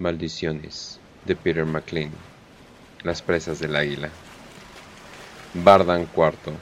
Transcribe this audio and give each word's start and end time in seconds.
Maldiciones 0.00 0.98
de 1.26 1.36
Peter 1.36 1.66
MacLean. 1.66 2.10
Las 3.02 3.20
presas 3.20 3.60
del 3.60 3.76
águila. 3.76 4.08
Bardan 5.52 6.08
IV. 6.16 6.54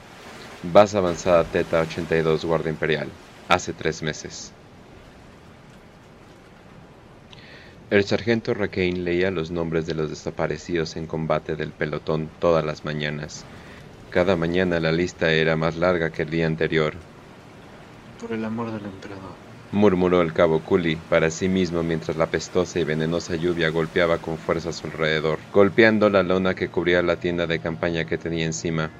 Base 0.73 0.97
avanzada 0.97 1.45
Teta 1.45 1.79
82 1.79 2.43
Guardia 2.43 2.69
Imperial. 2.69 3.07
Hace 3.47 3.71
tres 3.71 4.03
meses. 4.03 4.51
El 7.89 8.03
sargento 8.03 8.53
Raquel 8.53 9.05
leía 9.05 9.31
los 9.31 9.51
nombres 9.51 9.85
de 9.85 9.93
los 9.95 10.09
desaparecidos 10.09 10.97
en 10.97 11.07
combate 11.07 11.55
del 11.55 11.71
pelotón 11.71 12.29
todas 12.41 12.65
las 12.65 12.83
mañanas. 12.83 13.45
Cada 14.09 14.35
mañana 14.35 14.81
la 14.81 14.91
lista 14.91 15.31
era 15.31 15.55
más 15.55 15.77
larga 15.77 16.09
que 16.09 16.23
el 16.23 16.29
día 16.29 16.45
anterior. 16.45 16.93
Por 18.19 18.33
el 18.33 18.43
amor 18.43 18.69
del 18.73 18.83
emperador 18.83 19.48
murmuró 19.71 20.21
el 20.21 20.33
cabo 20.33 20.63
Cooley 20.63 20.95
para 20.95 21.29
sí 21.29 21.47
mismo 21.47 21.83
mientras 21.83 22.17
la 22.17 22.29
pestosa 22.29 22.79
y 22.79 22.83
venenosa 22.83 23.35
lluvia 23.35 23.69
golpeaba 23.69 24.17
con 24.17 24.37
fuerza 24.37 24.69
a 24.69 24.73
su 24.73 24.87
alrededor, 24.87 25.39
golpeando 25.53 26.09
la 26.09 26.23
lona 26.23 26.55
que 26.55 26.69
cubría 26.69 27.01
la 27.01 27.17
tienda 27.17 27.45
de 27.47 27.59
campaña 27.59 28.05
que 28.05 28.17
tenía 28.17 28.45
encima. 28.45 28.91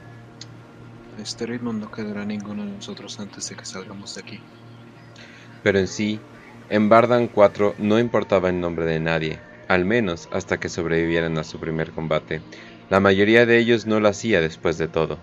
A 1.18 1.22
este 1.22 1.46
ritmo 1.46 1.74
no 1.74 1.90
quedará 1.92 2.26
ninguno 2.26 2.66
de 2.66 2.72
nosotros 2.72 3.20
antes 3.20 3.50
de 3.50 3.56
que 3.56 3.66
salgamos 3.66 4.16
de 4.16 4.22
aquí. 4.22 4.40
Pero 5.64 5.80
en 5.80 5.88
sí, 5.88 6.20
en 6.70 6.88
Bardan 6.88 7.28
4 7.28 7.76
no 7.78 8.00
importaba 8.00 8.50
el 8.50 8.60
nombre 8.60 8.86
de 8.86 9.00
nadie, 9.00 9.40
al 9.68 9.86
menos 9.86 10.30
hasta 10.32 10.60
que 10.60 10.70
sobrevivieran 10.70 11.38
a 11.38 11.44
su 11.44 11.60
primer 11.60 11.92
combate. 11.92 12.42
La 12.90 13.00
mayoría 13.00 13.46
de 13.46 13.58
ellos 13.58 13.86
no 13.86 14.00
lo 14.00 14.08
hacía 14.08 14.40
después 14.42 14.78
de 14.78 14.88
todo. 14.88 15.20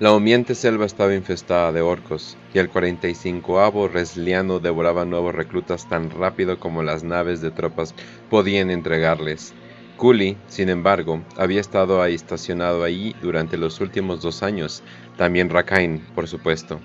La 0.00 0.12
humeante 0.12 0.54
selva 0.54 0.86
estaba 0.86 1.12
infestada 1.12 1.72
de 1.72 1.80
orcos, 1.80 2.36
y 2.54 2.60
el 2.60 2.70
45avo 2.70 3.90
Resliano 3.90 4.60
devoraba 4.60 5.04
nuevos 5.04 5.34
reclutas 5.34 5.88
tan 5.88 6.10
rápido 6.10 6.60
como 6.60 6.84
las 6.84 7.02
naves 7.02 7.40
de 7.40 7.50
tropas 7.50 7.96
podían 8.30 8.70
entregarles. 8.70 9.54
Cooley, 9.96 10.36
sin 10.46 10.68
embargo, 10.68 11.24
había 11.36 11.60
estado 11.60 12.00
ahí 12.00 12.14
estacionado 12.14 12.84
allí 12.84 13.16
durante 13.20 13.56
los 13.56 13.80
últimos 13.80 14.22
dos 14.22 14.44
años, 14.44 14.84
también 15.16 15.50
Rakain, 15.50 15.98
por 16.14 16.28
supuesto. 16.28 16.78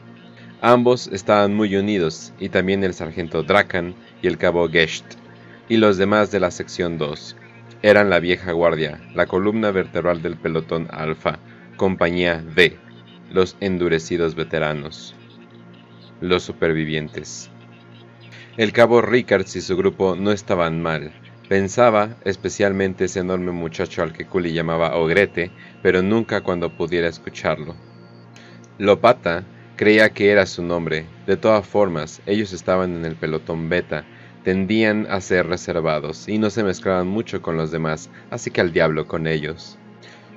Ambos 0.61 1.05
estaban 1.05 1.53
muy 1.53 1.75
unidos, 1.75 2.33
y 2.39 2.49
también 2.49 2.83
el 2.83 2.95
sargento 2.95 3.43
Drakan 3.43 3.93
y 4.23 4.27
el 4.27 4.39
cabo 4.39 4.67
Gesht, 4.69 5.05
y 5.69 5.77
los 5.77 5.97
demás 5.97 6.31
de 6.31 6.39
la 6.39 6.49
sección 6.49 6.97
2. 6.97 7.35
Eran 7.83 8.09
la 8.09 8.19
vieja 8.19 8.53
guardia, 8.53 8.99
la 9.13 9.27
columna 9.27 9.69
vertebral 9.69 10.23
del 10.23 10.35
pelotón 10.35 10.87
Alfa, 10.89 11.37
compañía 11.77 12.43
D 12.55 12.82
los 13.33 13.57
endurecidos 13.59 14.35
veteranos, 14.35 15.15
los 16.21 16.43
supervivientes. 16.43 17.49
El 18.57 18.71
cabo 18.71 19.01
Rickards 19.01 19.55
y 19.55 19.61
su 19.61 19.75
grupo 19.75 20.15
no 20.15 20.31
estaban 20.31 20.83
mal. 20.83 21.11
Pensaba 21.49 22.15
especialmente 22.25 23.05
ese 23.05 23.21
enorme 23.21 23.51
muchacho 23.51 24.03
al 24.03 24.13
que 24.13 24.25
Cooley 24.25 24.53
llamaba 24.53 24.95
Ogrete, 24.95 25.51
pero 25.81 26.03
nunca 26.03 26.41
cuando 26.41 26.77
pudiera 26.77 27.07
escucharlo. 27.07 27.75
Lopata 28.77 29.43
creía 29.77 30.09
que 30.09 30.29
era 30.29 30.45
su 30.45 30.61
nombre. 30.61 31.07
De 31.25 31.35
todas 31.35 31.65
formas, 31.65 32.21
ellos 32.27 32.53
estaban 32.53 32.95
en 32.95 33.05
el 33.05 33.15
pelotón 33.15 33.67
beta, 33.67 34.05
tendían 34.43 35.07
a 35.09 35.19
ser 35.21 35.47
reservados 35.47 36.29
y 36.29 36.37
no 36.37 36.51
se 36.51 36.63
mezclaban 36.63 37.07
mucho 37.07 37.41
con 37.41 37.57
los 37.57 37.71
demás, 37.71 38.11
así 38.29 38.51
que 38.51 38.61
al 38.61 38.73
diablo 38.73 39.07
con 39.07 39.25
ellos. 39.25 39.79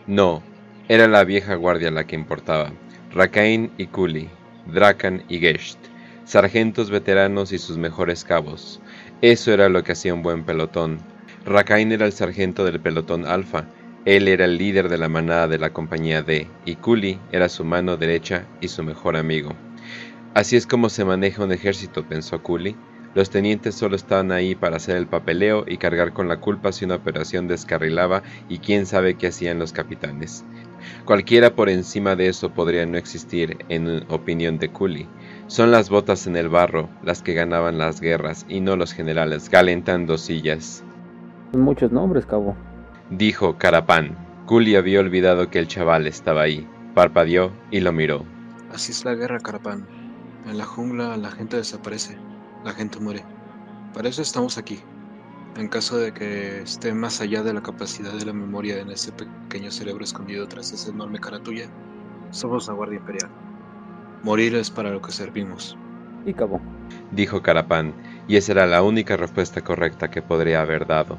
No, 0.06 0.42
era 0.88 1.08
la 1.08 1.24
vieja 1.24 1.56
guardia 1.56 1.90
la 1.90 2.06
que 2.06 2.16
importaba. 2.16 2.72
Rakain 3.16 3.72
y 3.78 3.86
Kuli, 3.86 4.28
Drakan 4.66 5.24
y 5.30 5.38
Gesht, 5.38 5.78
sargentos 6.26 6.90
veteranos 6.90 7.50
y 7.50 7.56
sus 7.56 7.78
mejores 7.78 8.24
cabos. 8.24 8.78
Eso 9.22 9.54
era 9.54 9.70
lo 9.70 9.82
que 9.82 9.92
hacía 9.92 10.12
un 10.12 10.22
buen 10.22 10.44
pelotón. 10.44 10.98
Rakain 11.46 11.92
era 11.92 12.04
el 12.04 12.12
sargento 12.12 12.62
del 12.62 12.78
pelotón 12.78 13.24
Alfa, 13.24 13.64
él 14.04 14.28
era 14.28 14.44
el 14.44 14.58
líder 14.58 14.90
de 14.90 14.98
la 14.98 15.08
manada 15.08 15.48
de 15.48 15.56
la 15.56 15.70
compañía 15.70 16.22
D, 16.22 16.46
y 16.66 16.76
Kuli 16.76 17.18
era 17.32 17.48
su 17.48 17.64
mano 17.64 17.96
derecha 17.96 18.44
y 18.60 18.68
su 18.68 18.82
mejor 18.82 19.16
amigo. 19.16 19.54
Así 20.34 20.56
es 20.56 20.66
como 20.66 20.90
se 20.90 21.06
maneja 21.06 21.42
un 21.42 21.52
ejército, 21.52 22.06
pensó 22.06 22.42
Kuli. 22.42 22.76
Los 23.14 23.30
tenientes 23.30 23.76
solo 23.76 23.96
estaban 23.96 24.30
ahí 24.30 24.54
para 24.54 24.76
hacer 24.76 24.98
el 24.98 25.06
papeleo 25.06 25.64
y 25.66 25.78
cargar 25.78 26.12
con 26.12 26.28
la 26.28 26.36
culpa 26.36 26.70
si 26.70 26.84
una 26.84 26.96
operación 26.96 27.48
descarrilaba 27.48 28.22
y 28.50 28.58
quién 28.58 28.84
sabe 28.84 29.14
qué 29.14 29.28
hacían 29.28 29.58
los 29.58 29.72
capitanes. 29.72 30.44
Cualquiera 31.04 31.54
por 31.54 31.68
encima 31.68 32.16
de 32.16 32.28
eso 32.28 32.50
podría 32.50 32.86
no 32.86 32.98
existir, 32.98 33.58
en 33.68 34.04
opinión 34.08 34.58
de 34.58 34.70
Cooley. 34.70 35.08
Son 35.46 35.70
las 35.70 35.90
botas 35.90 36.26
en 36.26 36.36
el 36.36 36.48
barro 36.48 36.88
las 37.02 37.22
que 37.22 37.34
ganaban 37.34 37.78
las 37.78 38.00
guerras 38.00 38.44
y 38.48 38.60
no 38.60 38.76
los 38.76 38.92
generales 38.92 39.48
calentando 39.48 40.18
sillas. 40.18 40.82
Muchos 41.52 41.92
nombres, 41.92 42.26
cabo. 42.26 42.56
Dijo 43.10 43.56
Carapán. 43.56 44.16
Cooley 44.46 44.76
había 44.76 45.00
olvidado 45.00 45.50
que 45.50 45.58
el 45.58 45.68
chaval 45.68 46.06
estaba 46.06 46.42
ahí. 46.42 46.66
Parpadeó 46.94 47.52
y 47.70 47.80
lo 47.80 47.92
miró. 47.92 48.24
Así 48.72 48.92
es 48.92 49.04
la 49.04 49.14
guerra, 49.14 49.40
Carapán. 49.40 49.86
En 50.46 50.58
la 50.58 50.64
jungla 50.64 51.16
la 51.16 51.30
gente 51.30 51.56
desaparece, 51.56 52.16
la 52.64 52.72
gente 52.72 53.00
muere. 53.00 53.24
Para 53.92 54.08
eso 54.08 54.22
estamos 54.22 54.58
aquí 54.58 54.80
en 55.56 55.68
caso 55.68 55.98
de 55.98 56.12
que 56.12 56.60
esté 56.60 56.92
más 56.92 57.20
allá 57.20 57.42
de 57.42 57.54
la 57.54 57.62
capacidad 57.62 58.12
de 58.12 58.26
la 58.26 58.32
memoria 58.32 58.78
en 58.78 58.90
ese 58.90 59.12
pequeño 59.12 59.70
cerebro 59.70 60.04
escondido 60.04 60.46
tras 60.46 60.72
esa 60.72 60.90
enorme 60.90 61.18
cara 61.18 61.38
tuya, 61.38 61.68
somos 62.30 62.68
la 62.68 62.74
Guardia 62.74 62.98
Imperial. 62.98 63.30
Morir 64.22 64.54
es 64.54 64.70
para 64.70 64.90
lo 64.90 65.00
que 65.00 65.12
servimos. 65.12 65.76
Y 66.26 66.34
cabo. 66.34 66.60
Dijo 67.12 67.42
Carapán, 67.42 67.94
y 68.28 68.36
esa 68.36 68.52
era 68.52 68.66
la 68.66 68.82
única 68.82 69.16
respuesta 69.16 69.62
correcta 69.62 70.10
que 70.10 70.22
podría 70.22 70.60
haber 70.60 70.86
dado. 70.86 71.16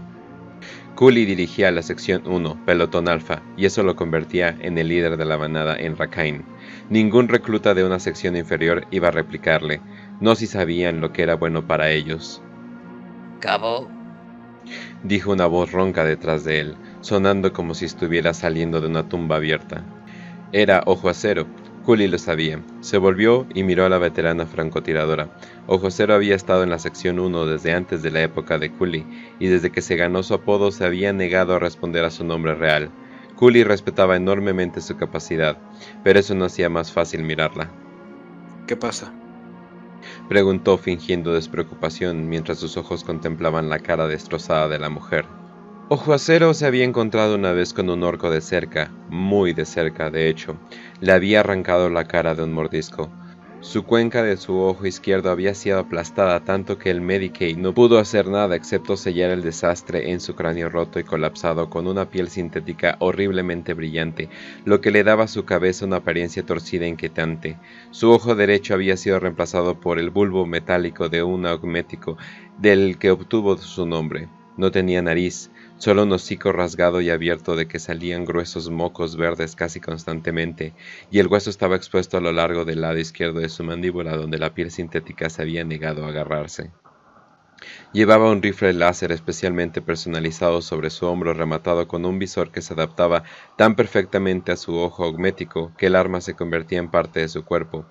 Cooley 0.96 1.26
dirigía 1.26 1.72
la 1.72 1.82
sección 1.82 2.24
1, 2.26 2.66
pelotón 2.66 3.08
alfa, 3.08 3.42
y 3.56 3.66
eso 3.66 3.84
lo 3.84 3.96
convertía 3.96 4.58
en 4.60 4.78
el 4.78 4.90
líder 4.90 5.18
de 5.18 5.26
la 5.26 5.38
manada 5.38 5.76
en 5.78 5.96
Rakain. 5.96 6.44
Ningún 6.90 7.28
recluta 7.28 7.74
de 7.74 7.84
una 7.84 8.00
sección 8.00 8.36
inferior 8.36 8.86
iba 8.92 9.08
a 9.08 9.12
replicarle, 9.12 9.80
no 10.20 10.36
si 10.36 10.48
sabían 10.48 11.00
lo 11.00 11.14
que 11.14 11.24
era 11.24 11.36
bueno 11.36 11.66
para 11.66 11.92
ellos. 11.92 12.42
Cabo, 13.40 13.88
dijo 15.04 15.32
una 15.32 15.46
voz 15.46 15.72
ronca 15.72 16.04
detrás 16.04 16.44
de 16.44 16.60
él, 16.60 16.78
sonando 17.02 17.54
como 17.54 17.74
si 17.74 17.86
estuviera 17.86 18.34
saliendo 18.34 18.82
de 18.82 18.88
una 18.88 19.08
tumba 19.08 19.38
abierta. 19.38 19.84
Era 20.52 20.84
Ojo 20.86 21.10
Acero. 21.10 21.48
Cooley 21.84 22.08
lo 22.08 22.18
sabía. 22.18 22.62
Se 22.82 22.98
volvió 22.98 23.48
y 23.54 23.64
miró 23.64 23.86
a 23.86 23.90
la 23.90 23.98
veterana 23.98 24.46
francotiradora. 24.46 25.30
Ojo 25.68 25.88
Acero 25.88 26.14
había 26.14 26.36
estado 26.36 26.64
en 26.64 26.70
la 26.70 26.80
sección 26.80 27.20
1 27.20 27.46
desde 27.46 27.74
antes 27.74 28.04
de 28.04 28.12
la 28.12 28.22
época 28.22 28.58
de 28.58 28.72
Cooley, 28.72 29.06
y 29.40 29.48
desde 29.48 29.72
que 29.72 29.82
se 29.82 29.96
ganó 29.96 30.24
su 30.24 30.34
apodo 30.34 30.72
se 30.72 30.86
había 30.86 31.14
negado 31.14 31.56
a 31.56 31.60
responder 31.60 32.04
a 32.04 32.12
su 32.12 32.26
nombre 32.26 32.56
real. 32.56 32.92
Cooley 33.36 33.64
respetaba 33.64 34.16
enormemente 34.16 34.82
su 34.82 34.98
capacidad, 34.98 35.58
pero 36.04 36.20
eso 36.20 36.36
no 36.36 36.46
hacía 36.46 36.70
más 36.70 36.92
fácil 36.92 37.24
mirarla. 37.24 37.72
¿Qué 38.66 38.76
pasa? 38.76 39.14
Preguntó 40.28 40.78
fingiendo 40.78 41.34
despreocupación 41.34 42.28
mientras 42.30 42.60
sus 42.60 42.78
ojos 42.78 43.04
contemplaban 43.04 43.70
la 43.70 43.80
cara 43.80 44.08
destrozada 44.08 44.68
de 44.68 44.80
la 44.80 44.90
mujer. 44.90 45.26
Ojo 45.90 46.14
Acero 46.14 46.54
se 46.54 46.66
había 46.66 46.84
encontrado 46.84 47.36
una 47.36 47.54
vez 47.54 47.74
con 47.74 47.90
un 47.90 48.04
orco 48.04 48.30
de 48.30 48.42
cerca, 48.42 48.94
muy 49.08 49.54
de 49.54 49.66
cerca 49.66 50.10
de 50.10 50.30
hecho. 50.30 50.62
Le 51.00 51.14
había 51.14 51.40
arrancado 51.40 51.90
la 51.90 52.06
cara 52.06 52.36
de 52.36 52.44
un 52.44 52.54
mordisco. 52.54 53.14
Su 53.60 53.86
cuenca 53.86 54.22
de 54.22 54.38
su 54.38 54.56
ojo 54.56 54.86
izquierdo 54.86 55.32
había 55.32 55.56
sido 55.56 55.80
aplastada 55.80 56.42
tanto 56.42 56.78
que 56.78 56.92
el 56.92 57.02
Medicaid 57.02 57.58
no 57.58 57.74
pudo 57.74 57.98
hacer 57.98 58.28
nada 58.28 58.56
excepto 58.56 58.96
sellar 58.96 59.32
el 59.32 59.42
desastre 59.42 60.12
en 60.12 60.20
su 60.20 60.36
cráneo 60.36 60.70
roto 60.70 61.00
y 61.00 61.04
colapsado 61.04 61.68
con 61.68 61.88
una 61.88 62.10
piel 62.12 62.30
sintética 62.30 62.98
horriblemente 63.00 63.74
brillante, 63.74 64.30
lo 64.64 64.80
que 64.80 64.92
le 64.92 65.04
daba 65.04 65.24
a 65.24 65.28
su 65.28 65.44
cabeza 65.44 65.86
una 65.86 65.98
apariencia 65.98 66.46
torcida 66.46 66.86
e 66.86 66.90
inquietante. 66.90 67.58
Su 67.90 68.12
ojo 68.12 68.36
derecho 68.36 68.76
había 68.76 68.96
sido 68.96 69.20
reemplazado 69.20 69.80
por 69.80 69.98
el 69.98 70.12
bulbo 70.12 70.46
metálico 70.46 71.10
de 71.10 71.24
un 71.24 71.48
augmético 71.48 72.16
del 72.60 73.00
que 73.00 73.10
obtuvo 73.10 73.58
su 73.58 73.88
nombre. 73.88 74.30
No 74.56 74.72
tenía 74.72 75.02
nariz, 75.02 75.50
solo 75.78 76.04
un 76.04 76.12
hocico 76.12 76.52
rasgado 76.52 77.02
y 77.02 77.10
abierto 77.10 77.56
de 77.56 77.68
que 77.68 77.80
salían 77.80 78.26
gruesos 78.26 78.70
mocos 78.70 79.16
verdes 79.16 79.56
casi 79.56 79.80
constantemente, 79.80 80.74
y 81.12 81.20
el 81.20 81.28
hueso 81.28 81.50
estaba 81.50 81.76
expuesto 81.76 82.18
a 82.18 82.22
lo 82.22 82.32
largo 82.32 82.66
del 82.66 82.82
lado 82.82 82.98
izquierdo 82.98 83.40
de 83.40 83.50
su 83.50 83.64
mandíbula 83.64 84.18
donde 84.18 84.38
la 84.38 84.54
piel 84.54 84.72
sintética 84.72 85.30
se 85.30 85.42
había 85.42 85.64
negado 85.64 86.06
a 86.06 86.10
agarrarse. 86.10 86.72
Llevaba 87.92 88.30
un 88.30 88.42
rifle 88.42 88.74
láser 88.74 89.12
especialmente 89.12 89.82
personalizado 89.82 90.62
sobre 90.62 90.90
su 90.90 91.08
hombro 91.08 91.34
rematado 91.34 91.88
con 91.88 92.06
un 92.06 92.20
visor 92.20 92.52
que 92.52 92.62
se 92.62 92.74
adaptaba 92.74 93.24
tan 93.56 93.76
perfectamente 93.76 94.52
a 94.52 94.58
su 94.58 94.76
ojo 94.78 95.04
augmético 95.06 95.72
que 95.78 95.88
el 95.88 95.96
arma 95.96 96.22
se 96.22 96.36
convertía 96.36 96.80
en 96.80 96.92
parte 96.92 97.22
de 97.22 97.30
su 97.30 97.44
cuerpo. 97.46 97.86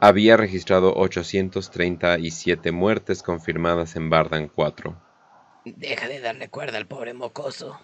Había 0.00 0.36
registrado 0.36 0.94
837 0.96 2.72
muertes 2.72 3.22
confirmadas 3.22 3.94
en 3.94 4.10
Bardan 4.10 4.48
4. 4.48 5.11
Deja 5.64 6.08
de 6.08 6.20
darle 6.20 6.48
cuerda 6.48 6.78
al 6.78 6.86
pobre 6.86 7.14
mocoso. 7.14 7.78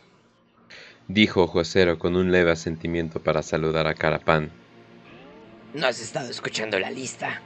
Dijo 1.06 1.46
Josero 1.46 1.98
con 1.98 2.16
un 2.16 2.32
leve 2.32 2.50
asentimiento 2.50 3.22
para 3.22 3.42
saludar 3.42 3.86
a 3.86 3.94
Carapán. 3.94 4.50
¿No 5.74 5.86
has 5.86 6.00
estado 6.00 6.28
escuchando 6.28 6.78
la 6.78 6.90
lista? 6.90 7.40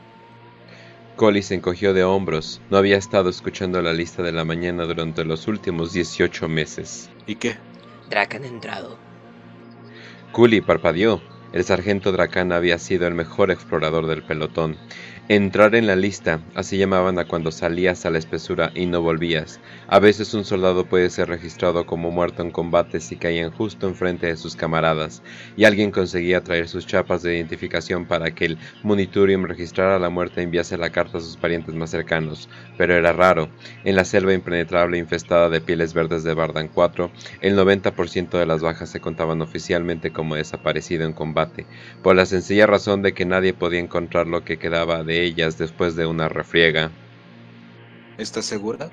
Collie 1.17 1.43
se 1.43 1.55
encogió 1.55 1.93
de 1.93 2.05
hombros. 2.05 2.63
No 2.71 2.79
había 2.79 2.97
estado 2.97 3.29
escuchando 3.29 3.83
la 3.83 3.93
lista 3.93 4.23
de 4.23 4.33
la 4.33 4.45
mañana 4.45 4.85
durante 4.85 5.25
los 5.25 5.47
últimos 5.49 5.93
18 5.93 6.49
meses. 6.49 7.11
¿Y 7.27 7.37
qué? 7.37 7.57
Dracan 8.09 8.45
entrado. 8.45 8.97
Cooley 10.33 10.63
parpadeó. 10.63 11.21
El 11.53 11.65
sargento 11.65 12.13
Dracan 12.13 12.51
había 12.53 12.79
sido 12.79 13.07
el 13.07 13.15
mejor 13.15 13.51
explorador 13.51 14.07
del 14.07 14.23
pelotón. 14.23 14.79
Entrar 15.29 15.77
en 15.77 15.87
la 15.87 15.95
lista, 15.95 16.41
así 16.57 16.77
llamaban 16.77 17.17
a 17.21 17.27
cuando 17.27 17.53
salías 17.53 18.05
a 18.05 18.11
la 18.11 18.19
espesura 18.19 18.73
y 18.75 18.87
no 18.87 19.03
volvías. 19.03 19.61
A 19.87 20.01
veces 20.01 20.35
un 20.35 20.45
soldado 20.45 20.85
puede 20.87 21.11
ser 21.11 21.29
registrado 21.29 21.87
como 21.87 22.11
muerto 22.11 22.43
en 22.43 22.51
combate 22.51 22.99
si 22.99 23.17
caían 23.17 23.53
justo 23.53 23.87
enfrente 23.87 24.27
de 24.27 24.37
sus 24.37 24.57
camaradas, 24.57 25.23
y 25.57 25.63
alguien 25.63 25.93
conseguía 25.93 26.43
traer 26.43 26.67
sus 26.67 26.89
chapas 26.89 27.23
de 27.23 27.37
identificación 27.37 28.05
para 28.05 28.35
que 28.35 28.47
el 28.47 28.59
moniturium 28.83 29.45
registrara 29.45 30.01
la 30.01 30.11
muerte 30.11 30.41
e 30.41 30.45
enviase 30.45 30.77
la 30.77 30.91
carta 30.91 31.19
a 31.19 31.21
sus 31.21 31.37
parientes 31.37 31.77
más 31.77 31.91
cercanos, 31.91 32.49
pero 32.77 32.95
era 32.95 33.13
raro. 33.13 33.49
En 33.85 33.95
la 33.95 34.05
selva 34.05 34.35
impenetrable 34.35 34.99
infestada 34.99 35.49
de 35.51 35.61
pieles 35.61 35.95
verdes 35.95 36.25
de 36.25 36.35
Bardan 36.35 36.67
4, 36.67 37.13
el 37.43 37.57
90% 37.57 38.39
de 38.39 38.47
las 38.47 38.61
bajas 38.61 38.91
se 38.91 39.01
contaban 39.01 39.41
oficialmente 39.41 40.11
como 40.11 40.35
desaparecido 40.35 41.07
en 41.07 41.13
combate, 41.13 41.65
por 42.03 42.17
la 42.17 42.27
sencilla 42.27 42.67
razón 42.67 43.03
de 43.03 43.15
que 43.15 43.25
nadie 43.25 43.55
podía 43.55 43.79
encontrar 43.79 44.27
lo 44.27 44.45
que 44.45 44.59
quedaba 44.59 45.05
de 45.05 45.12
ellas 45.21 45.59
después 45.59 45.97
de 45.97 46.07
una 46.07 46.29
refriega. 46.29 46.91
¿Estás 48.19 48.47
segura? 48.47 48.91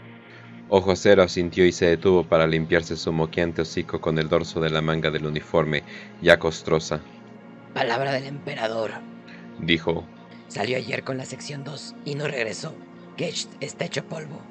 Ojo 0.69 0.92
Acero 0.92 1.24
asintió 1.24 1.66
y 1.66 1.71
se 1.71 1.86
detuvo 1.86 2.24
para 2.24 2.45
limpiarse 2.45 2.95
su 2.95 3.12
moqueante 3.12 3.63
hocico 3.63 4.01
con 4.01 4.19
el 4.19 4.30
dorso 4.30 4.60
de 4.60 4.69
la 4.69 4.81
manga 4.81 5.10
del 5.10 5.25
uniforme, 5.25 5.83
ya 6.21 6.38
costrosa. 6.38 7.01
Palabra 7.74 8.12
del 8.13 8.25
emperador. 8.25 8.92
Dijo. 9.60 10.06
Salió 10.48 10.77
ayer 10.77 11.04
con 11.04 11.18
la 11.18 11.25
sección 11.25 11.63
2 11.63 11.95
y 12.06 12.16
no 12.16 12.27
regresó. 12.27 12.75
Gage 13.18 13.48
está 13.62 13.86
hecho 13.86 14.06
polvo. 14.06 14.42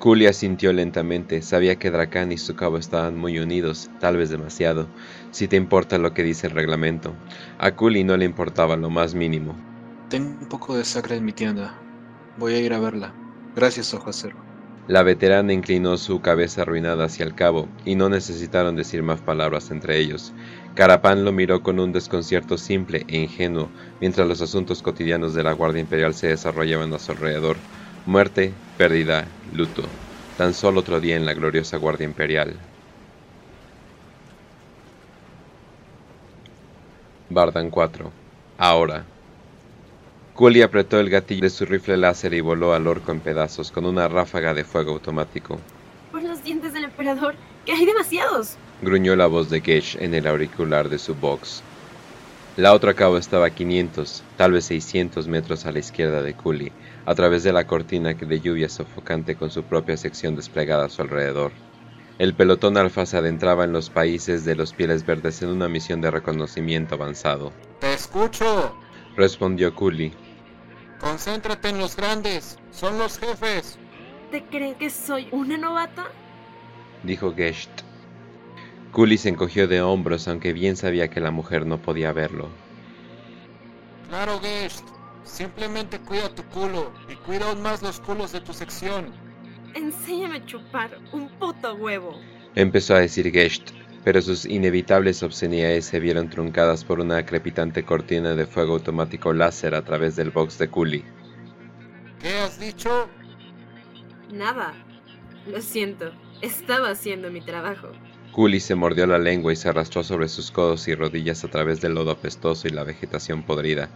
Cooley 0.00 0.26
asintió 0.26 0.72
lentamente. 0.72 1.42
Sabía 1.42 1.76
que 1.76 1.90
Dracan 1.90 2.32
y 2.32 2.38
su 2.38 2.56
cabo 2.56 2.78
estaban 2.78 3.18
muy 3.18 3.38
unidos, 3.38 3.90
tal 4.00 4.16
vez 4.16 4.30
demasiado, 4.30 4.88
si 5.30 5.46
te 5.46 5.56
importa 5.56 5.98
lo 5.98 6.14
que 6.14 6.22
dice 6.22 6.46
el 6.46 6.54
reglamento. 6.54 7.14
A 7.58 7.72
Cooley 7.72 8.02
no 8.02 8.16
le 8.16 8.24
importaba 8.24 8.76
lo 8.76 8.88
más 8.90 9.14
mínimo. 9.14 9.69
Tengo 10.10 10.30
un 10.40 10.48
poco 10.48 10.76
de 10.76 10.84
sangre 10.84 11.14
en 11.14 11.24
mi 11.24 11.32
tienda. 11.32 11.72
Voy 12.36 12.54
a 12.54 12.58
ir 12.58 12.72
a 12.72 12.80
verla. 12.80 13.14
Gracias, 13.54 13.94
Ojo 13.94 14.10
Acero. 14.10 14.34
La 14.88 15.04
veterana 15.04 15.52
inclinó 15.52 15.96
su 15.98 16.20
cabeza 16.20 16.62
arruinada 16.62 17.04
hacia 17.04 17.24
el 17.24 17.36
cabo, 17.36 17.68
y 17.84 17.94
no 17.94 18.08
necesitaron 18.08 18.74
decir 18.74 19.04
más 19.04 19.20
palabras 19.20 19.70
entre 19.70 19.98
ellos. 19.98 20.32
Carapán 20.74 21.24
lo 21.24 21.30
miró 21.30 21.62
con 21.62 21.78
un 21.78 21.92
desconcierto 21.92 22.58
simple 22.58 23.04
e 23.06 23.18
ingenuo, 23.18 23.68
mientras 24.00 24.26
los 24.26 24.42
asuntos 24.42 24.82
cotidianos 24.82 25.32
de 25.32 25.44
la 25.44 25.52
Guardia 25.52 25.80
Imperial 25.80 26.12
se 26.12 26.26
desarrollaban 26.26 26.92
a 26.92 26.98
su 26.98 27.12
alrededor. 27.12 27.56
Muerte, 28.04 28.52
pérdida, 28.78 29.28
luto. 29.52 29.84
Tan 30.36 30.54
solo 30.54 30.80
otro 30.80 31.00
día 31.00 31.14
en 31.14 31.24
la 31.24 31.34
gloriosa 31.34 31.76
Guardia 31.76 32.06
Imperial. 32.06 32.56
Bardan 37.28 37.70
4. 37.70 38.10
Ahora. 38.58 39.04
Cooley 40.40 40.62
apretó 40.62 40.98
el 40.98 41.10
gatillo 41.10 41.42
de 41.42 41.50
su 41.50 41.66
rifle 41.66 41.98
láser 41.98 42.32
y 42.32 42.40
voló 42.40 42.72
al 42.72 42.86
orco 42.86 43.12
en 43.12 43.20
pedazos 43.20 43.70
con 43.70 43.84
una 43.84 44.08
ráfaga 44.08 44.54
de 44.54 44.64
fuego 44.64 44.92
automático. 44.92 45.60
Por 46.10 46.22
los 46.22 46.42
dientes 46.42 46.72
del 46.72 46.84
emperador, 46.84 47.34
que 47.66 47.72
hay 47.72 47.84
demasiados. 47.84 48.56
Gruñó 48.80 49.14
la 49.16 49.26
voz 49.26 49.50
de 49.50 49.60
Gage 49.60 50.02
en 50.02 50.14
el 50.14 50.26
auricular 50.26 50.88
de 50.88 50.98
su 50.98 51.14
box. 51.14 51.62
La 52.56 52.72
otra 52.72 52.94
cabo 52.94 53.18
estaba 53.18 53.48
a 53.48 53.50
500, 53.50 54.22
tal 54.38 54.52
vez 54.52 54.64
600 54.64 55.28
metros 55.28 55.66
a 55.66 55.72
la 55.72 55.80
izquierda 55.80 56.22
de 56.22 56.32
Cooley, 56.32 56.72
a 57.04 57.14
través 57.14 57.42
de 57.42 57.52
la 57.52 57.66
cortina 57.66 58.14
de 58.14 58.40
lluvia 58.40 58.70
sofocante 58.70 59.34
con 59.34 59.50
su 59.50 59.64
propia 59.64 59.98
sección 59.98 60.36
desplegada 60.36 60.86
a 60.86 60.88
su 60.88 61.02
alrededor. 61.02 61.52
El 62.18 62.32
pelotón 62.32 62.78
alfa 62.78 63.04
se 63.04 63.18
adentraba 63.18 63.64
en 63.64 63.74
los 63.74 63.90
países 63.90 64.46
de 64.46 64.54
los 64.54 64.72
pieles 64.72 65.04
verdes 65.04 65.42
en 65.42 65.50
una 65.50 65.68
misión 65.68 66.00
de 66.00 66.10
reconocimiento 66.10 66.94
avanzado. 66.94 67.52
Te 67.78 67.92
escucho. 67.92 68.74
Respondió 69.18 69.74
Cooley. 69.74 70.14
Concéntrate 71.00 71.68
en 71.70 71.78
los 71.78 71.96
grandes. 71.96 72.58
Son 72.70 72.98
los 72.98 73.18
jefes. 73.18 73.78
¿Te 74.30 74.44
creen 74.44 74.74
que 74.74 74.90
soy 74.90 75.28
una 75.32 75.56
novata? 75.56 76.06
Dijo 77.02 77.34
Gesht. 77.34 77.70
Cooley 78.92 79.18
se 79.18 79.28
encogió 79.28 79.66
de 79.66 79.82
hombros, 79.82 80.28
aunque 80.28 80.52
bien 80.52 80.76
sabía 80.76 81.08
que 81.08 81.20
la 81.20 81.30
mujer 81.30 81.64
no 81.64 81.80
podía 81.80 82.12
verlo. 82.12 82.48
Claro, 84.08 84.40
Gest. 84.40 84.84
Simplemente 85.24 86.00
cuida 86.00 86.28
tu 86.34 86.42
culo 86.44 86.92
y 87.08 87.14
cuida 87.14 87.46
aún 87.46 87.62
más 87.62 87.82
los 87.82 88.00
culos 88.00 88.32
de 88.32 88.40
tu 88.40 88.52
sección. 88.52 89.12
Enséñame 89.74 90.38
a 90.38 90.46
chupar 90.46 90.98
un 91.12 91.28
puto 91.38 91.74
huevo. 91.74 92.18
Empezó 92.56 92.96
a 92.96 93.00
decir 93.00 93.30
Gesht, 93.30 93.70
pero 94.04 94.22
sus 94.22 94.44
inevitables 94.46 95.22
obscenidades 95.22 95.84
se 95.84 96.00
vieron 96.00 96.30
truncadas 96.30 96.84
por 96.84 97.00
una 97.00 97.24
crepitante 97.26 97.84
cortina 97.84 98.34
de 98.34 98.46
fuego 98.46 98.74
automático 98.74 99.32
láser 99.32 99.74
a 99.74 99.82
través 99.82 100.16
del 100.16 100.30
box 100.30 100.58
de 100.58 100.68
Cooley. 100.68 101.04
¿Qué 102.20 102.38
has 102.38 102.58
dicho? 102.58 103.08
Nada. 104.32 104.74
Lo 105.46 105.60
siento. 105.60 106.12
Estaba 106.42 106.90
haciendo 106.90 107.30
mi 107.30 107.40
trabajo. 107.40 107.88
Cooley 108.32 108.60
se 108.60 108.76
mordió 108.76 109.06
la 109.06 109.18
lengua 109.18 109.52
y 109.52 109.56
se 109.56 109.68
arrastró 109.68 110.04
sobre 110.04 110.28
sus 110.28 110.50
codos 110.50 110.86
y 110.86 110.94
rodillas 110.94 111.44
a 111.44 111.48
través 111.48 111.80
del 111.80 111.94
lodo 111.94 112.12
apestoso 112.12 112.68
y 112.68 112.70
la 112.70 112.84
vegetación 112.84 113.42
podrida. 113.42 113.88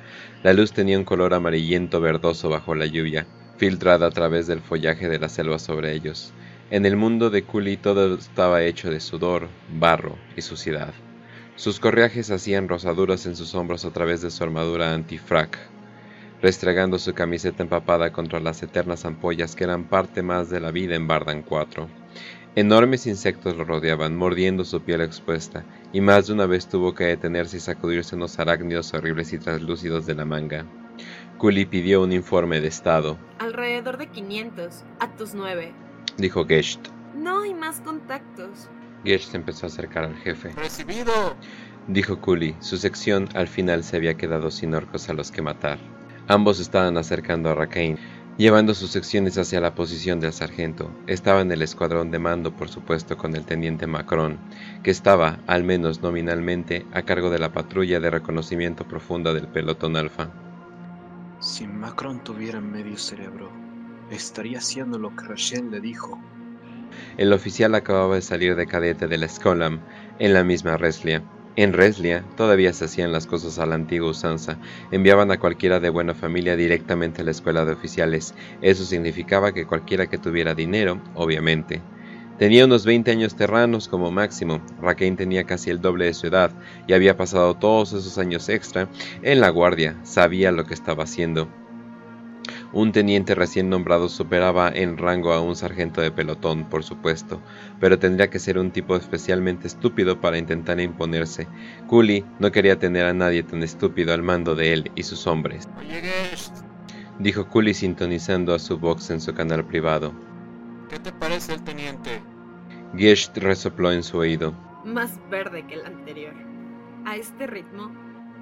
La 0.42 0.52
luz 0.52 0.72
tenía 0.72 0.98
un 0.98 1.04
color 1.04 1.34
amarillento 1.34 2.00
verdoso 2.00 2.48
bajo 2.48 2.74
la 2.74 2.86
lluvia, 2.86 3.26
filtrada 3.58 4.06
a 4.06 4.10
través 4.10 4.46
del 4.46 4.60
follaje 4.60 5.08
de 5.08 5.20
la 5.20 5.28
selva 5.28 5.58
sobre 5.58 5.92
ellos. 5.92 6.32
En 6.74 6.86
el 6.86 6.96
mundo 6.96 7.30
de 7.30 7.44
Cooley 7.44 7.76
todo 7.76 8.16
estaba 8.16 8.64
hecho 8.64 8.90
de 8.90 8.98
sudor, 8.98 9.46
barro 9.78 10.18
y 10.36 10.42
suciedad. 10.42 10.92
Sus 11.54 11.78
correajes 11.78 12.32
hacían 12.32 12.68
rosaduras 12.68 13.26
en 13.26 13.36
sus 13.36 13.54
hombros 13.54 13.84
a 13.84 13.92
través 13.92 14.22
de 14.22 14.32
su 14.32 14.42
armadura 14.42 14.92
antifrac, 14.92 15.56
restregando 16.42 16.98
su 16.98 17.14
camiseta 17.14 17.62
empapada 17.62 18.10
contra 18.10 18.40
las 18.40 18.60
eternas 18.64 19.04
ampollas 19.04 19.54
que 19.54 19.62
eran 19.62 19.84
parte 19.84 20.24
más 20.24 20.50
de 20.50 20.58
la 20.58 20.72
vida 20.72 20.96
en 20.96 21.06
Bardan 21.06 21.42
4. 21.42 21.88
Enormes 22.56 23.06
insectos 23.06 23.56
lo 23.56 23.62
rodeaban, 23.62 24.16
mordiendo 24.16 24.64
su 24.64 24.82
piel 24.82 25.02
expuesta, 25.02 25.64
y 25.92 26.00
más 26.00 26.26
de 26.26 26.32
una 26.32 26.46
vez 26.46 26.66
tuvo 26.66 26.92
que 26.92 27.04
detenerse 27.04 27.58
y 27.58 27.60
sacudirse 27.60 28.16
unos 28.16 28.40
arácnidos 28.40 28.92
horribles 28.94 29.32
y 29.32 29.38
translúcidos 29.38 30.06
de 30.06 30.16
la 30.16 30.24
manga. 30.24 30.66
Cooley 31.38 31.66
pidió 31.66 32.02
un 32.02 32.10
informe 32.10 32.60
de 32.60 32.66
estado. 32.66 33.16
Alrededor 33.38 33.96
de 33.96 34.08
500, 34.08 34.82
a 34.98 35.14
tus 35.14 35.34
9. 35.34 35.83
Dijo 36.16 36.46
Gesht. 36.46 36.88
No 37.16 37.42
hay 37.42 37.54
más 37.54 37.80
contactos. 37.80 38.68
Gesht 39.04 39.30
se 39.30 39.36
empezó 39.36 39.66
a 39.66 39.68
acercar 39.68 40.04
al 40.04 40.16
jefe. 40.16 40.50
Recibido. 40.56 41.12
Dijo 41.88 42.20
Cooley. 42.20 42.56
Su 42.60 42.76
sección 42.76 43.28
al 43.34 43.48
final 43.48 43.84
se 43.84 43.96
había 43.96 44.14
quedado 44.14 44.50
sin 44.50 44.74
orcos 44.74 45.08
a 45.08 45.14
los 45.14 45.30
que 45.30 45.42
matar. 45.42 45.78
Ambos 46.28 46.60
estaban 46.60 46.96
acercando 46.96 47.50
a 47.50 47.54
Rakain, 47.54 47.98
llevando 48.38 48.74
sus 48.74 48.90
secciones 48.90 49.36
hacia 49.36 49.60
la 49.60 49.74
posición 49.74 50.20
del 50.20 50.32
sargento. 50.32 50.90
Estaba 51.06 51.42
en 51.42 51.52
el 51.52 51.62
escuadrón 51.62 52.10
de 52.10 52.18
mando, 52.18 52.56
por 52.56 52.68
supuesto, 52.68 53.16
con 53.18 53.34
el 53.36 53.44
teniente 53.44 53.86
Macron, 53.86 54.38
que 54.82 54.90
estaba, 54.90 55.40
al 55.46 55.64
menos 55.64 56.00
nominalmente, 56.00 56.86
a 56.92 57.02
cargo 57.02 57.28
de 57.28 57.38
la 57.38 57.52
patrulla 57.52 58.00
de 58.00 58.10
reconocimiento 58.10 58.88
profunda 58.88 59.34
del 59.34 59.48
pelotón 59.48 59.96
alfa. 59.96 60.30
Si 61.40 61.66
Macron 61.66 62.24
tuviera 62.24 62.60
medio 62.60 62.96
cerebro, 62.96 63.63
estaría 64.10 64.58
haciendo 64.58 64.98
lo 64.98 65.14
que 65.14 65.24
Rachel 65.24 65.70
le 65.70 65.80
dijo. 65.80 66.18
El 67.16 67.32
oficial 67.32 67.74
acababa 67.74 68.16
de 68.16 68.22
salir 68.22 68.56
de 68.56 68.66
cadete 68.66 69.06
de 69.06 69.18
la 69.18 69.28
Scolam, 69.28 69.80
en 70.18 70.32
la 70.32 70.44
misma 70.44 70.76
Reslia. 70.76 71.22
En 71.56 71.72
Reslia 71.72 72.24
todavía 72.36 72.72
se 72.72 72.86
hacían 72.86 73.12
las 73.12 73.26
cosas 73.26 73.58
a 73.58 73.66
la 73.66 73.76
antigua 73.76 74.10
usanza, 74.10 74.58
enviaban 74.90 75.30
a 75.30 75.38
cualquiera 75.38 75.78
de 75.78 75.88
buena 75.88 76.14
familia 76.14 76.56
directamente 76.56 77.22
a 77.22 77.24
la 77.24 77.30
escuela 77.30 77.64
de 77.64 77.72
oficiales. 77.72 78.34
Eso 78.60 78.84
significaba 78.84 79.52
que 79.52 79.66
cualquiera 79.66 80.08
que 80.08 80.18
tuviera 80.18 80.54
dinero, 80.54 81.00
obviamente. 81.14 81.80
Tenía 82.38 82.64
unos 82.64 82.84
20 82.84 83.12
años 83.12 83.36
terranos 83.36 83.86
como 83.86 84.10
máximo, 84.10 84.60
Raquel 84.80 85.14
tenía 85.14 85.44
casi 85.44 85.70
el 85.70 85.80
doble 85.80 86.06
de 86.06 86.14
su 86.14 86.26
edad 86.26 86.50
y 86.88 86.92
había 86.92 87.16
pasado 87.16 87.54
todos 87.54 87.92
esos 87.92 88.18
años 88.18 88.48
extra 88.48 88.88
en 89.22 89.40
la 89.40 89.50
guardia, 89.50 89.96
sabía 90.02 90.50
lo 90.50 90.64
que 90.64 90.74
estaba 90.74 91.04
haciendo. 91.04 91.48
Un 92.74 92.90
teniente 92.90 93.36
recién 93.36 93.70
nombrado 93.70 94.08
superaba 94.08 94.68
en 94.68 94.98
rango 94.98 95.32
a 95.32 95.40
un 95.40 95.54
sargento 95.54 96.00
de 96.00 96.10
pelotón, 96.10 96.64
por 96.68 96.82
supuesto, 96.82 97.40
pero 97.78 98.00
tendría 98.00 98.30
que 98.30 98.40
ser 98.40 98.58
un 98.58 98.72
tipo 98.72 98.96
especialmente 98.96 99.68
estúpido 99.68 100.20
para 100.20 100.38
intentar 100.38 100.80
imponerse. 100.80 101.46
Cooley 101.86 102.24
no 102.40 102.50
quería 102.50 102.76
tener 102.76 103.06
a 103.06 103.14
nadie 103.14 103.44
tan 103.44 103.62
estúpido 103.62 104.12
al 104.12 104.24
mando 104.24 104.56
de 104.56 104.72
él 104.72 104.90
y 104.96 105.04
sus 105.04 105.28
hombres. 105.28 105.68
Oye, 105.78 106.02
Gest. 106.02 106.64
Dijo 107.20 107.46
Cooley 107.48 107.74
sintonizando 107.74 108.52
a 108.52 108.58
su 108.58 108.76
box 108.76 109.10
en 109.10 109.20
su 109.20 109.32
canal 109.34 109.64
privado. 109.64 110.12
¿Qué 110.90 110.98
te 110.98 111.12
parece 111.12 111.54
el 111.54 111.62
teniente? 111.62 112.20
Gesht 112.96 113.38
resopló 113.38 113.92
en 113.92 114.02
su 114.02 114.18
oído. 114.18 114.52
Más 114.84 115.20
verde 115.30 115.64
que 115.64 115.74
el 115.74 115.86
anterior. 115.86 116.34
A 117.04 117.14
este 117.14 117.46
ritmo, 117.46 117.92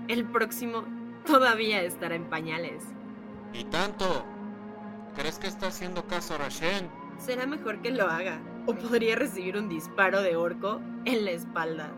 el 0.08 0.24
próximo 0.24 0.84
todavía 1.26 1.82
estará 1.82 2.14
en 2.14 2.24
pañales. 2.24 2.82
Y 3.52 3.64
tanto. 3.64 4.24
¿Crees 5.16 5.38
que 5.38 5.46
está 5.46 5.68
haciendo 5.68 6.06
caso 6.06 6.34
a 6.34 6.38
Rashen? 6.38 6.88
Será 7.18 7.46
mejor 7.46 7.82
que 7.82 7.90
lo 7.90 8.08
haga. 8.08 8.40
O 8.66 8.74
podría 8.74 9.16
recibir 9.16 9.56
un 9.56 9.68
disparo 9.68 10.22
de 10.22 10.36
orco 10.36 10.80
en 11.04 11.24
la 11.24 11.32
espalda. 11.32 11.90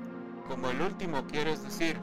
Como 0.49 0.71
el 0.71 0.81
último, 0.81 1.25
quieres 1.27 1.63
decir. 1.63 1.97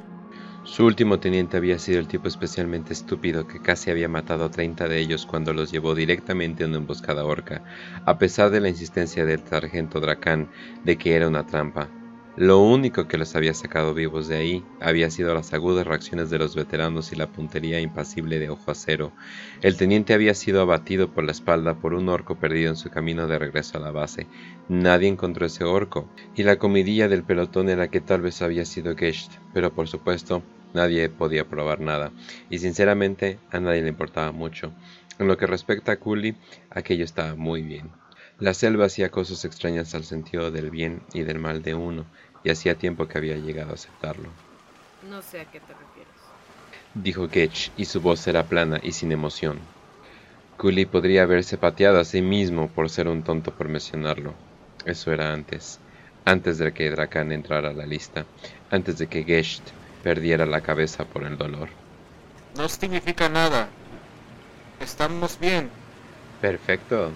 Su 0.64 0.86
último 0.86 1.20
teniente 1.20 1.58
había 1.58 1.80
sido 1.80 2.00
el 2.00 2.08
tipo 2.08 2.28
especialmente 2.28 2.94
estúpido 2.94 3.48
que 3.48 3.62
casi 3.62 3.90
había 3.90 4.08
matado 4.08 4.46
a 4.46 4.52
30 4.52 4.88
de 4.88 5.00
ellos 5.00 5.26
cuando 5.26 5.54
los 5.54 5.72
llevó 5.72 5.96
directamente 5.96 6.64
a 6.64 6.68
una 6.68 6.78
emboscada 6.78 7.26
orca, 7.26 7.64
a 8.06 8.20
pesar 8.20 8.52
de 8.52 8.62
la 8.62 8.70
insistencia 8.70 9.26
del 9.26 9.44
sargento 9.48 10.00
Dracan 10.00 10.50
de 10.84 10.98
que 10.98 11.16
era 11.16 11.28
una 11.28 11.48
trampa. 11.48 11.90
Lo 12.38 12.60
único 12.60 13.08
que 13.08 13.18
los 13.18 13.36
había 13.36 13.54
sacado 13.54 13.94
vivos 13.94 14.28
de 14.28 14.38
ahí 14.38 14.66
había 14.80 15.10
sido 15.12 15.34
las 15.34 15.54
agudas 15.54 15.86
reacciones 15.86 16.30
de 16.30 16.40
los 16.40 16.56
veteranos 16.56 17.12
y 17.12 17.16
la 17.16 17.28
puntería 17.28 17.82
impasible 17.82 18.40
de 18.40 18.50
Ojo 18.50 18.72
Acero. 18.72 19.14
El 19.62 19.76
teniente 19.78 20.14
había 20.14 20.34
sido 20.34 20.62
abatido 20.62 21.14
por 21.14 21.26
la 21.26 21.34
espalda 21.34 21.80
por 21.80 21.94
un 21.94 22.08
orco 22.10 22.40
perdido 22.40 22.70
en 22.70 22.78
su 22.78 22.90
camino 22.90 23.28
de 23.28 23.38
regreso 23.38 23.78
a 23.78 23.82
la 23.82 23.92
base. 23.92 24.28
Nadie 24.70 25.10
encontró 25.10 25.46
ese 25.46 25.66
orco, 25.66 26.10
y 26.34 26.44
la 26.44 26.58
comidilla 26.58 27.10
del 27.10 27.24
pelotón 27.24 27.70
era 27.70 27.90
que 27.90 28.02
tal 28.02 28.22
vez 28.22 28.42
había 28.42 28.66
sido 28.66 28.96
Gesht, 28.96 29.34
pero 29.54 29.74
por 29.74 29.90
supuesto 29.90 30.42
nadie 30.74 31.10
podía 31.10 31.50
probar 31.50 31.82
nada, 31.82 32.14
y 32.50 32.60
sinceramente 32.60 33.40
a 33.52 33.60
nadie 33.60 33.82
le 33.82 33.90
importaba 33.90 34.32
mucho. 34.32 34.74
En 35.20 35.28
lo 35.28 35.38
que 35.38 35.48
respecta 35.48 35.92
a 35.92 35.98
Cooley, 35.98 36.38
aquello 36.70 37.04
estaba 37.04 37.36
muy 37.36 37.62
bien. 37.62 38.01
La 38.42 38.56
selva 38.56 38.86
hacía 38.86 39.12
cosas 39.12 39.46
extrañas 39.46 39.94
al 39.94 40.04
sentido 40.04 40.50
del 40.50 40.72
bien 40.72 41.04
y 41.14 41.22
del 41.22 41.38
mal 41.38 41.62
de 41.62 41.76
uno, 41.76 42.08
y 42.44 42.50
hacía 42.50 42.74
tiempo 42.74 43.08
que 43.08 43.20
había 43.20 43.38
llegado 43.38 43.70
a 43.70 43.76
aceptarlo. 43.76 44.30
No 45.08 45.22
sé 45.22 45.42
a 45.42 45.46
qué 45.46 45.60
te 45.60 45.74
refieres. 45.74 46.12
Dijo 46.96 47.30
Ketch, 47.30 47.70
y 47.78 47.86
su 47.86 48.02
voz 48.02 48.26
era 48.26 48.48
plana 48.48 48.80
y 48.82 48.94
sin 48.94 49.12
emoción. 49.12 49.60
Cooley 50.58 50.88
podría 50.88 51.22
haberse 51.22 51.60
pateado 51.60 52.00
a 52.00 52.04
sí 52.04 52.24
mismo 52.24 52.68
por 52.68 52.90
ser 52.90 53.08
un 53.08 53.22
tonto 53.22 53.54
por 53.54 53.70
mencionarlo. 53.70 54.34
Eso 54.86 55.12
era 55.12 55.32
antes, 55.34 55.80
antes 56.26 56.58
de 56.58 56.74
que 56.74 56.90
Drakan 56.90 57.32
entrara 57.32 57.70
a 57.70 57.74
la 57.74 57.86
lista, 57.86 58.26
antes 58.72 58.98
de 58.98 59.06
que 59.06 59.24
Gesht 59.24 59.62
perdiera 60.02 60.48
la 60.48 60.62
cabeza 60.62 61.06
por 61.06 61.26
el 61.26 61.38
dolor. 61.38 61.70
No 62.58 62.68
significa 62.68 63.30
nada. 63.30 63.70
Estamos 64.80 65.40
bien. 65.40 65.70
Perfecto, 66.42 67.12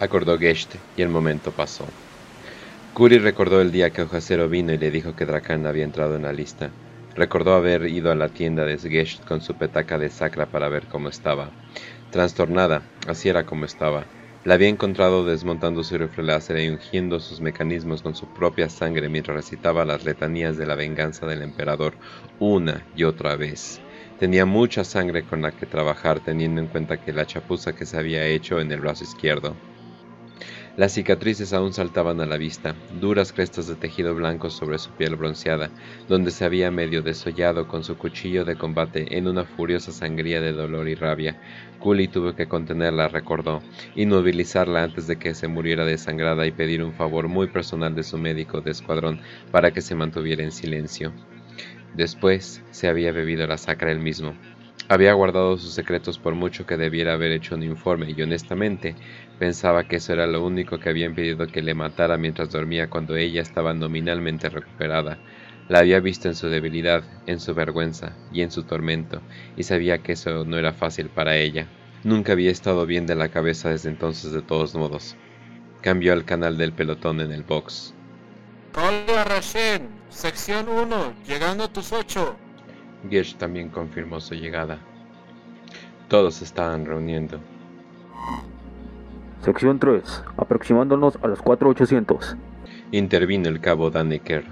acordó 0.00 0.38
Gesht, 0.38 0.74
y 0.96 1.02
el 1.02 1.08
momento 1.08 1.50
pasó. 1.52 1.86
Curi 2.94 3.18
recordó 3.18 3.60
el 3.60 3.72
día 3.72 3.90
que 3.90 4.02
Ojacero 4.02 4.48
vino 4.48 4.72
y 4.72 4.78
le 4.78 4.90
dijo 4.90 5.14
que 5.14 5.26
Drakan 5.26 5.66
había 5.66 5.84
entrado 5.84 6.16
en 6.16 6.22
la 6.22 6.32
lista. 6.32 6.70
Recordó 7.14 7.54
haber 7.54 7.86
ido 7.86 8.10
a 8.10 8.14
la 8.14 8.28
tienda 8.28 8.64
de 8.64 8.78
Gesht 8.78 9.24
con 9.24 9.40
su 9.40 9.54
petaca 9.54 9.98
de 9.98 10.08
sacra 10.08 10.46
para 10.46 10.68
ver 10.68 10.86
cómo 10.86 11.08
estaba. 11.08 11.50
Trastornada, 12.10 12.82
así 13.06 13.28
era 13.28 13.44
como 13.44 13.64
estaba. 13.64 14.04
La 14.44 14.54
había 14.54 14.68
encontrado 14.68 15.24
desmontando 15.24 15.82
su 15.82 15.98
rifle 15.98 16.22
láser 16.22 16.60
y 16.60 16.68
ungiendo 16.68 17.18
sus 17.18 17.40
mecanismos 17.40 18.00
con 18.00 18.14
su 18.14 18.32
propia 18.32 18.68
sangre 18.68 19.08
mientras 19.08 19.36
recitaba 19.36 19.84
las 19.84 20.04
letanías 20.04 20.56
de 20.56 20.66
la 20.66 20.76
venganza 20.76 21.26
del 21.26 21.42
emperador 21.42 21.94
una 22.38 22.86
y 22.94 23.02
otra 23.02 23.34
vez. 23.34 23.80
Tenía 24.20 24.46
mucha 24.46 24.84
sangre 24.84 25.24
con 25.24 25.42
la 25.42 25.50
que 25.50 25.66
trabajar 25.66 26.20
teniendo 26.20 26.60
en 26.60 26.68
cuenta 26.68 26.96
que 26.96 27.12
la 27.12 27.26
chapuza 27.26 27.74
que 27.74 27.86
se 27.86 27.98
había 27.98 28.24
hecho 28.24 28.60
en 28.60 28.70
el 28.70 28.80
brazo 28.80 29.04
izquierdo. 29.04 29.56
Las 30.76 30.92
cicatrices 30.92 31.54
aún 31.54 31.72
saltaban 31.72 32.20
a 32.20 32.26
la 32.26 32.36
vista, 32.36 32.76
duras 32.90 33.32
crestas 33.32 33.66
de 33.66 33.76
tejido 33.76 34.14
blanco 34.14 34.50
sobre 34.50 34.78
su 34.78 34.94
piel 34.94 35.16
bronceada, 35.16 35.72
donde 36.06 36.30
se 36.30 36.44
había 36.44 36.70
medio 36.70 37.02
desollado 37.02 37.66
con 37.66 37.82
su 37.82 37.96
cuchillo 37.96 38.44
de 38.44 38.56
combate 38.56 39.16
en 39.16 39.26
una 39.26 39.46
furiosa 39.46 39.90
sangría 39.90 40.42
de 40.42 40.52
dolor 40.52 40.86
y 40.88 40.94
rabia. 40.94 41.40
Cooley 41.78 42.08
tuvo 42.08 42.34
que 42.34 42.46
contenerla, 42.46 43.08
recordó, 43.08 43.64
inmovilizarla 43.94 44.82
antes 44.84 45.06
de 45.06 45.18
que 45.18 45.34
se 45.34 45.48
muriera 45.48 45.86
desangrada 45.86 46.46
y 46.46 46.52
pedir 46.52 46.82
un 46.82 46.92
favor 46.92 47.28
muy 47.28 47.48
personal 47.48 47.94
de 47.94 48.02
su 48.04 48.18
médico 48.18 48.60
de 48.60 48.72
escuadrón 48.72 49.22
para 49.50 49.72
que 49.72 49.80
se 49.80 49.94
mantuviera 49.94 50.44
en 50.44 50.52
silencio. 50.52 51.16
Después 51.92 52.64
se 52.70 52.88
había 52.88 53.12
bebido 53.12 53.46
la 53.46 53.56
sacra 53.56 53.90
él 53.90 54.00
mismo. 54.00 54.38
Había 54.88 55.14
guardado 55.14 55.58
sus 55.58 55.72
secretos 55.72 56.16
por 56.16 56.36
mucho 56.36 56.64
que 56.64 56.76
debiera 56.76 57.14
haber 57.14 57.32
hecho 57.32 57.56
un 57.56 57.64
informe 57.64 58.14
y 58.16 58.22
honestamente 58.22 58.94
pensaba 59.36 59.88
que 59.88 59.96
eso 59.96 60.12
era 60.12 60.28
lo 60.28 60.44
único 60.46 60.78
que 60.78 60.88
había 60.88 61.06
impedido 61.06 61.48
que 61.48 61.60
le 61.60 61.74
matara 61.74 62.16
mientras 62.16 62.52
dormía 62.52 62.88
cuando 62.88 63.16
ella 63.16 63.42
estaba 63.42 63.74
nominalmente 63.74 64.48
recuperada. 64.48 65.18
La 65.68 65.80
había 65.80 65.98
visto 65.98 66.28
en 66.28 66.36
su 66.36 66.48
debilidad, 66.48 67.02
en 67.26 67.40
su 67.40 67.52
vergüenza 67.52 68.16
y 68.32 68.42
en 68.42 68.52
su 68.52 68.62
tormento, 68.62 69.22
y 69.56 69.64
sabía 69.64 69.98
que 69.98 70.12
eso 70.12 70.44
no 70.44 70.56
era 70.56 70.72
fácil 70.72 71.08
para 71.08 71.36
ella. 71.36 71.66
Nunca 72.04 72.32
había 72.32 72.52
estado 72.52 72.86
bien 72.86 73.06
de 73.06 73.16
la 73.16 73.30
cabeza 73.30 73.70
desde 73.70 73.88
entonces 73.88 74.30
de 74.30 74.42
todos 74.42 74.76
modos. 74.76 75.16
Cambió 75.80 76.12
al 76.12 76.24
canal 76.24 76.56
del 76.58 76.72
pelotón 76.72 77.20
en 77.20 77.32
el 77.32 77.42
box. 77.42 77.92
Hola 78.76 79.24
Rashen, 79.24 79.88
sección 80.10 80.68
1, 80.68 81.14
llegando 81.26 81.64
a 81.64 81.72
tus 81.72 81.92
8. 81.92 82.45
Gesh 83.08 83.36
también 83.36 83.68
confirmó 83.68 84.20
su 84.20 84.34
llegada. 84.34 84.78
Todos 86.08 86.42
estaban 86.42 86.86
reuniendo. 86.86 87.40
Sección 89.42 89.78
3, 89.78 90.24
aproximándonos 90.36 91.18
a 91.22 91.28
los 91.28 91.42
4800. 91.42 92.36
Intervino 92.92 93.48
el 93.48 93.60
cabo 93.60 93.90
Danneker. 93.90 94.44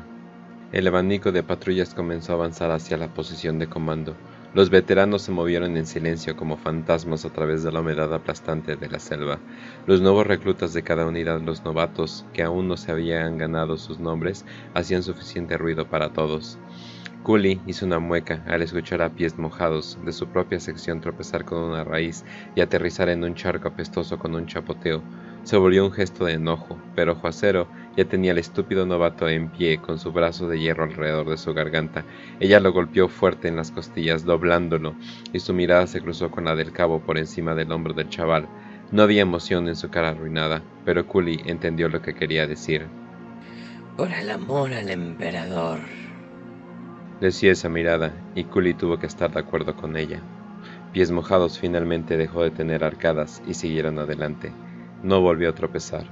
El 0.73 0.89
abanico 0.89 1.31
de 1.31 1.45
patrullas 1.45 1.95
comenzó 1.95 2.33
a 2.33 2.35
avanzar 2.35 2.73
hacia 2.73 2.97
la 2.97 3.09
posición 3.09 3.61
de 3.61 3.69
comando. 3.69 4.17
Los 4.55 4.71
veteranos 4.71 5.23
se 5.23 5.33
movieron 5.33 5.77
en 5.77 5.87
silencio 5.87 6.37
como 6.37 6.57
fantasmas 6.57 7.25
a 7.25 7.31
través 7.31 7.65
de 7.65 7.73
la 7.73 7.81
humedad 7.81 8.15
aplastante 8.15 8.77
de 8.77 8.89
la 8.89 9.01
selva. 9.01 9.39
Los 9.87 10.01
nuevos 10.01 10.27
reclutas 10.27 10.73
de 10.73 10.83
cada 10.83 11.07
unidad, 11.07 11.41
los 11.41 11.65
novatos, 11.65 12.25
que 12.33 12.45
aún 12.45 12.69
no 12.69 12.77
se 12.77 12.93
habían 12.93 13.37
ganado 13.37 13.77
sus 13.77 13.99
nombres, 13.99 14.45
hacían 14.75 15.03
suficiente 15.03 15.59
ruido 15.59 15.89
para 15.89 16.13
todos. 16.13 16.59
Cooley 17.25 17.63
hizo 17.65 17.87
una 17.87 18.01
mueca 18.01 18.45
al 18.47 18.61
escuchar 18.61 19.01
a 19.01 19.09
pies 19.09 19.39
mojados 19.39 19.99
de 20.05 20.13
su 20.13 20.27
propia 20.29 20.61
sección 20.61 21.01
tropezar 21.01 21.47
con 21.47 21.59
una 21.59 21.83
raíz 21.83 22.23
y 22.55 22.61
aterrizar 22.61 23.09
en 23.09 23.25
un 23.25 23.35
charco 23.35 23.69
apestoso 23.69 24.19
con 24.19 24.35
un 24.35 24.45
chapoteo. 24.45 25.03
Se 25.43 25.57
volvió 25.57 25.87
un 25.87 25.93
gesto 25.93 26.27
de 26.27 26.35
enojo, 26.35 26.79
pero 26.95 27.15
Juacero 27.15 27.71
ya 27.97 28.05
tenía 28.05 28.33
al 28.33 28.39
estúpido 28.39 28.85
novato 28.85 29.27
en 29.27 29.49
pie 29.49 29.79
con 29.81 29.99
su 29.99 30.13
brazo 30.13 30.49
de 30.49 30.61
hierro 30.61 30.85
alrededor 30.85 31.31
de 31.31 31.39
su 31.39 31.55
garganta. 31.55 32.05
Ella 32.41 32.61
lo 32.61 32.75
golpeó 32.75 33.09
fuerte 33.09 33.49
en 33.49 33.57
las 33.57 33.71
costillas, 33.71 34.27
doblándolo, 34.27 34.95
y 35.33 35.41
su 35.41 35.55
mirada 35.55 35.87
se 35.87 36.03
cruzó 36.03 36.31
con 36.31 36.45
la 36.45 36.55
del 36.55 36.73
cabo 36.73 37.01
por 37.01 37.17
encima 37.17 37.55
del 37.55 37.73
hombro 37.73 37.95
del 37.95 38.11
chaval. 38.11 38.51
No 38.91 39.03
había 39.03 39.23
emoción 39.23 39.67
en 39.69 39.77
su 39.77 39.89
cara 39.89 40.11
arruinada, 40.11 40.63
pero 40.85 41.07
Cooley 41.07 41.41
entendió 41.47 41.89
lo 41.89 42.03
que 42.03 42.13
quería 42.15 42.47
decir. 42.47 42.87
Por 43.97 44.13
el 44.13 44.29
amor 44.29 44.75
al 44.75 44.91
emperador. 44.91 46.04
Decía 47.21 47.53
esa 47.53 47.69
mirada, 47.69 48.13
y 48.35 48.45
Cooley 48.45 48.75
tuvo 48.75 48.99
que 48.99 49.07
estar 49.07 49.33
de 49.33 49.41
acuerdo 49.41 49.77
con 49.77 49.97
ella. 49.97 50.21
Pies 50.93 51.11
mojados 51.11 51.59
finalmente 51.59 52.17
dejó 52.17 52.43
de 52.43 52.51
tener 52.51 52.85
arcadas 52.85 53.43
y 53.47 53.55
siguieron 53.55 53.99
adelante. 53.99 54.53
No 55.03 55.21
volvió 55.21 55.51
a 55.51 55.55
tropezar. 55.55 56.07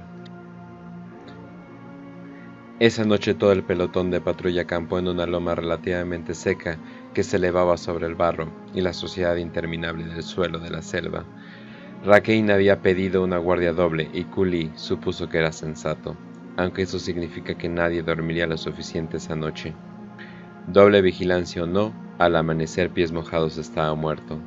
Esa 2.79 3.05
noche 3.05 3.33
todo 3.33 3.51
el 3.51 3.63
pelotón 3.63 4.11
de 4.11 4.19
patrulla 4.19 4.63
acampó 4.63 4.99
en 4.99 5.07
una 5.07 5.25
loma 5.25 5.55
relativamente 5.55 6.33
seca 6.33 6.77
que 7.13 7.23
se 7.23 7.37
elevaba 7.37 7.77
sobre 7.77 8.07
el 8.07 8.15
barro 8.15 8.51
y 8.73 8.81
la 8.81 8.93
suciedad 8.93 9.35
interminable 9.35 10.05
del 10.05 10.23
suelo 10.23 10.59
de 10.59 10.69
la 10.69 10.81
selva. 10.81 11.23
Rakein 12.03 12.51
había 12.51 12.81
pedido 12.81 13.23
una 13.23 13.37
guardia 13.37 13.71
doble 13.71 14.09
y 14.13 14.25
Cooley 14.25 14.73
supuso 14.75 15.29
que 15.29 15.37
era 15.37 15.53
sensato, 15.53 16.17
aunque 16.57 16.81
eso 16.81 16.99
significa 16.99 17.55
que 17.55 17.69
nadie 17.69 18.01
dormiría 18.01 18.47
lo 18.47 18.57
suficiente 18.57 19.17
esa 19.17 19.35
noche. 19.35 19.73
Doble 20.67 21.01
vigilancia 21.01 21.63
o 21.63 21.67
no, 21.67 21.93
al 22.19 22.37
amanecer 22.37 22.89
pies 22.89 23.11
mojados 23.11 23.57
estaba 23.57 23.93
muerto. 23.95 24.39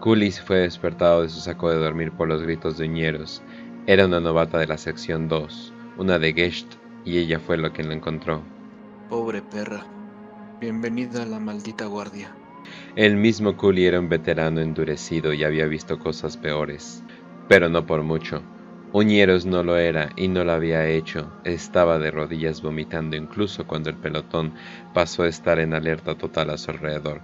Cooley 0.00 0.32
fue 0.32 0.60
despertado 0.60 1.22
de 1.22 1.28
su 1.28 1.40
saco 1.40 1.70
de 1.70 1.76
dormir 1.76 2.10
por 2.10 2.26
los 2.26 2.42
gritos 2.42 2.78
de 2.78 2.86
uñeros. 2.86 3.42
Era 3.86 4.06
una 4.06 4.18
novata 4.18 4.58
de 4.58 4.66
la 4.66 4.78
sección 4.78 5.28
2, 5.28 5.74
una 5.98 6.18
de 6.18 6.32
Gesht, 6.32 6.74
y 7.04 7.18
ella 7.18 7.38
fue 7.38 7.58
lo 7.58 7.72
que 7.72 7.84
lo 7.84 7.92
encontró. 7.92 8.42
Pobre 9.10 9.42
perra. 9.42 9.84
Bienvenida 10.58 11.22
a 11.22 11.26
la 11.26 11.38
maldita 11.38 11.84
guardia. 11.84 12.34
El 12.96 13.16
mismo 13.16 13.56
Cooley 13.56 13.84
era 13.84 14.00
un 14.00 14.08
veterano 14.08 14.60
endurecido 14.60 15.34
y 15.34 15.44
había 15.44 15.66
visto 15.66 15.98
cosas 15.98 16.38
peores, 16.38 17.04
pero 17.46 17.68
no 17.68 17.84
por 17.84 18.02
mucho. 18.02 18.42
Uñeros 18.92 19.46
no 19.46 19.62
lo 19.62 19.76
era 19.78 20.10
y 20.16 20.28
no 20.28 20.44
lo 20.44 20.52
había 20.52 20.86
hecho. 20.88 21.32
Estaba 21.44 21.98
de 21.98 22.10
rodillas 22.10 22.62
vomitando 22.62 23.16
incluso 23.16 23.66
cuando 23.66 23.90
el 23.90 23.96
pelotón 23.96 24.54
pasó 24.94 25.22
a 25.24 25.28
estar 25.28 25.58
en 25.60 25.74
alerta 25.74 26.16
total 26.16 26.50
a 26.50 26.58
su 26.58 26.70
alrededor. 26.70 27.22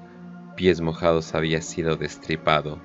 Pies 0.57 0.81
mojados 0.81 1.35
había 1.35 1.63
sido 1.63 1.97
destripado. 1.97 2.83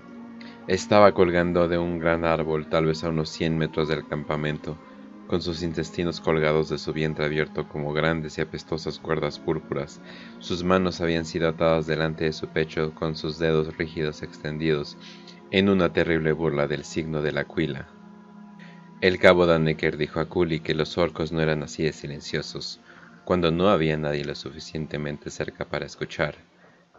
Estaba 0.67 1.13
colgando 1.13 1.67
de 1.67 1.77
un 1.77 1.99
gran 1.99 2.25
árbol, 2.25 2.67
tal 2.69 2.85
vez 2.87 3.03
a 3.03 3.09
unos 3.09 3.29
100 3.29 3.57
metros 3.57 3.87
del 3.87 4.05
campamento. 4.07 4.79
con 5.27 5.41
sus 5.41 5.63
intestinos 5.63 6.21
colgados 6.21 6.69
de 6.69 6.77
su 6.77 6.93
vientre 6.93 7.25
abierto 7.25 7.67
como 7.67 7.93
grandes 7.93 8.37
y 8.37 8.41
apestosas 8.41 8.99
cuerdas 8.99 9.39
púrpuras. 9.39 10.01
Sus 10.39 10.63
manos 10.63 11.01
habían 11.01 11.25
sido 11.25 11.47
atadas 11.49 11.87
delante 11.87 12.25
de 12.25 12.33
su 12.33 12.49
pecho 12.49 12.93
con 12.93 13.15
sus 13.15 13.39
dedos 13.39 13.77
rígidos 13.77 14.21
extendidos, 14.23 14.97
en 15.51 15.69
una 15.69 15.91
terrible 15.93 16.33
burla 16.33 16.67
del 16.67 16.83
signo 16.83 17.21
de 17.21 17.31
la 17.31 17.45
cuila. 17.45 17.89
El 19.03 19.19
cabo 19.19 19.45
Danneker 19.45 19.97
dijo 19.97 20.21
a 20.21 20.29
Cooley 20.29 20.61
que 20.61 20.73
los 20.73 20.97
orcos 20.97 21.33
no 21.33 21.41
eran 21.41 21.61
así 21.61 21.83
de 21.83 21.91
silenciosos, 21.91 22.79
cuando 23.25 23.51
no 23.51 23.67
había 23.67 23.97
nadie 23.97 24.23
lo 24.23 24.33
suficientemente 24.33 25.29
cerca 25.29 25.65
para 25.65 25.85
escuchar. 25.85 26.35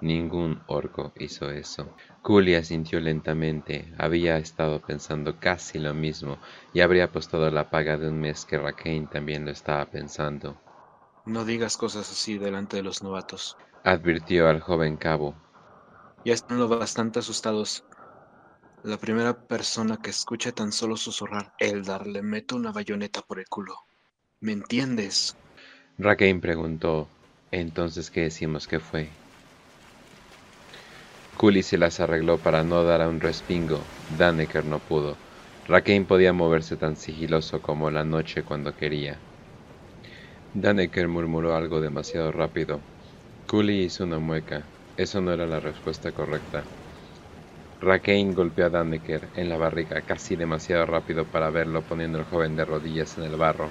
Ningún 0.03 0.61
orco 0.67 1.15
hizo 1.19 1.51
eso. 1.51 1.89
Cooley 2.21 2.57
asintió 2.57 3.01
lentamente. 3.01 3.91
Había 3.97 4.37
estado 4.37 4.81
pensando 4.81 5.41
casi 5.41 5.79
lo 5.79 5.95
mismo 5.95 6.37
y 6.75 6.83
habría 6.83 7.05
apostado 7.05 7.51
la 7.51 7.71
paga 7.71 7.97
de 7.97 8.11
un 8.11 8.21
mes 8.21 8.45
que 8.45 8.59
Raquel 8.59 9.09
también 9.09 9.47
lo 9.47 9.51
estaba 9.51 9.87
pensando. 9.87 10.59
No 11.25 11.47
digas 11.47 11.79
cosas 11.79 12.11
así 12.13 12.37
delante 12.37 12.77
de 12.77 12.83
los 12.83 13.03
novatos. 13.03 13.57
Advirtió 13.83 14.51
al 14.51 14.61
joven 14.61 14.99
cabo. 14.99 15.35
Ya 16.23 16.35
están 16.35 16.59
lo 16.59 16.69
bastante 16.69 17.21
asustados. 17.21 17.83
La 18.85 18.99
primera 18.99 19.49
persona 19.49 19.97
que 20.01 20.11
escuche 20.11 20.53
tan 20.53 20.71
solo 20.71 20.97
susurrar 20.97 21.53
Eldar 21.59 22.07
le 22.07 22.23
meto 22.23 22.55
una 22.55 22.71
bayoneta 22.71 23.21
por 23.23 23.41
el 23.41 23.49
culo. 23.49 23.75
¿Me 24.41 24.53
entiendes? 24.53 25.37
Raquel 25.99 26.39
preguntó. 26.41 27.11
Entonces, 27.51 28.11
¿qué 28.13 28.21
decimos 28.21 28.69
que 28.69 28.79
fue? 28.79 29.11
Cooley 31.37 31.63
se 31.63 31.79
las 31.79 32.01
arregló 32.01 32.43
para 32.43 32.65
no 32.65 32.83
dar 32.83 33.03
a 33.03 33.09
un 33.09 33.21
respingo. 33.21 33.87
Danneker 34.09 34.65
no 34.65 34.81
pudo. 34.85 35.21
Raquel 35.65 36.07
podía 36.07 36.33
moverse 36.33 36.77
tan 36.77 36.97
sigiloso 36.97 37.61
como 37.63 37.91
la 37.91 38.05
noche 38.05 38.43
cuando 38.43 38.75
quería. 38.75 39.23
Danneker 40.55 41.07
murmuró 41.09 41.55
algo 41.55 41.81
demasiado 41.83 42.33
rápido. 42.33 42.83
Cooley 43.47 43.83
hizo 43.85 44.05
una 44.05 44.19
mueca. 44.21 44.71
Eso 44.97 45.21
no 45.21 45.33
era 45.33 45.47
la 45.47 45.61
respuesta 45.61 46.13
correcta. 46.13 46.71
Raquel 47.85 48.35
golpeó 48.35 48.67
a 48.67 48.71
Danneker 48.71 49.29
en 49.37 49.49
la 49.49 49.57
barriga 49.57 50.01
casi 50.01 50.37
demasiado 50.37 50.87
rápido 50.87 51.25
para 51.25 51.51
verlo 51.51 51.83
poniendo 51.83 52.19
al 52.19 52.25
joven 52.25 52.57
de 52.57 52.65
rodillas 52.65 53.19
en 53.19 53.25
el 53.25 53.37
barro. 53.37 53.69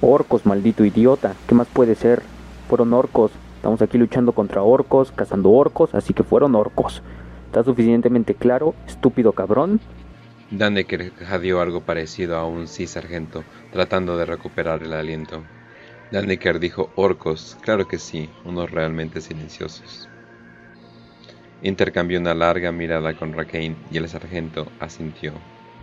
Orcos, 0.00 0.46
maldito 0.46 0.84
idiota. 0.84 1.34
¿Qué 1.46 1.54
más 1.54 1.68
puede 1.68 1.94
ser? 1.94 2.22
Fueron 2.68 2.92
orcos. 2.92 3.30
Estamos 3.56 3.82
aquí 3.82 3.98
luchando 3.98 4.32
contra 4.32 4.62
orcos, 4.62 5.12
cazando 5.12 5.50
orcos, 5.50 5.94
así 5.94 6.14
que 6.14 6.22
fueron 6.22 6.54
orcos. 6.54 7.02
¿Está 7.46 7.62
suficientemente 7.64 8.34
claro, 8.34 8.74
estúpido 8.86 9.32
cabrón? 9.32 9.80
Danneker 10.50 11.12
jadeó 11.14 11.60
algo 11.60 11.80
parecido 11.80 12.36
a 12.36 12.46
un 12.46 12.68
sí 12.68 12.86
sargento, 12.86 13.44
tratando 13.72 14.16
de 14.16 14.26
recuperar 14.26 14.82
el 14.82 14.92
aliento. 14.92 15.42
Danneker 16.12 16.60
dijo 16.60 16.90
orcos, 16.94 17.56
claro 17.62 17.88
que 17.88 17.98
sí, 17.98 18.30
unos 18.44 18.70
realmente 18.70 19.20
silenciosos. 19.20 20.08
Intercambió 21.62 22.20
una 22.20 22.34
larga 22.34 22.70
mirada 22.72 23.14
con 23.14 23.32
Raquel 23.32 23.76
y 23.90 23.96
el 23.96 24.08
sargento 24.08 24.66
asintió. 24.80 25.32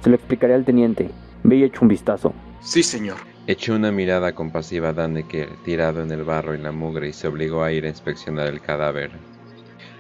Se 0.02 0.10
lo 0.10 0.16
explicaré 0.16 0.54
al 0.54 0.66
teniente. 0.66 1.10
Ve 1.44 1.58
y 1.58 1.64
echa 1.64 1.80
un 1.82 1.88
vistazo. 1.88 2.34
Sí, 2.62 2.84
señor. 2.84 3.18
Echó 3.48 3.76
una 3.76 3.92
mirada 3.92 4.34
compasiva 4.34 4.90
a 4.90 4.94
Danneker 4.94 5.50
tirado 5.66 6.02
en 6.02 6.12
el 6.12 6.24
barro 6.24 6.56
y 6.56 6.60
la 6.60 6.72
mugre 6.72 7.10
y 7.10 7.14
se 7.14 7.28
obligó 7.28 7.64
a 7.64 7.72
ir 7.72 7.86
a 7.86 7.90
inspeccionar 7.90 8.48
el 8.48 8.62
cadáver. 8.62 9.12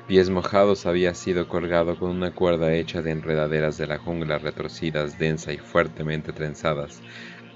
Pies 0.07 0.29
mojados 0.29 0.85
había 0.85 1.13
sido 1.13 1.47
colgado 1.47 1.97
con 1.97 2.11
una 2.11 2.31
cuerda 2.31 2.73
hecha 2.73 3.01
de 3.01 3.11
enredaderas 3.11 3.77
de 3.77 3.87
la 3.87 3.97
jungla 3.97 4.37
retorcidas, 4.37 5.17
densa 5.17 5.53
y 5.53 5.57
fuertemente 5.57 6.33
trenzadas. 6.33 7.01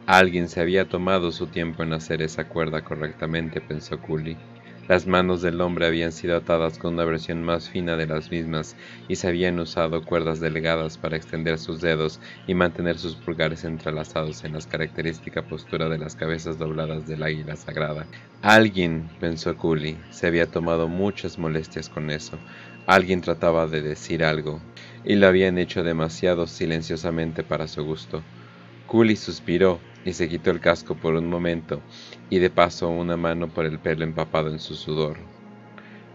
Alguien 0.06 0.48
se 0.48 0.62
había 0.62 0.88
tomado 0.88 1.34
su 1.34 1.48
tiempo 1.48 1.84
en 1.84 1.92
hacer 1.92 2.22
esa 2.22 2.48
cuerda 2.48 2.82
correctamente, 2.82 3.60
pensó 3.60 4.00
Cooley. 4.00 4.38
Las 4.88 5.06
manos 5.06 5.41
del 5.41 5.62
hombre 5.62 5.86
habían 5.86 6.12
sido 6.12 6.36
atadas 6.36 6.77
con 6.77 6.94
una 6.94 7.06
versión 7.06 7.44
más 7.44 7.70
fina 7.70 7.96
de 7.98 8.08
las 8.08 8.32
mismas 8.32 8.75
y 9.08 9.15
se 9.17 9.27
habían 9.27 9.60
usado 9.60 10.03
cuerdas 10.06 10.39
delgadas 10.39 10.98
para 10.98 11.15
extender 11.17 11.60
sus 11.60 11.79
dedos 11.82 12.22
y 12.46 12.53
mantener 12.56 12.98
sus 12.98 13.17
pulgares 13.17 13.63
entrelazados 13.65 14.44
en 14.44 14.53
la 14.53 14.60
característica 14.62 15.46
postura 15.46 15.89
de 15.89 15.98
las 16.00 16.15
cabezas 16.15 16.58
dobladas 16.58 17.06
del 17.06 17.24
águila 17.24 17.56
sagrada. 17.58 18.10
Alguien, 18.41 19.13
pensó 19.19 19.56
Cooley, 19.58 20.06
se 20.10 20.28
había 20.28 20.50
tomado 20.52 20.88
muchas 20.88 21.38
molestias 21.38 21.89
con 21.89 22.10
eso. 22.10 22.43
Alguien 22.86 23.21
trataba 23.21 23.67
de 23.67 23.82
decir 23.82 24.23
algo, 24.23 24.67
y 25.04 25.15
lo 25.15 25.28
habían 25.28 25.58
hecho 25.58 25.84
demasiado 25.84 26.47
silenciosamente 26.47 27.43
para 27.43 27.67
su 27.67 27.84
gusto. 27.84 28.30
Cooley 28.86 29.17
suspiró 29.17 29.88
y 30.04 30.13
se 30.13 30.30
quitó 30.30 30.52
el 30.52 30.62
casco 30.62 31.00
por 31.00 31.15
un 31.15 31.28
momento 31.30 31.86
y 32.30 32.40
de 32.40 32.50
paso 32.50 32.90
una 32.90 33.18
mano 33.18 33.48
por 33.48 33.66
el 33.66 33.80
pelo 33.80 34.04
empapado 34.04 34.50
en 34.50 34.60
su 34.60 34.76
sudor. 34.76 35.18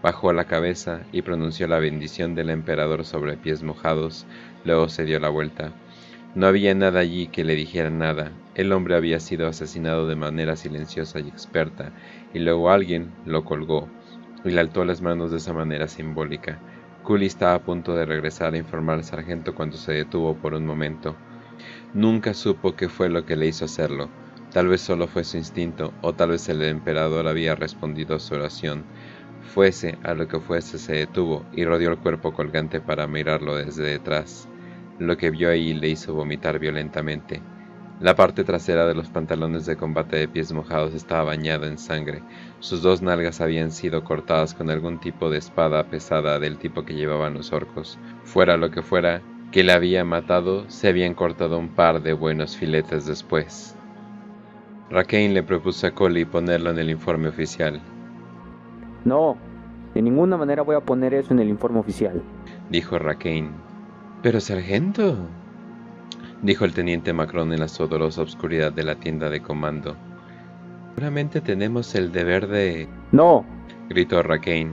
Bajó 0.01 0.33
la 0.33 0.45
cabeza 0.45 1.07
y 1.11 1.21
pronunció 1.21 1.67
la 1.67 1.79
bendición 1.79 2.35
del 2.35 2.49
emperador 2.49 3.05
sobre 3.05 3.37
pies 3.37 3.63
mojados, 3.63 4.27
luego 4.63 4.89
se 4.89 5.05
dio 5.05 5.19
la 5.19 5.29
vuelta. 5.29 5.73
No 6.35 6.47
había 6.47 6.73
nada 6.75 6.99
allí 6.99 7.27
que 7.27 7.43
le 7.43 7.55
dijera 7.55 7.89
nada. 7.89 8.31
El 8.55 8.71
hombre 8.71 8.95
había 8.95 9.19
sido 9.19 9.47
asesinado 9.47 10.07
de 10.07 10.15
manera 10.15 10.55
silenciosa 10.55 11.19
y 11.19 11.27
experta, 11.29 11.93
y 12.33 12.39
luego 12.39 12.69
alguien 12.69 13.17
lo 13.23 13.45
colgó 13.45 13.93
y 14.43 14.51
le 14.51 14.59
alzó 14.59 14.83
las 14.85 15.01
manos 15.01 15.31
de 15.31 15.37
esa 15.37 15.53
manera 15.53 15.87
simbólica. 15.87 16.63
Cooley 17.01 17.27
estaba 17.27 17.55
a 17.55 17.63
punto 17.63 17.95
de 17.95 18.05
regresar 18.05 18.53
a 18.53 18.57
informar 18.57 18.97
al 18.97 19.03
sargento 19.03 19.53
cuando 19.55 19.77
se 19.77 19.93
detuvo 19.93 20.39
por 20.39 20.53
un 20.53 20.65
momento. 20.65 21.21
Nunca 21.93 22.33
supo 22.33 22.75
qué 22.75 22.89
fue 22.89 23.09
lo 23.09 23.25
que 23.25 23.35
le 23.35 23.47
hizo 23.47 23.65
hacerlo. 23.65 24.13
Tal 24.53 24.67
vez 24.67 24.81
solo 24.81 25.07
fue 25.07 25.23
su 25.23 25.37
instinto, 25.37 25.93
o 26.01 26.13
tal 26.13 26.29
vez 26.29 26.47
el 26.47 26.61
emperador 26.61 27.27
había 27.27 27.55
respondido 27.55 28.15
a 28.15 28.19
su 28.19 28.35
oración. 28.35 28.83
Fuese 29.41 29.97
a 30.03 30.13
lo 30.13 30.27
que 30.27 30.39
fuese, 30.39 30.77
se 30.77 30.93
detuvo 30.93 31.43
y 31.53 31.65
rodeó 31.65 31.89
el 31.89 31.97
cuerpo 31.97 32.33
colgante 32.33 32.79
para 32.79 33.07
mirarlo 33.07 33.55
desde 33.55 33.83
detrás. 33.83 34.47
Lo 34.99 35.17
que 35.17 35.31
vio 35.31 35.49
ahí 35.49 35.73
le 35.73 35.89
hizo 35.89 36.13
vomitar 36.13 36.59
violentamente. 36.59 37.41
La 37.99 38.15
parte 38.15 38.43
trasera 38.43 38.85
de 38.85 38.93
los 38.93 39.09
pantalones 39.09 39.65
de 39.65 39.75
combate 39.75 40.17
de 40.17 40.27
pies 40.27 40.51
mojados 40.51 40.93
estaba 40.93 41.23
bañada 41.23 41.67
en 41.67 41.79
sangre. 41.79 42.21
Sus 42.59 42.83
dos 42.83 43.01
nalgas 43.01 43.41
habían 43.41 43.71
sido 43.71 44.03
cortadas 44.03 44.53
con 44.53 44.69
algún 44.69 44.99
tipo 44.99 45.31
de 45.31 45.39
espada 45.39 45.83
pesada 45.89 46.37
del 46.37 46.59
tipo 46.59 46.85
que 46.85 46.93
llevaban 46.93 47.33
los 47.33 47.53
orcos. 47.53 47.97
Fuera 48.23 48.57
lo 48.57 48.69
que 48.69 48.83
fuera, 48.83 49.23
que 49.51 49.63
le 49.63 49.71
había 49.71 50.05
matado, 50.05 50.69
se 50.69 50.89
habían 50.89 51.15
cortado 51.15 51.57
un 51.57 51.69
par 51.69 52.03
de 52.03 52.13
buenos 52.13 52.55
filetes 52.55 53.07
después. 53.07 53.75
Raquel 54.93 55.33
le 55.33 55.41
propuso 55.41 55.87
a 55.87 55.91
Coley 55.91 56.23
ponerlo 56.23 56.69
en 56.69 56.77
el 56.77 56.91
informe 56.91 57.27
oficial. 57.27 57.81
No, 59.05 59.35
de 59.95 60.03
ninguna 60.03 60.37
manera 60.37 60.61
voy 60.61 60.75
a 60.75 60.81
poner 60.81 61.15
eso 61.15 61.33
en 61.33 61.39
el 61.39 61.49
informe 61.49 61.79
oficial. 61.79 62.21
Dijo 62.69 62.99
Raquel. 62.99 63.49
Pero 64.21 64.39
sargento, 64.39 65.17
dijo 66.43 66.63
el 66.63 66.73
teniente 66.73 67.11
Macron 67.11 67.51
en 67.51 67.61
la 67.61 67.67
sudorosa 67.67 68.21
oscuridad 68.21 68.71
de 68.71 68.83
la 68.83 68.93
tienda 68.93 69.31
de 69.31 69.41
comando. 69.41 69.95
Seguramente 70.89 71.41
tenemos 71.41 71.95
el 71.95 72.11
deber 72.11 72.47
de... 72.47 72.87
No, 73.11 73.43
gritó 73.89 74.21
Raquel. 74.21 74.69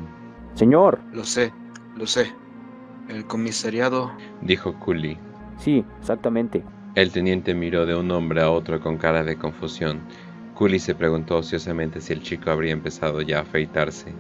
señor. 0.52 1.00
Lo 1.14 1.24
sé, 1.24 1.50
lo 1.96 2.06
sé. 2.06 2.30
El 3.09 3.24
comisariado... 3.24 4.12
Dijo 4.42 4.74
Cooley. 4.80 5.16
Sí, 5.56 5.83
exactamente. 5.98 6.62
El 6.96 7.12
teniente 7.12 7.55
miró 7.55 7.87
de 7.87 7.94
un 7.94 8.11
hombre 8.11 8.42
a 8.42 8.50
otro 8.50 8.81
con 8.81 8.96
cara 8.96 9.22
de 9.22 9.37
confusión. 9.37 10.00
Cooley 10.55 10.81
se 10.81 10.96
preguntó 10.96 11.38
ociosamente 11.38 12.00
si 12.00 12.12
el 12.12 12.20
chico 12.20 12.50
habría 12.50 12.72
empezado 12.72 13.22
ya 13.22 13.38
a 13.38 13.42
afeitarse. 13.42 14.12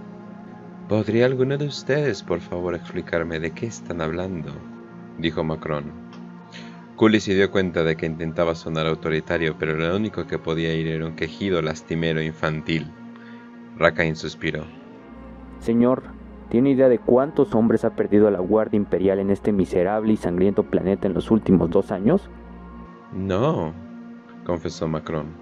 ¿Podría 0.88 1.26
alguno 1.26 1.58
de 1.58 1.66
ustedes, 1.66 2.22
por 2.22 2.38
favor, 2.38 2.76
explicarme 2.76 3.40
de 3.40 3.50
qué 3.50 3.66
están 3.66 4.00
hablando? 4.00 4.52
dijo 5.18 5.42
Macron. 5.42 5.92
Cooley 6.94 7.18
se 7.18 7.34
dio 7.34 7.50
cuenta 7.50 7.82
de 7.82 7.96
que 7.96 8.06
intentaba 8.06 8.54
sonar 8.54 8.86
autoritario, 8.86 9.56
pero 9.58 9.74
lo 9.74 9.96
único 9.96 10.28
que 10.28 10.38
podía 10.38 10.72
ir 10.72 10.86
era 10.86 11.06
un 11.06 11.16
quejido 11.16 11.62
lastimero 11.62 12.22
infantil. 12.22 12.86
Rakain 13.78 14.14
suspiró. 14.14 14.64
Señor, 15.58 16.04
¿tiene 16.50 16.70
idea 16.70 16.88
de 16.88 17.00
cuántos 17.00 17.52
hombres 17.54 17.84
ha 17.84 17.96
perdido 17.96 18.30
la 18.30 18.38
Guardia 18.38 18.76
Imperial 18.76 19.18
en 19.18 19.30
este 19.30 19.50
miserable 19.50 20.12
y 20.12 20.16
sangriento 20.16 20.62
planeta 20.62 21.08
en 21.08 21.14
los 21.14 21.32
últimos 21.32 21.70
dos 21.70 21.90
años? 21.90 22.30
No, 23.12 23.74
confesó 24.44 24.86
Macron. 24.86 25.34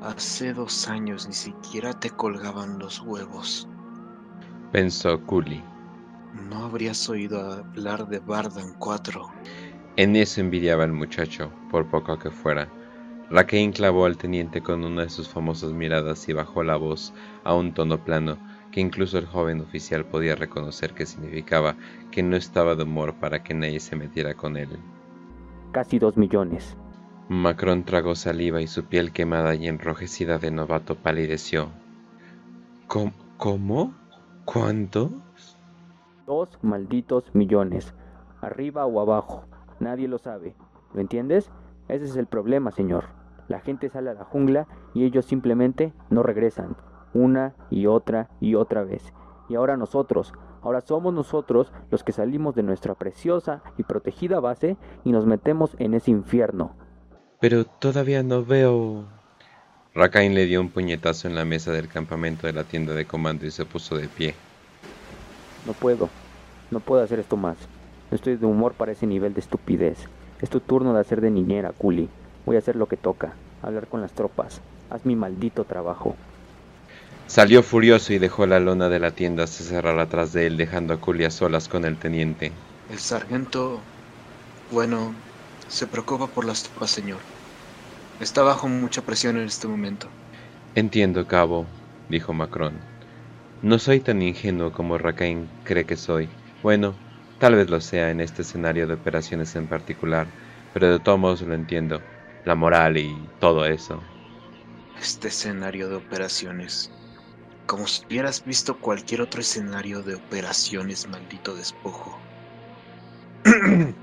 Hace 0.00 0.52
dos 0.52 0.88
años 0.88 1.28
ni 1.28 1.34
siquiera 1.34 1.92
te 1.92 2.10
colgaban 2.10 2.80
los 2.80 3.00
huevos. 3.00 3.68
Pensó 4.72 5.20
Cooley. 5.22 5.62
No 6.50 6.64
habrías 6.64 7.08
oído 7.08 7.52
hablar 7.52 8.08
de 8.08 8.18
Bardan 8.18 8.72
4. 8.78 9.28
En 9.96 10.16
eso 10.16 10.40
envidiaba 10.40 10.84
el 10.84 10.92
muchacho, 10.92 11.52
por 11.70 11.86
poco 11.86 12.18
que 12.18 12.30
fuera. 12.30 12.68
Raquel 13.30 13.72
clavó 13.72 14.06
al 14.06 14.16
teniente 14.16 14.62
con 14.62 14.82
una 14.84 15.02
de 15.02 15.10
sus 15.10 15.28
famosas 15.28 15.72
miradas 15.72 16.28
y 16.28 16.32
bajó 16.32 16.64
la 16.64 16.76
voz 16.76 17.14
a 17.44 17.54
un 17.54 17.72
tono 17.72 18.02
plano 18.02 18.36
que 18.72 18.80
incluso 18.80 19.18
el 19.18 19.26
joven 19.26 19.60
oficial 19.60 20.04
podía 20.04 20.34
reconocer 20.34 20.94
que 20.94 21.06
significaba 21.06 21.76
que 22.10 22.22
no 22.22 22.36
estaba 22.36 22.74
de 22.74 22.82
humor 22.82 23.14
para 23.14 23.42
que 23.44 23.54
nadie 23.54 23.78
se 23.78 23.94
metiera 23.94 24.34
con 24.34 24.56
él. 24.56 24.80
Casi 25.72 25.98
dos 25.98 26.18
millones. 26.18 26.76
Macron 27.30 27.84
tragó 27.84 28.14
saliva 28.14 28.60
y 28.60 28.66
su 28.66 28.84
piel 28.84 29.10
quemada 29.10 29.54
y 29.54 29.68
enrojecida 29.68 30.38
de 30.38 30.50
novato 30.50 30.96
palideció. 30.96 31.70
¿Cómo? 32.88 33.12
¿Cómo? 33.38 33.94
¿Cuántos? 34.44 35.10
Dos 36.26 36.58
malditos 36.60 37.34
millones. 37.34 37.94
Arriba 38.42 38.84
o 38.84 39.00
abajo. 39.00 39.44
Nadie 39.80 40.08
lo 40.08 40.18
sabe. 40.18 40.54
¿Lo 40.92 41.00
entiendes? 41.00 41.50
Ese 41.88 42.04
es 42.04 42.16
el 42.16 42.26
problema, 42.26 42.70
señor. 42.70 43.06
La 43.48 43.60
gente 43.60 43.88
sale 43.88 44.10
a 44.10 44.14
la 44.14 44.24
jungla 44.24 44.66
y 44.92 45.04
ellos 45.04 45.24
simplemente 45.24 45.94
no 46.10 46.22
regresan. 46.22 46.76
Una 47.14 47.54
y 47.70 47.86
otra 47.86 48.28
y 48.40 48.56
otra 48.56 48.84
vez. 48.84 49.14
Y 49.48 49.54
ahora 49.54 49.78
nosotros, 49.78 50.34
ahora 50.62 50.80
somos 50.80 51.12
nosotros 51.12 51.72
los 51.90 52.02
que 52.02 52.12
salimos 52.12 52.54
de 52.54 52.62
nuestra 52.62 52.94
preciosa 52.94 53.62
y 53.78 53.82
protegida 53.82 54.40
base 54.40 54.76
y 55.04 55.12
nos 55.12 55.26
metemos 55.26 55.76
en 55.78 55.94
ese 55.94 56.10
infierno. 56.10 56.74
Pero 57.40 57.64
todavía 57.64 58.22
no 58.22 58.44
veo... 58.44 59.04
Rakain 59.94 60.34
le 60.34 60.46
dio 60.46 60.60
un 60.60 60.70
puñetazo 60.70 61.28
en 61.28 61.34
la 61.34 61.44
mesa 61.44 61.70
del 61.72 61.88
campamento 61.88 62.46
de 62.46 62.54
la 62.54 62.64
tienda 62.64 62.94
de 62.94 63.04
comando 63.04 63.44
y 63.44 63.50
se 63.50 63.66
puso 63.66 63.96
de 63.96 64.08
pie. 64.08 64.34
No 65.66 65.74
puedo. 65.74 66.08
No 66.70 66.80
puedo 66.80 67.02
hacer 67.02 67.18
esto 67.18 67.36
más. 67.36 67.56
No 68.10 68.14
estoy 68.14 68.36
de 68.36 68.46
humor 68.46 68.72
para 68.72 68.92
ese 68.92 69.06
nivel 69.06 69.34
de 69.34 69.40
estupidez. 69.40 70.08
Es 70.40 70.48
tu 70.48 70.60
turno 70.60 70.94
de 70.94 71.00
hacer 71.00 71.20
de 71.20 71.30
niñera, 71.30 71.72
Culi. 71.72 72.08
Voy 72.46 72.56
a 72.56 72.60
hacer 72.60 72.76
lo 72.76 72.86
que 72.86 72.96
toca. 72.96 73.34
Hablar 73.62 73.86
con 73.86 74.00
las 74.00 74.12
tropas. 74.12 74.60
Haz 74.88 75.04
mi 75.04 75.14
maldito 75.14 75.64
trabajo. 75.64 76.16
Salió 77.32 77.62
furioso 77.62 78.12
y 78.12 78.18
dejó 78.18 78.44
la 78.44 78.60
lona 78.60 78.90
de 78.90 79.00
la 79.00 79.12
tienda 79.12 79.46
se 79.46 79.64
cerrar 79.64 79.98
atrás 79.98 80.34
de 80.34 80.46
él, 80.46 80.58
dejando 80.58 80.92
a 80.92 81.00
Culi 81.00 81.24
a 81.24 81.30
solas 81.30 81.66
con 81.66 81.86
el 81.86 81.96
teniente. 81.96 82.52
El 82.90 82.98
sargento, 82.98 83.80
bueno, 84.70 85.14
se 85.66 85.86
preocupa 85.86 86.26
por 86.26 86.44
las 86.44 86.64
tropas, 86.64 86.90
señor. 86.90 87.20
Está 88.20 88.42
bajo 88.42 88.68
mucha 88.68 89.00
presión 89.00 89.38
en 89.38 89.44
este 89.44 89.66
momento. 89.66 90.08
Entiendo, 90.74 91.26
cabo, 91.26 91.64
dijo 92.10 92.34
Macron. 92.34 92.74
No 93.62 93.78
soy 93.78 94.00
tan 94.00 94.20
ingenuo 94.20 94.70
como 94.70 94.98
Rakain 94.98 95.48
cree 95.64 95.86
que 95.86 95.96
soy. 95.96 96.28
Bueno, 96.62 96.94
tal 97.38 97.54
vez 97.54 97.70
lo 97.70 97.80
sea 97.80 98.10
en 98.10 98.20
este 98.20 98.42
escenario 98.42 98.86
de 98.86 98.92
operaciones 98.92 99.56
en 99.56 99.66
particular, 99.68 100.26
pero 100.74 100.92
de 100.92 100.98
todos 100.98 101.18
modos 101.18 101.40
lo 101.40 101.54
entiendo. 101.54 102.02
La 102.44 102.56
moral 102.56 102.98
y 102.98 103.10
todo 103.40 103.64
eso. 103.64 103.98
Este 105.00 105.28
escenario 105.28 105.88
de 105.88 105.96
operaciones. 105.96 106.90
Como 107.66 107.86
si 107.86 108.04
hubieras 108.06 108.44
visto 108.44 108.78
cualquier 108.78 109.22
otro 109.22 109.40
escenario 109.40 110.02
de 110.02 110.16
operaciones, 110.16 111.08
maldito 111.08 111.54
despojo. 111.54 112.18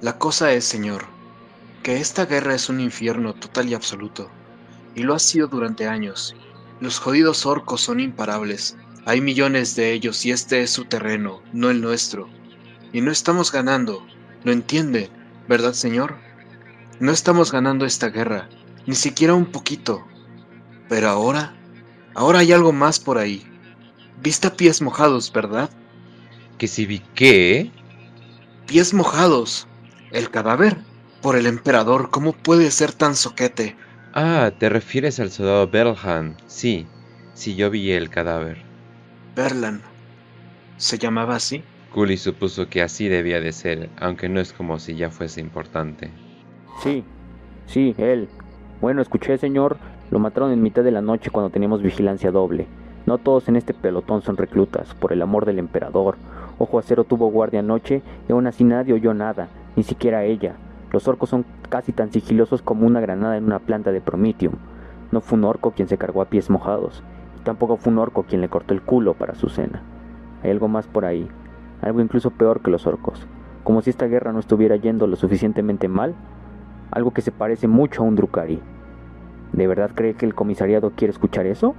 La 0.00 0.18
cosa 0.18 0.52
es, 0.52 0.64
señor, 0.64 1.06
que 1.82 1.98
esta 1.98 2.26
guerra 2.26 2.54
es 2.54 2.68
un 2.68 2.80
infierno 2.80 3.34
total 3.34 3.68
y 3.68 3.74
absoluto, 3.74 4.30
y 4.94 5.02
lo 5.02 5.14
ha 5.14 5.18
sido 5.18 5.48
durante 5.48 5.86
años. 5.86 6.34
Los 6.80 6.98
jodidos 6.98 7.46
orcos 7.46 7.80
son 7.80 8.00
imparables, 8.00 8.76
hay 9.06 9.20
millones 9.20 9.76
de 9.76 9.92
ellos 9.92 10.24
y 10.24 10.30
este 10.30 10.62
es 10.62 10.70
su 10.70 10.86
terreno, 10.86 11.42
no 11.52 11.70
el 11.70 11.82
nuestro. 11.82 12.28
Y 12.92 13.02
no 13.02 13.10
estamos 13.10 13.52
ganando, 13.52 14.06
¿lo 14.44 14.52
entiende, 14.52 15.10
verdad, 15.46 15.74
señor? 15.74 16.16
No 17.00 17.12
estamos 17.12 17.52
ganando 17.52 17.84
esta 17.84 18.08
guerra, 18.08 18.48
ni 18.86 18.94
siquiera 18.94 19.34
un 19.34 19.46
poquito. 19.46 20.06
Pero 20.88 21.08
ahora, 21.08 21.54
ahora 22.14 22.40
hay 22.40 22.52
algo 22.52 22.72
más 22.72 23.00
por 23.00 23.18
ahí. 23.18 23.44
Viste 24.22 24.48
a 24.48 24.56
pies 24.56 24.80
mojados, 24.82 25.32
¿verdad? 25.32 25.70
¿Que 26.58 26.68
si 26.68 26.86
vi 26.86 27.00
qué? 27.14 27.70
Pies 28.66 28.94
mojados. 28.94 29.66
El 30.12 30.30
cadáver. 30.30 30.76
Por 31.20 31.36
el 31.36 31.46
emperador, 31.46 32.10
¿cómo 32.10 32.32
puede 32.32 32.70
ser 32.70 32.92
tan 32.92 33.16
soquete? 33.16 33.76
Ah, 34.12 34.52
te 34.58 34.68
refieres 34.68 35.18
al 35.18 35.30
soldado 35.30 35.66
Berlhan. 35.68 36.36
Sí, 36.46 36.86
sí, 37.32 37.56
yo 37.56 37.70
vi 37.70 37.90
el 37.90 38.10
cadáver. 38.10 38.62
Berlan. 39.34 39.82
¿Se 40.76 40.98
llamaba 40.98 41.36
así? 41.36 41.64
Cooley 41.92 42.16
supuso 42.16 42.68
que 42.68 42.82
así 42.82 43.08
debía 43.08 43.40
de 43.40 43.52
ser, 43.52 43.88
aunque 43.98 44.28
no 44.28 44.40
es 44.40 44.52
como 44.52 44.78
si 44.78 44.96
ya 44.96 45.10
fuese 45.10 45.40
importante. 45.40 46.10
Sí, 46.82 47.04
sí, 47.66 47.94
él. 47.98 48.28
Bueno, 48.80 49.00
escuché, 49.00 49.38
señor. 49.38 49.78
Lo 50.14 50.20
mataron 50.20 50.52
en 50.52 50.62
mitad 50.62 50.84
de 50.84 50.92
la 50.92 51.02
noche 51.02 51.32
cuando 51.32 51.50
teníamos 51.50 51.82
vigilancia 51.82 52.30
doble. 52.30 52.68
No 53.04 53.18
todos 53.18 53.48
en 53.48 53.56
este 53.56 53.74
pelotón 53.74 54.22
son 54.22 54.36
reclutas, 54.36 54.94
por 54.94 55.12
el 55.12 55.20
amor 55.20 55.44
del 55.44 55.58
emperador. 55.58 56.18
Ojo 56.56 56.78
Acero 56.78 57.02
tuvo 57.02 57.32
guardia 57.32 57.58
anoche 57.58 58.00
y 58.28 58.30
aún 58.30 58.46
así 58.46 58.62
nadie 58.62 58.94
oyó 58.94 59.12
nada, 59.12 59.48
ni 59.74 59.82
siquiera 59.82 60.22
ella. 60.22 60.54
Los 60.92 61.08
orcos 61.08 61.30
son 61.30 61.44
casi 61.68 61.90
tan 61.90 62.12
sigilosos 62.12 62.62
como 62.62 62.86
una 62.86 63.00
granada 63.00 63.36
en 63.36 63.42
una 63.42 63.58
planta 63.58 63.90
de 63.90 64.00
Prometheum. 64.00 64.54
No 65.10 65.20
fue 65.20 65.36
un 65.36 65.46
orco 65.46 65.72
quien 65.72 65.88
se 65.88 65.98
cargó 65.98 66.22
a 66.22 66.26
pies 66.26 66.48
mojados, 66.48 67.02
y 67.36 67.42
tampoco 67.42 67.76
fue 67.76 67.92
un 67.92 67.98
orco 67.98 68.22
quien 68.22 68.40
le 68.40 68.48
cortó 68.48 68.72
el 68.72 68.82
culo 68.82 69.14
para 69.14 69.34
su 69.34 69.48
cena. 69.48 69.82
Hay 70.44 70.52
algo 70.52 70.68
más 70.68 70.86
por 70.86 71.06
ahí, 71.06 71.26
algo 71.82 72.00
incluso 72.00 72.30
peor 72.30 72.60
que 72.60 72.70
los 72.70 72.86
orcos, 72.86 73.26
como 73.64 73.82
si 73.82 73.90
esta 73.90 74.06
guerra 74.06 74.32
no 74.32 74.38
estuviera 74.38 74.76
yendo 74.76 75.08
lo 75.08 75.16
suficientemente 75.16 75.88
mal, 75.88 76.14
algo 76.92 77.10
que 77.10 77.20
se 77.20 77.32
parece 77.32 77.66
mucho 77.66 78.02
a 78.02 78.06
un 78.06 78.14
Drukari. 78.14 78.60
¿De 79.54 79.68
verdad 79.68 79.92
cree 79.94 80.14
que 80.14 80.26
el 80.26 80.34
comisariado 80.34 80.90
quiere 80.96 81.12
escuchar 81.12 81.46
eso? 81.46 81.76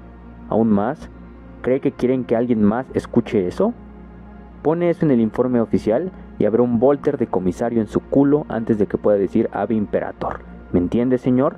¿Aún 0.48 0.70
más? 0.70 1.10
¿Cree 1.62 1.82
que 1.82 1.92
quieren 1.92 2.24
que 2.24 2.38
alguien 2.38 2.64
más 2.64 2.86
escuche 2.94 3.48
eso? 3.48 3.74
Pone 4.62 4.90
eso 4.90 5.06
en 5.06 5.12
el 5.12 5.20
informe 5.20 5.60
oficial 5.60 6.10
y 6.40 6.46
habrá 6.46 6.62
un 6.62 6.80
volter 6.80 7.18
de 7.18 7.28
comisario 7.28 7.82
en 7.82 7.88
su 7.88 8.00
culo 8.00 8.46
antes 8.48 8.78
de 8.78 8.88
que 8.88 8.98
pueda 8.98 9.18
decir 9.18 9.50
Ave 9.52 9.76
Imperator. 9.76 10.40
¿Me 10.72 10.80
entiende, 10.80 11.18
señor? 11.18 11.58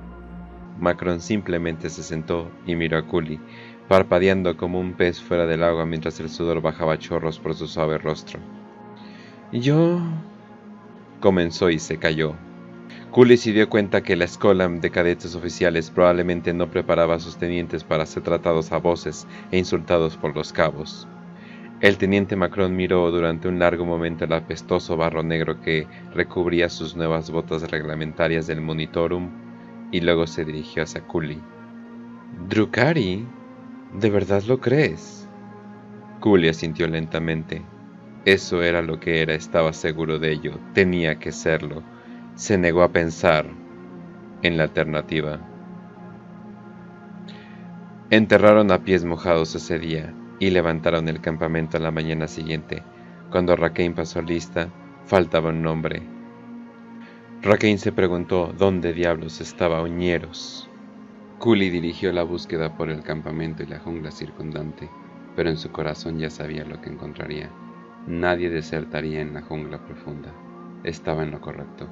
Macron 0.80 1.20
simplemente 1.20 1.90
se 1.90 2.02
sentó 2.02 2.48
y 2.66 2.76
miró 2.76 2.98
a 2.98 3.06
Cooley, 3.06 3.40
parpadeando 3.88 4.58
como 4.58 4.80
un 4.80 4.94
pez 4.94 5.22
fuera 5.22 5.46
del 5.46 5.64
agua 5.64 5.86
mientras 5.86 6.20
el 6.20 6.30
sudor 6.30 6.62
bajaba 6.62 6.98
chorros 6.98 7.40
por 7.40 7.54
su 7.54 7.68
suave 7.68 8.00
rostro. 8.00 8.40
¿Y 9.52 9.60
yo? 9.60 10.00
comenzó 11.20 11.70
y 11.70 11.78
se 11.78 11.98
calló. 11.98 12.34
Cooley 13.18 13.38
se 13.38 13.52
dio 13.52 13.68
cuenta 13.68 14.04
que 14.04 14.16
la 14.16 14.26
escuela 14.26 14.68
de 14.68 14.92
cadetes 14.92 15.34
oficiales 15.34 15.90
probablemente 15.90 16.54
no 16.54 16.70
preparaba 16.70 17.16
a 17.16 17.20
sus 17.20 17.38
tenientes 17.38 17.84
para 17.84 18.06
ser 18.06 18.22
tratados 18.22 18.72
a 18.72 18.78
voces 18.78 19.26
e 19.50 19.58
insultados 19.58 20.16
por 20.16 20.36
los 20.36 20.54
cabos. 20.54 21.08
El 21.82 21.98
teniente 21.98 22.36
Macron 22.36 22.76
miró 22.76 23.10
durante 23.10 23.48
un 23.48 23.58
largo 23.58 23.86
momento 23.86 24.26
el 24.26 24.34
apestoso 24.34 24.98
barro 24.98 25.24
negro 25.24 25.60
que 25.62 25.88
recubría 26.14 26.70
sus 26.70 26.96
nuevas 26.96 27.32
botas 27.32 27.64
reglamentarias 27.72 28.46
del 28.46 28.62
monitorum 28.62 29.32
y 29.92 30.02
luego 30.02 30.28
se 30.28 30.46
dirigió 30.46 30.84
hacia 30.84 31.02
Cooley. 31.02 31.42
Drukari, 32.48 33.26
¿de 34.00 34.10
verdad 34.12 34.44
lo 34.44 34.62
crees? 34.62 35.28
Cooley 36.20 36.50
asintió 36.50 36.88
lentamente. 36.88 37.64
Eso 38.26 38.62
era 38.62 38.84
lo 38.84 39.00
que 39.00 39.24
era, 39.24 39.34
estaba 39.34 39.74
seguro 39.74 40.20
de 40.20 40.34
ello, 40.34 40.60
tenía 40.76 41.18
que 41.18 41.32
serlo. 41.32 41.82
Se 42.38 42.56
negó 42.56 42.84
a 42.84 42.92
pensar 42.92 43.48
en 44.44 44.58
la 44.58 44.64
alternativa. 44.66 45.40
Enterraron 48.12 48.72
a 48.72 48.84
pies 48.84 49.06
mojados 49.06 49.56
ese 49.56 49.80
día, 49.80 50.14
y 50.38 50.52
levantaron 50.52 51.10
el 51.10 51.20
campamento 51.20 51.78
a 51.78 51.80
la 51.80 51.90
mañana 51.90 52.28
siguiente. 52.28 52.84
Cuando 53.32 53.56
Raquel 53.56 53.92
pasó 53.96 54.22
lista, 54.22 54.70
faltaba 55.06 55.50
un 55.50 55.64
nombre. 55.64 56.04
Raquel 57.42 57.80
se 57.80 57.92
preguntó 57.92 58.54
dónde 58.56 58.94
diablos 58.94 59.42
estaba 59.42 59.82
Uñeros. 59.82 60.70
Cooley 61.40 61.72
dirigió 61.72 62.14
la 62.14 62.22
búsqueda 62.22 62.78
por 62.78 62.92
el 62.92 63.02
campamento 63.02 63.64
y 63.64 63.66
la 63.66 63.80
jungla 63.80 64.12
circundante, 64.12 64.92
pero 65.36 65.50
en 65.50 65.58
su 65.58 65.72
corazón 65.72 66.20
ya 66.20 66.30
sabía 66.30 66.66
lo 66.66 66.82
que 66.82 66.92
encontraría. 66.92 67.50
Nadie 68.06 68.52
desertaría 68.52 69.22
en 69.22 69.34
la 69.34 69.42
jungla 69.42 69.84
profunda. 69.84 70.32
Estaba 70.84 71.24
en 71.24 71.32
lo 71.32 71.42
correcto. 71.42 71.90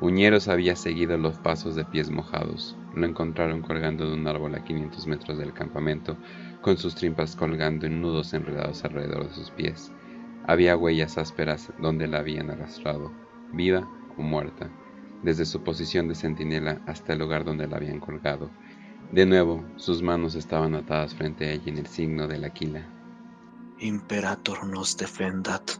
Uñeros 0.00 0.48
había 0.48 0.76
seguido 0.76 1.18
los 1.18 1.38
pasos 1.38 1.74
de 1.74 1.84
pies 1.84 2.10
mojados. 2.10 2.74
Lo 2.94 3.06
encontraron 3.06 3.60
colgando 3.60 4.08
de 4.08 4.14
un 4.14 4.26
árbol 4.26 4.54
a 4.54 4.64
500 4.64 5.06
metros 5.06 5.36
del 5.36 5.52
campamento, 5.52 6.16
con 6.62 6.78
sus 6.78 6.94
trompas 6.94 7.36
colgando 7.36 7.86
en 7.86 8.00
nudos 8.00 8.32
enredados 8.32 8.82
alrededor 8.82 9.28
de 9.28 9.34
sus 9.34 9.50
pies. 9.50 9.92
Había 10.46 10.74
huellas 10.74 11.18
ásperas 11.18 11.70
donde 11.78 12.08
la 12.08 12.20
habían 12.20 12.50
arrastrado, 12.50 13.12
viva 13.52 13.86
o 14.16 14.22
muerta, 14.22 14.70
desde 15.22 15.44
su 15.44 15.62
posición 15.62 16.08
de 16.08 16.14
centinela 16.14 16.80
hasta 16.86 17.12
el 17.12 17.18
lugar 17.18 17.44
donde 17.44 17.66
la 17.66 17.76
habían 17.76 18.00
colgado. 18.00 18.50
De 19.12 19.26
nuevo, 19.26 19.62
sus 19.76 20.02
manos 20.02 20.34
estaban 20.34 20.74
atadas 20.76 21.14
frente 21.14 21.44
a 21.44 21.52
ella 21.52 21.66
en 21.66 21.76
el 21.76 21.86
signo 21.86 22.26
de 22.26 22.38
la 22.38 22.48
quila. 22.50 22.88
Imperator 23.80 24.66
nos 24.66 24.96
defendat, 24.96 25.72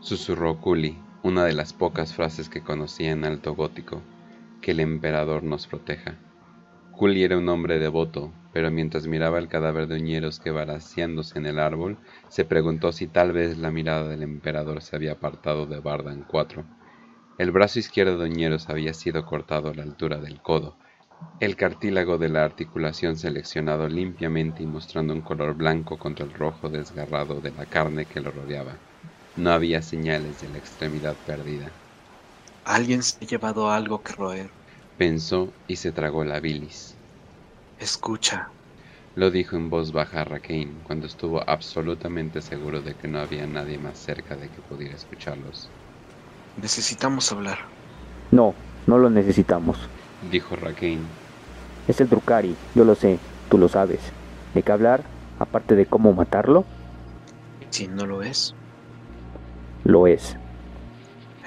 susurró 0.00 0.60
Cooley, 0.60 0.98
una 1.26 1.44
de 1.44 1.54
las 1.54 1.72
pocas 1.72 2.14
frases 2.14 2.48
que 2.48 2.60
conocía 2.60 3.10
en 3.10 3.24
alto 3.24 3.56
gótico, 3.56 4.00
que 4.60 4.70
el 4.70 4.78
emperador 4.78 5.42
nos 5.42 5.66
proteja. 5.66 6.14
Cooley 6.92 7.24
era 7.24 7.36
un 7.36 7.48
hombre 7.48 7.80
devoto, 7.80 8.32
pero 8.52 8.70
mientras 8.70 9.08
miraba 9.08 9.40
el 9.40 9.48
cadáver 9.48 9.88
de 9.88 9.96
Uñeros 9.96 10.38
que 10.38 10.52
baraceándose 10.52 11.36
en 11.36 11.46
el 11.46 11.58
árbol, 11.58 11.98
se 12.28 12.44
preguntó 12.44 12.92
si 12.92 13.08
tal 13.08 13.32
vez 13.32 13.58
la 13.58 13.72
mirada 13.72 14.06
del 14.06 14.22
emperador 14.22 14.82
se 14.82 14.94
había 14.94 15.14
apartado 15.14 15.66
de 15.66 15.80
Bardan 15.80 16.24
IV. 16.32 16.62
El 17.38 17.50
brazo 17.50 17.80
izquierdo 17.80 18.18
de 18.18 18.30
Oñeros 18.30 18.70
había 18.70 18.94
sido 18.94 19.26
cortado 19.26 19.70
a 19.70 19.74
la 19.74 19.82
altura 19.82 20.18
del 20.18 20.40
codo, 20.40 20.76
el 21.40 21.56
cartílago 21.56 22.18
de 22.18 22.28
la 22.28 22.44
articulación 22.44 23.16
seleccionado 23.16 23.88
limpiamente 23.88 24.62
y 24.62 24.66
mostrando 24.66 25.12
un 25.12 25.22
color 25.22 25.56
blanco 25.56 25.98
contra 25.98 26.24
el 26.24 26.32
rojo 26.32 26.68
desgarrado 26.68 27.40
de 27.40 27.50
la 27.50 27.66
carne 27.66 28.04
que 28.04 28.20
lo 28.20 28.30
rodeaba. 28.30 28.76
No 29.36 29.50
había 29.52 29.82
señales 29.82 30.40
de 30.40 30.48
la 30.48 30.58
extremidad 30.58 31.14
perdida. 31.26 31.70
Alguien 32.64 33.02
se 33.02 33.24
ha 33.24 33.26
llevado 33.26 33.70
algo 33.70 34.02
que 34.02 34.12
roer. 34.14 34.50
Pensó 34.98 35.52
y 35.68 35.76
se 35.76 35.92
tragó 35.92 36.24
la 36.24 36.40
bilis. 36.40 36.94
Escucha. 37.78 38.48
Lo 39.14 39.30
dijo 39.30 39.56
en 39.56 39.70
voz 39.70 39.92
baja 39.92 40.22
a 40.22 40.24
Raquel 40.24 40.82
cuando 40.82 41.06
estuvo 41.06 41.42
absolutamente 41.48 42.42
seguro 42.42 42.82
de 42.82 42.94
que 42.96 43.08
no 43.08 43.18
había 43.18 43.46
nadie 43.46 43.78
más 43.78 43.98
cerca 43.98 44.36
de 44.36 44.50
que 44.50 44.60
pudiera 44.62 44.94
escucharlos. 44.94 45.72
Necesitamos 46.56 47.30
hablar. 47.32 47.58
No, 48.30 48.54
no 48.86 48.98
lo 48.98 49.10
necesitamos, 49.10 49.90
dijo 50.20 50.56
Raquel. 50.56 51.18
Es 51.86 52.00
el 52.00 52.08
Drukari, 52.08 52.62
yo 52.74 52.84
lo 52.84 52.94
sé, 52.94 53.20
tú 53.48 53.58
lo 53.58 53.68
sabes. 53.68 54.16
¿De 54.52 54.62
qué 54.62 54.72
hablar, 54.72 55.12
aparte 55.38 55.74
de 55.76 55.86
cómo 55.86 56.12
matarlo? 56.12 56.72
Si 57.70 57.86
no 57.86 58.06
lo 58.06 58.22
es. 58.22 58.56
Lo 59.86 60.08
es. 60.08 60.36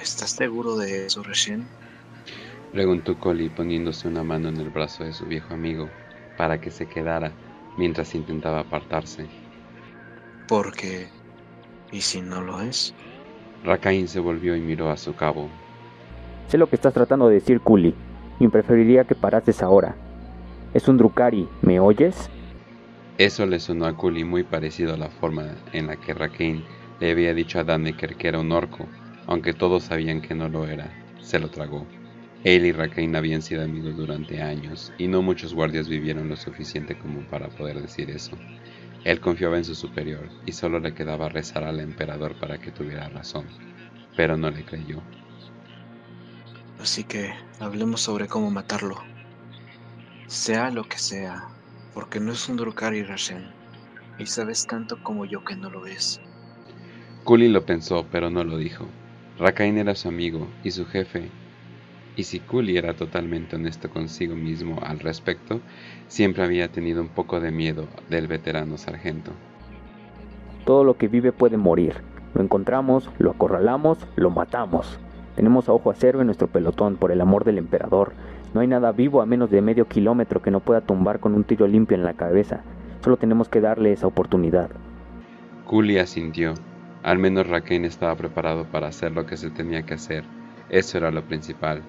¿Estás 0.00 0.30
seguro 0.30 0.74
de 0.78 1.04
eso, 1.04 1.22
recién? 1.22 1.66
Preguntó 2.72 3.18
Collie 3.18 3.50
poniéndose 3.50 4.08
una 4.08 4.22
mano 4.22 4.48
en 4.48 4.56
el 4.56 4.70
brazo 4.70 5.04
de 5.04 5.12
su 5.12 5.26
viejo 5.26 5.52
amigo 5.52 5.90
para 6.38 6.58
que 6.58 6.70
se 6.70 6.86
quedara 6.86 7.32
mientras 7.76 8.14
intentaba 8.14 8.60
apartarse. 8.60 9.26
Porque... 10.48 11.08
¿Y 11.92 12.00
si 12.00 12.22
no 12.22 12.40
lo 12.40 12.62
es? 12.62 12.94
Rakain 13.62 14.08
se 14.08 14.20
volvió 14.20 14.56
y 14.56 14.60
miró 14.60 14.90
a 14.90 14.96
su 14.96 15.14
cabo. 15.14 15.50
Sé 16.48 16.56
lo 16.56 16.66
que 16.66 16.76
estás 16.76 16.94
tratando 16.94 17.28
de 17.28 17.34
decir, 17.34 17.60
Kuli, 17.60 17.94
y 18.38 18.48
preferiría 18.48 19.04
que 19.04 19.14
parases 19.14 19.62
ahora. 19.62 19.96
Es 20.72 20.88
un 20.88 20.96
Drukari, 20.96 21.46
¿me 21.60 21.78
oyes? 21.78 22.30
Eso 23.18 23.44
le 23.44 23.60
sonó 23.60 23.84
a 23.84 23.94
Kuli 23.94 24.24
muy 24.24 24.44
parecido 24.44 24.94
a 24.94 24.96
la 24.96 25.10
forma 25.10 25.56
en 25.74 25.88
la 25.88 25.96
que 25.96 26.14
Rakain 26.14 26.64
le 27.00 27.10
había 27.10 27.34
dicho 27.34 27.58
a 27.58 27.64
Danneker 27.64 28.16
que 28.16 28.28
era 28.28 28.38
un 28.38 28.52
orco, 28.52 28.88
aunque 29.26 29.54
todos 29.54 29.84
sabían 29.84 30.20
que 30.20 30.34
no 30.34 30.48
lo 30.48 30.68
era. 30.68 30.92
Se 31.22 31.38
lo 31.38 31.48
tragó. 31.48 31.88
Él 32.44 32.66
y 32.66 32.72
Rakain 32.72 33.16
habían 33.16 33.42
sido 33.42 33.62
amigos 33.62 33.96
durante 33.96 34.40
años, 34.40 34.92
y 34.98 35.08
no 35.08 35.22
muchos 35.22 35.54
guardias 35.54 35.88
vivieron 35.88 36.28
lo 36.28 36.36
suficiente 36.36 36.96
como 36.98 37.22
para 37.28 37.48
poder 37.48 37.80
decir 37.80 38.10
eso. 38.10 38.38
Él 39.04 39.20
confiaba 39.20 39.56
en 39.56 39.64
su 39.64 39.74
superior, 39.74 40.30
y 40.46 40.52
solo 40.52 40.78
le 40.78 40.94
quedaba 40.94 41.28
rezar 41.28 41.64
al 41.64 41.80
emperador 41.80 42.38
para 42.38 42.58
que 42.58 42.70
tuviera 42.70 43.08
razón, 43.08 43.46
pero 44.16 44.36
no 44.36 44.50
le 44.50 44.64
creyó. 44.64 45.02
Así 46.78 47.04
que 47.04 47.32
hablemos 47.58 48.00
sobre 48.00 48.26
cómo 48.26 48.50
matarlo. 48.50 48.96
Sea 50.26 50.70
lo 50.70 50.84
que 50.84 50.98
sea, 50.98 51.42
porque 51.94 52.20
no 52.20 52.32
es 52.32 52.48
un 52.48 52.56
Drukari 52.56 53.02
Rashen, 53.02 53.50
y 54.18 54.26
sabes 54.26 54.66
tanto 54.66 55.02
como 55.02 55.24
yo 55.24 55.44
que 55.44 55.56
no 55.56 55.70
lo 55.70 55.86
es. 55.86 56.20
Kuli 57.24 57.48
lo 57.48 57.64
pensó, 57.64 58.06
pero 58.10 58.30
no 58.30 58.44
lo 58.44 58.56
dijo. 58.56 58.86
Rakain 59.38 59.78
era 59.78 59.94
su 59.94 60.08
amigo 60.08 60.46
y 60.64 60.70
su 60.70 60.86
jefe, 60.86 61.30
y 62.16 62.24
si 62.24 62.40
Kuli 62.40 62.76
era 62.76 62.94
totalmente 62.94 63.56
honesto 63.56 63.88
consigo 63.88 64.34
mismo 64.34 64.78
al 64.82 64.98
respecto, 64.98 65.60
siempre 66.08 66.44
había 66.44 66.68
tenido 66.68 67.00
un 67.00 67.08
poco 67.08 67.40
de 67.40 67.50
miedo 67.50 67.86
del 68.08 68.26
veterano 68.26 68.76
sargento. 68.76 69.32
Todo 70.66 70.84
lo 70.84 70.98
que 70.98 71.08
vive 71.08 71.32
puede 71.32 71.56
morir. 71.56 71.94
Lo 72.34 72.42
encontramos, 72.42 73.08
lo 73.18 73.30
acorralamos, 73.30 73.98
lo 74.16 74.30
matamos. 74.30 74.98
Tenemos 75.36 75.68
a 75.68 75.72
ojo 75.72 75.90
acero 75.90 76.20
en 76.20 76.26
nuestro 76.26 76.48
pelotón, 76.48 76.96
por 76.96 77.12
el 77.12 77.20
amor 77.20 77.44
del 77.44 77.58
emperador. 77.58 78.12
No 78.52 78.60
hay 78.60 78.66
nada 78.66 78.92
vivo 78.92 79.22
a 79.22 79.26
menos 79.26 79.50
de 79.50 79.62
medio 79.62 79.86
kilómetro 79.86 80.42
que 80.42 80.50
no 80.50 80.60
pueda 80.60 80.82
tumbar 80.82 81.20
con 81.20 81.34
un 81.34 81.44
tiro 81.44 81.66
limpio 81.66 81.96
en 81.96 82.04
la 82.04 82.14
cabeza. 82.14 82.62
Solo 83.02 83.16
tenemos 83.16 83.48
que 83.48 83.60
darle 83.60 83.92
esa 83.92 84.06
oportunidad. 84.06 84.70
Kuli 85.64 85.98
asintió. 85.98 86.54
Al 87.02 87.18
menos 87.18 87.46
Raquel 87.48 87.84
estaba 87.84 88.14
preparado 88.14 88.64
para 88.66 88.88
hacer 88.88 89.12
lo 89.12 89.26
que 89.26 89.36
se 89.36 89.50
tenía 89.50 89.84
que 89.84 89.94
hacer. 89.94 90.24
Eso 90.68 90.98
era 90.98 91.10
lo 91.10 91.24
principal. 91.24 91.82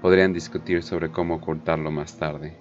Podrían 0.00 0.32
discutir 0.32 0.82
sobre 0.82 1.10
cómo 1.10 1.36
ocultarlo 1.36 1.90
más 1.90 2.18
tarde. 2.18 2.56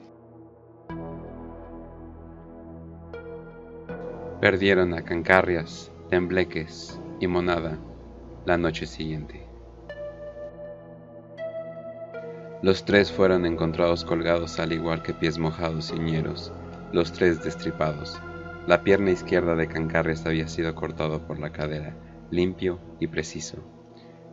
Perdieron 4.42 4.94
a 4.94 5.02
Cancarrias, 5.04 5.92
Tembleques 6.10 7.00
y 7.20 7.28
Monada 7.28 7.78
la 8.46 8.58
noche 8.58 8.86
siguiente. 8.86 9.44
Los 12.62 12.86
tres 12.86 13.12
fueron 13.12 13.46
encontrados 13.46 14.06
colgados 14.06 14.60
al 14.60 14.72
igual 14.72 15.02
que 15.02 15.14
pies 15.14 15.38
mojados 15.38 15.92
y 15.96 16.00
ñeros, 16.00 16.52
los 16.92 17.12
tres 17.12 17.44
destripados. 17.44 18.20
La 18.68 18.82
pierna 18.82 19.12
izquierda 19.12 19.56
de 19.56 19.68
Cancarrias 19.68 20.26
había 20.26 20.48
sido 20.48 20.74
cortado 20.74 21.20
por 21.28 21.40
la 21.40 21.52
cadera, 21.52 21.94
limpio 22.32 22.80
y 23.00 23.06
preciso. 23.06 23.60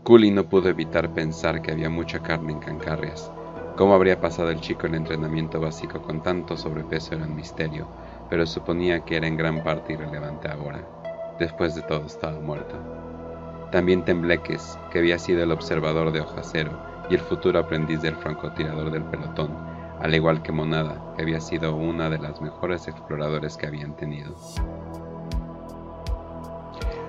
Cooley 0.05 0.31
no 0.31 0.49
pudo 0.49 0.71
evitar 0.71 1.13
pensar 1.13 1.61
que 1.61 1.71
había 1.71 1.91
mucha 1.91 2.23
carne 2.23 2.53
en 2.53 2.59
Cancarrias. 2.59 3.31
Cómo 3.77 3.95
habría 3.95 4.23
pasado 4.23 4.49
el 4.49 4.63
chico 4.63 4.87
el 4.87 4.95
entrenamiento 4.95 5.61
básico 5.61 6.01
con 6.01 6.23
tanto 6.23 6.57
sobrepeso 6.57 7.15
era 7.15 7.25
un 7.25 7.37
misterio, 7.37 7.87
pero 8.31 8.47
suponía 8.47 9.05
que 9.05 9.19
era 9.19 9.27
en 9.27 9.37
gran 9.37 9.63
parte 9.63 9.93
irrelevante 9.93 10.49
ahora. 10.49 10.83
Después 11.39 11.75
de 11.75 11.83
todo 11.83 12.07
estaba 12.07 12.41
muerto. 12.41 12.75
También 13.71 14.03
Tembleques, 14.03 14.79
que 14.91 15.01
había 15.01 15.19
sido 15.19 15.43
el 15.43 15.53
observador 15.53 16.11
de 16.11 16.21
Hojacero, 16.21 16.73
y 17.11 17.15
el 17.15 17.21
futuro 17.21 17.59
aprendiz 17.59 18.01
del 18.01 18.17
francotirador 18.17 18.91
del 18.91 19.05
pelotón, 19.05 19.72
al 20.03 20.17
igual 20.17 20.43
que 20.43 20.51
Monada, 20.51 21.15
que 21.17 21.23
había 21.23 21.41
sido 21.41 21.77
una 21.77 22.11
de 22.11 22.19
las 22.19 22.41
mejores 22.41 22.89
exploradores 22.89 23.57
que 23.57 23.69
habían 23.69 23.95
tenido. 23.95 24.35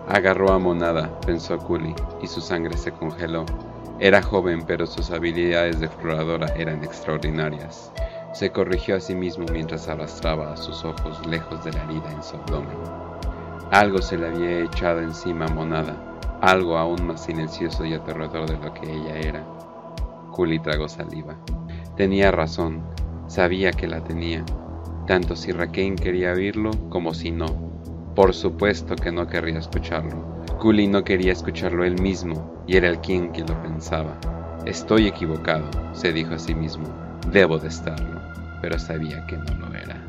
Agarró 0.08 0.52
a 0.52 0.60
Monada, 0.60 1.20
pensó 1.22 1.58
Cooley, 1.58 1.96
y 2.22 2.28
su 2.28 2.40
sangre 2.40 2.78
se 2.78 2.92
congeló. 2.92 3.46
Era 4.00 4.22
joven, 4.22 4.64
pero 4.68 4.86
sus 4.86 5.10
habilidades 5.10 5.80
de 5.80 5.88
exploradora 5.88 6.48
eran 6.56 6.84
extraordinarias. 6.84 7.92
Se 8.32 8.52
corrigió 8.52 8.98
a 8.98 9.00
sí 9.00 9.16
mismo 9.16 9.46
mientras 9.52 9.88
arrastraba 9.88 10.54
a 10.54 10.58
sus 10.58 10.86
ojos 10.86 11.26
lejos 11.26 11.64
de 11.64 11.72
la 11.72 11.84
herida 11.86 12.12
en 12.12 12.22
su 12.22 12.36
abdomen. 12.36 12.78
Algo 13.72 14.04
se 14.04 14.20
le 14.20 14.28
había 14.28 14.66
echado 14.66 15.02
encima 15.02 15.46
a 15.46 15.54
Monada, 15.54 15.98
algo 16.42 16.78
aún 16.78 17.08
más 17.08 17.24
silencioso 17.24 17.86
y 17.86 17.96
aterrador 17.96 18.48
de 18.48 18.58
lo 18.64 18.72
que 18.72 18.92
ella 18.92 19.18
era. 19.18 19.44
Juli 20.30 20.60
tragó 20.60 20.88
saliva. 20.88 21.36
Tenía 21.96 22.32
razón, 22.32 22.82
sabía 23.28 23.72
que 23.72 23.88
la 23.88 24.04
tenía, 24.04 24.44
tanto 25.06 25.36
si 25.36 25.52
Raquel 25.52 25.96
quería 25.96 26.34
oírlo 26.34 26.72
como 26.90 27.14
si 27.14 27.30
no. 27.30 27.46
Por 28.16 28.34
supuesto 28.34 28.96
que 28.96 29.12
no 29.12 29.28
querría 29.28 29.60
escucharlo. 29.60 30.44
Kuli 30.60 30.88
no 30.88 31.04
quería 31.04 31.32
escucharlo 31.32 31.84
él 31.84 32.02
mismo, 32.02 32.64
y 32.66 32.78
era 32.78 32.90
el 32.90 33.00
quien 33.00 33.32
que 33.32 33.42
lo 33.42 33.62
pensaba. 33.62 34.18
Estoy 34.66 35.08
equivocado, 35.08 35.70
se 35.94 36.12
dijo 36.12 36.34
a 36.34 36.40
sí 36.40 36.56
mismo. 36.56 36.86
Debo 37.32 37.60
de 37.60 37.68
estarlo, 37.68 38.22
pero 38.60 38.80
sabía 38.80 39.28
que 39.28 39.38
no 39.38 39.54
lo 39.60 39.76
era. 39.76 40.02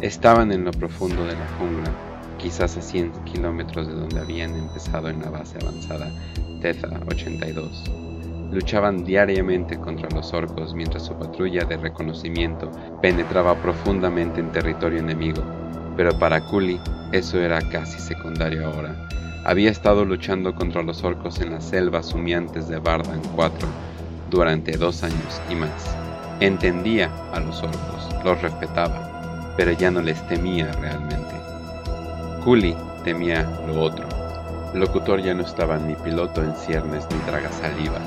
Estaban 0.00 0.52
en 0.52 0.64
lo 0.64 0.72
profundo 0.72 1.24
de 1.24 1.32
la 1.32 1.48
jungla, 1.58 1.90
quizás 2.38 2.76
a 2.76 2.82
100 2.82 3.12
kilómetros 3.24 3.86
de 3.86 3.94
donde 3.94 4.20
habían 4.20 4.54
empezado 4.54 5.08
en 5.08 5.20
la 5.20 5.30
base 5.30 5.58
avanzada 5.60 6.10
Teza 6.60 6.88
82. 7.06 7.84
Luchaban 8.52 9.04
diariamente 9.04 9.76
contra 9.78 10.08
los 10.10 10.32
orcos 10.32 10.74
mientras 10.74 11.04
su 11.04 11.14
patrulla 11.14 11.64
de 11.64 11.76
reconocimiento 11.76 12.70
penetraba 13.02 13.54
profundamente 13.56 14.40
en 14.40 14.52
territorio 14.52 15.00
enemigo, 15.00 15.42
pero 15.96 16.16
para 16.18 16.44
Kuli 16.44 16.80
eso 17.12 17.40
era 17.40 17.60
casi 17.70 17.98
secundario 17.98 18.66
ahora. 18.66 19.08
Había 19.44 19.70
estado 19.70 20.04
luchando 20.04 20.54
contra 20.54 20.82
los 20.82 21.04
orcos 21.04 21.40
en 21.40 21.52
las 21.52 21.64
selvas 21.64 22.12
humeantes 22.12 22.68
de 22.68 22.78
Bardan 22.78 23.20
4 23.34 23.68
durante 24.30 24.76
dos 24.76 25.02
años 25.02 25.40
y 25.50 25.54
más. 25.54 25.96
Entendía 26.40 27.10
a 27.32 27.40
los 27.40 27.62
orcos, 27.62 28.24
los 28.24 28.42
respetaba, 28.42 29.54
pero 29.56 29.72
ya 29.72 29.90
no 29.90 30.02
les 30.02 30.20
temía 30.28 30.70
realmente. 30.72 31.45
Juli 32.46 32.76
temía 33.02 33.42
lo 33.66 33.82
otro. 33.82 34.06
Locutor 34.72 35.20
ya 35.20 35.34
no 35.34 35.42
estaba 35.42 35.78
ni 35.78 35.96
piloto 35.96 36.44
en 36.44 36.54
ciernes 36.54 37.04
ni 37.10 37.18
traga 37.28 37.50
saliva. 37.50 37.98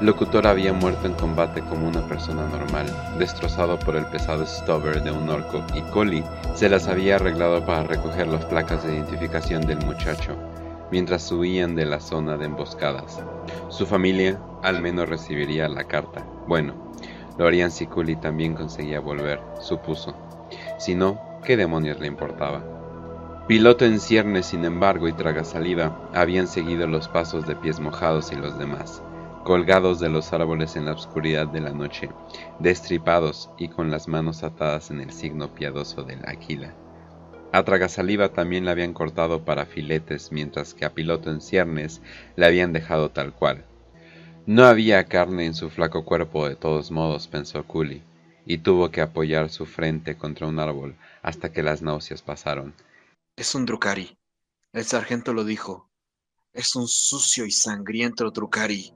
Locutor 0.00 0.48
había 0.48 0.72
muerto 0.72 1.06
en 1.06 1.12
combate 1.12 1.60
como 1.60 1.86
una 1.86 2.04
persona 2.08 2.48
normal, 2.48 2.86
destrozado 3.16 3.78
por 3.78 3.94
el 3.94 4.06
pesado 4.06 4.44
stubber 4.44 5.04
de 5.04 5.12
un 5.12 5.28
orco, 5.28 5.62
y 5.72 5.82
Coli 5.82 6.24
se 6.56 6.68
las 6.68 6.88
había 6.88 7.14
arreglado 7.14 7.64
para 7.64 7.84
recoger 7.84 8.26
las 8.26 8.44
placas 8.46 8.82
de 8.82 8.94
identificación 8.94 9.64
del 9.64 9.78
muchacho, 9.86 10.34
mientras 10.90 11.30
huían 11.30 11.76
de 11.76 11.86
la 11.86 12.00
zona 12.00 12.36
de 12.36 12.46
emboscadas. 12.46 13.22
Su 13.68 13.86
familia 13.86 14.36
al 14.64 14.82
menos 14.82 15.08
recibiría 15.08 15.68
la 15.68 15.84
carta. 15.84 16.26
Bueno, 16.48 16.74
lo 17.38 17.46
harían 17.46 17.70
si 17.70 17.86
Culi 17.86 18.16
también 18.16 18.54
conseguía 18.54 18.98
volver, 18.98 19.40
supuso. 19.60 20.12
Si 20.76 20.96
no, 20.96 21.20
¿qué 21.44 21.56
demonios 21.56 22.00
le 22.00 22.08
importaba? 22.08 22.74
Piloto 23.46 23.84
en 23.84 24.00
ciernes, 24.00 24.46
sin 24.46 24.64
embargo, 24.64 25.06
y 25.06 25.12
traga 25.12 25.44
saliva, 25.44 26.08
habían 26.14 26.48
seguido 26.48 26.86
los 26.86 27.08
pasos 27.08 27.46
de 27.46 27.54
pies 27.54 27.78
mojados 27.78 28.32
y 28.32 28.36
los 28.36 28.58
demás, 28.58 29.02
colgados 29.44 30.00
de 30.00 30.08
los 30.08 30.32
árboles 30.32 30.76
en 30.76 30.86
la 30.86 30.92
oscuridad 30.92 31.48
de 31.48 31.60
la 31.60 31.74
noche, 31.74 32.08
destripados 32.58 33.50
y 33.58 33.68
con 33.68 33.90
las 33.90 34.08
manos 34.08 34.44
atadas 34.44 34.90
en 34.90 35.02
el 35.02 35.12
signo 35.12 35.54
piadoso 35.54 36.04
del 36.04 36.26
águila. 36.26 36.74
A 37.52 37.62
Tragasaliva 37.64 38.30
también 38.30 38.64
le 38.64 38.70
habían 38.70 38.94
cortado 38.94 39.44
para 39.44 39.66
filetes, 39.66 40.32
mientras 40.32 40.72
que 40.72 40.86
a 40.86 40.94
Piloto 40.94 41.30
en 41.30 41.42
ciernes 41.42 42.00
le 42.36 42.46
habían 42.46 42.72
dejado 42.72 43.10
tal 43.10 43.34
cual. 43.34 43.66
No 44.46 44.64
había 44.64 45.04
carne 45.04 45.44
en 45.44 45.54
su 45.54 45.68
flaco 45.68 46.06
cuerpo 46.06 46.48
de 46.48 46.56
todos 46.56 46.90
modos, 46.90 47.28
pensó 47.28 47.62
Cooley, 47.64 48.02
y 48.46 48.56
tuvo 48.56 48.90
que 48.90 49.02
apoyar 49.02 49.50
su 49.50 49.66
frente 49.66 50.16
contra 50.16 50.46
un 50.46 50.58
árbol 50.58 50.96
hasta 51.20 51.52
que 51.52 51.62
las 51.62 51.82
náuseas 51.82 52.22
pasaron. 52.22 52.72
Es 53.36 53.56
un 53.56 53.66
Drukari. 53.66 54.16
El 54.72 54.84
sargento 54.84 55.32
lo 55.32 55.42
dijo. 55.42 55.90
Es 56.52 56.76
un 56.76 56.86
sucio 56.86 57.44
y 57.44 57.50
sangriento 57.50 58.30
Drukari. 58.30 58.94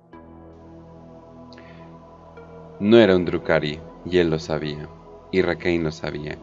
No 2.78 2.98
era 2.98 3.16
un 3.16 3.24
Drukari, 3.24 3.80
y 4.04 4.18
él 4.18 4.30
lo 4.30 4.38
sabía, 4.38 4.88
y 5.32 5.42
Raquel 5.42 5.82
lo 5.82 5.90
sabía, 5.90 6.38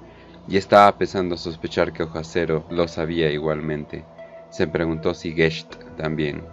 y 0.46 0.58
estaba 0.58 0.90
empezando 0.90 1.36
a 1.36 1.38
sospechar 1.38 1.94
que 1.94 2.04
Ojacero 2.04 2.66
lo 2.70 2.86
sabía 2.90 3.32
igualmente. 3.32 4.04
Se 4.50 4.68
preguntó 4.68 5.14
si 5.14 5.32
Gesht 5.32 5.74
también. 5.96 6.46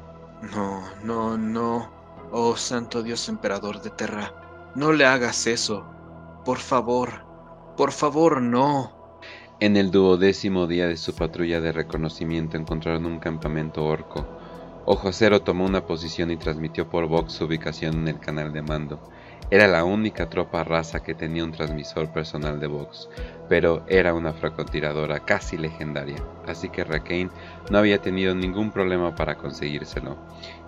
No, 0.54 0.84
no, 1.02 1.36
no. 1.36 1.90
Oh 2.30 2.56
santo 2.56 3.02
Dios 3.02 3.28
emperador 3.28 3.82
de 3.82 3.90
Terra, 3.90 4.70
no 4.76 4.92
le 4.92 5.06
hagas 5.06 5.48
eso. 5.48 5.84
Por 6.44 6.58
favor, 6.58 7.26
por 7.76 7.90
favor, 7.90 8.40
no. 8.40 9.01
En 9.62 9.76
el 9.76 9.92
duodécimo 9.92 10.66
día 10.66 10.88
de 10.88 10.96
su 10.96 11.14
patrulla 11.14 11.60
de 11.60 11.70
reconocimiento 11.70 12.56
encontraron 12.56 13.06
un 13.06 13.20
campamento 13.20 13.84
orco. 13.84 14.26
Ojo 14.86 15.10
Acero 15.10 15.42
tomó 15.42 15.64
una 15.64 15.86
posición 15.86 16.32
y 16.32 16.36
transmitió 16.36 16.90
por 16.90 17.06
Vox 17.06 17.34
su 17.34 17.44
ubicación 17.44 17.94
en 17.94 18.08
el 18.08 18.18
canal 18.18 18.52
de 18.52 18.60
mando. 18.60 19.08
Era 19.52 19.68
la 19.68 19.84
única 19.84 20.28
tropa 20.28 20.64
raza 20.64 21.04
que 21.04 21.14
tenía 21.14 21.44
un 21.44 21.52
transmisor 21.52 22.12
personal 22.12 22.58
de 22.58 22.66
Vox, 22.66 23.08
pero 23.48 23.84
era 23.86 24.14
una 24.14 24.32
francotiradora 24.32 25.20
casi 25.20 25.56
legendaria, 25.56 26.20
así 26.44 26.68
que 26.68 26.82
Raquel 26.82 27.30
no 27.70 27.78
había 27.78 28.02
tenido 28.02 28.34
ningún 28.34 28.72
problema 28.72 29.14
para 29.14 29.36
conseguírselo. 29.36 30.16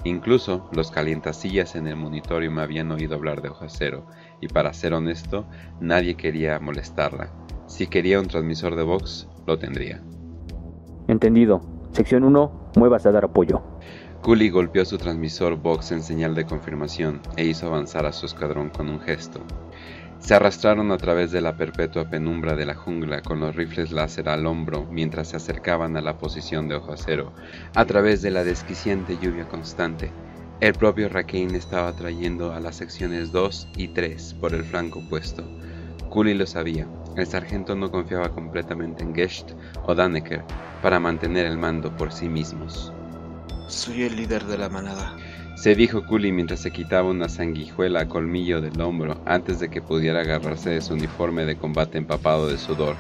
Incluso 0.05 0.71
los 0.71 0.93
calientasillas 0.93 1.75
en 1.75 1.89
el 1.89 1.97
monitorio 1.97 2.53
me 2.53 2.63
habían 2.63 2.93
oído 2.93 3.17
hablar 3.17 3.43
de 3.43 3.49
Ojacero, 3.49 4.07
y 4.41 4.47
para 4.47 4.73
ser 4.73 4.95
honesto, 4.95 5.47
nadie 5.81 6.15
quería 6.15 6.61
molestarla. 6.61 7.44
Si 7.67 7.87
quería 7.87 8.21
un 8.21 8.29
transmisor 8.29 8.77
de 8.77 8.83
Vox, 8.83 9.29
lo 9.47 9.59
tendría. 9.59 10.03
Entendido. 11.09 11.61
Sección 11.93 12.25
1, 12.25 12.71
muevas 12.77 13.07
a 13.07 13.13
dar 13.13 13.25
apoyo. 13.25 13.63
Cooley 14.23 14.51
golpeó 14.51 14.85
su 14.85 14.99
transmisor 14.99 15.57
Vox 15.57 15.93
en 15.93 16.03
señal 16.03 16.35
de 16.35 16.47
confirmación 16.47 17.21
e 17.37 17.45
hizo 17.45 17.67
avanzar 17.67 18.07
a 18.07 18.13
su 18.13 18.27
escuadrón 18.27 18.71
con 18.71 18.89
un 18.89 19.01
gesto. 19.01 19.41
Se 20.19 20.35
arrastraron 20.35 20.91
a 20.91 20.97
través 20.97 21.31
de 21.33 21.43
la 21.43 21.57
perpetua 21.57 22.09
penumbra 22.09 22.57
de 22.57 22.65
la 22.65 22.75
jungla 22.75 23.21
con 23.21 23.41
los 23.41 23.55
rifles 23.55 23.93
láser 23.93 24.31
al 24.31 24.47
hombro 24.47 24.87
mientras 24.91 25.29
se 25.29 25.37
acercaban 25.37 25.99
a 25.99 26.01
la 26.01 26.17
posición 26.17 26.67
de 26.67 26.77
Ojo 26.77 26.93
Acero, 26.93 27.33
a 27.75 27.85
través 27.85 28.23
de 28.23 28.31
la 28.31 28.43
desquiciante 28.43 29.19
lluvia 29.21 29.47
constante. 29.47 30.11
El 30.61 30.73
propio 30.73 31.11
Raquel 31.11 31.55
estaba 31.55 31.93
trayendo 31.93 32.55
a 32.55 32.61
las 32.61 32.77
secciones 32.77 33.33
2 33.33 33.69
y 33.77 33.89
3 33.89 34.35
por 34.41 34.55
el 34.55 34.65
flanco 34.65 35.01
opuesto. 35.01 35.45
Cooley 36.15 36.35
lo 36.35 36.47
sabía, 36.47 36.87
el 37.17 37.27
sargento 37.27 37.75
no 37.75 37.91
confiaba 37.91 38.29
completamente 38.29 39.03
en 39.03 39.17
Gesht 39.17 39.51
o 39.85 39.97
Danneker 39.97 40.45
para 40.81 41.01
mantener 41.01 41.45
el 41.45 41.59
mando 41.59 41.91
por 41.97 42.13
sí 42.13 42.29
mismos. 42.29 42.93
Soy 43.67 44.05
el 44.05 44.15
líder 44.15 44.45
de 44.45 44.57
la 44.57 44.69
manada. 44.69 45.17
Se 45.57 45.75
dijo 45.75 46.07
Cooley 46.07 46.31
mientras 46.31 46.61
se 46.61 46.71
quitaba 46.71 47.11
una 47.11 47.29
sanguijuela 47.29 48.03
a 48.03 48.09
colmillo 48.09 48.61
del 48.61 48.81
hombro 48.81 49.21
antes 49.27 49.59
de 49.59 49.71
que 49.71 49.83
pudiera 49.83 50.21
agarrarse 50.21 50.71
de 50.71 50.83
su 50.83 50.95
uniforme 50.95 51.45
de 51.47 51.57
combate 51.57 51.99
empapado 51.99 52.47
de 52.47 52.59
sudor. 52.59 52.95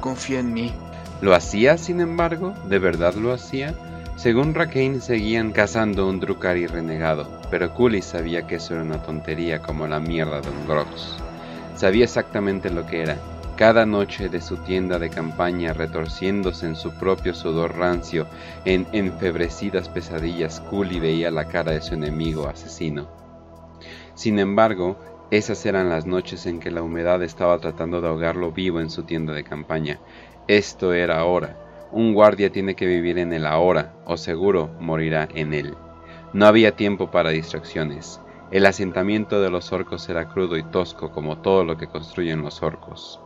Confía 0.00 0.40
en 0.40 0.54
mí. 0.54 0.72
¿Lo 1.20 1.34
hacía, 1.34 1.76
sin 1.76 2.00
embargo? 2.00 2.54
¿De 2.70 2.78
verdad 2.78 3.16
lo 3.16 3.34
hacía? 3.34 3.74
Según 4.16 4.54
Raquel 4.54 5.02
seguían 5.02 5.52
cazando 5.52 6.08
un 6.08 6.20
Drukari 6.20 6.68
renegado, 6.68 7.38
pero 7.50 7.74
Cooley 7.74 8.00
sabía 8.00 8.46
que 8.46 8.54
eso 8.54 8.72
era 8.72 8.82
una 8.82 9.02
tontería 9.02 9.60
como 9.60 9.86
la 9.86 10.00
mierda 10.00 10.40
de 10.40 10.48
un 10.48 10.66
Grox. 10.66 11.27
Sabía 11.78 12.02
exactamente 12.02 12.70
lo 12.70 12.84
que 12.86 13.02
era, 13.02 13.16
cada 13.56 13.86
noche 13.86 14.28
de 14.28 14.40
su 14.40 14.56
tienda 14.56 14.98
de 14.98 15.10
campaña 15.10 15.72
retorciéndose 15.72 16.66
en 16.66 16.74
su 16.74 16.90
propio 16.98 17.34
sudor 17.34 17.78
rancio, 17.78 18.26
en 18.64 18.84
enfebrecidas 18.90 19.88
pesadillas, 19.88 20.58
Cooley 20.58 20.98
veía 20.98 21.30
la 21.30 21.44
cara 21.44 21.70
de 21.70 21.80
su 21.80 21.94
enemigo 21.94 22.48
asesino. 22.48 23.06
Sin 24.14 24.40
embargo, 24.40 24.98
esas 25.30 25.64
eran 25.66 25.88
las 25.88 26.04
noches 26.04 26.46
en 26.46 26.58
que 26.58 26.72
la 26.72 26.82
humedad 26.82 27.22
estaba 27.22 27.56
tratando 27.60 28.00
de 28.00 28.08
ahogarlo 28.08 28.50
vivo 28.50 28.80
en 28.80 28.90
su 28.90 29.04
tienda 29.04 29.32
de 29.32 29.44
campaña. 29.44 30.00
Esto 30.48 30.92
era 30.92 31.20
ahora. 31.20 31.56
Un 31.92 32.12
guardia 32.12 32.50
tiene 32.50 32.74
que 32.74 32.86
vivir 32.86 33.18
en 33.18 33.32
el 33.32 33.46
ahora, 33.46 33.94
o 34.04 34.16
seguro 34.16 34.68
morirá 34.80 35.28
en 35.32 35.54
él. 35.54 35.76
No 36.32 36.44
había 36.46 36.74
tiempo 36.74 37.12
para 37.12 37.30
distracciones. 37.30 38.20
El 38.50 38.64
asentamiento 38.64 39.42
de 39.42 39.50
los 39.50 39.72
orcos 39.74 40.08
era 40.08 40.26
crudo 40.30 40.56
y 40.56 40.62
tosco 40.62 41.12
como 41.12 41.38
todo 41.38 41.64
lo 41.64 41.76
que 41.76 41.86
construyen 41.86 42.40
los 42.40 42.62
orcos. 42.62 43.20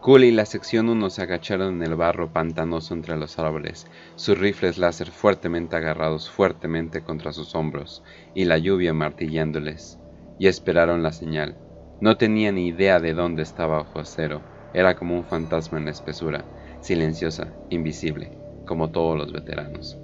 Cooley 0.00 0.28
y 0.28 0.32
la 0.32 0.46
sección 0.46 0.88
1 0.88 1.10
se 1.10 1.22
agacharon 1.22 1.76
en 1.76 1.82
el 1.82 1.96
barro 1.96 2.32
pantanoso 2.32 2.94
entre 2.94 3.16
los 3.16 3.40
árboles, 3.40 3.88
sus 4.14 4.38
rifles 4.38 4.78
láser 4.78 5.10
fuertemente 5.10 5.74
agarrados 5.74 6.30
fuertemente 6.30 7.02
contra 7.02 7.32
sus 7.32 7.56
hombros, 7.56 8.04
y 8.36 8.44
la 8.44 8.56
lluvia 8.56 8.94
martillándoles, 8.94 9.98
y 10.38 10.46
esperaron 10.46 11.02
la 11.02 11.10
señal. 11.10 11.56
No 12.00 12.16
tenían 12.16 12.54
ni 12.54 12.68
idea 12.68 13.00
de 13.00 13.14
dónde 13.14 13.42
estaba 13.42 13.80
Ojo 13.80 13.98
Acero, 13.98 14.42
era 14.72 14.94
como 14.94 15.16
un 15.16 15.24
fantasma 15.24 15.78
en 15.78 15.86
la 15.86 15.90
espesura, 15.90 16.44
silenciosa, 16.82 17.52
invisible, 17.70 18.30
como 18.64 18.92
todos 18.92 19.18
los 19.18 19.32
veteranos. 19.32 19.98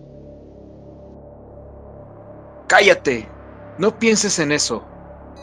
¡Cállate! 2.66 3.41
No 3.78 3.98
pienses 3.98 4.38
en 4.38 4.52
eso. 4.52 4.84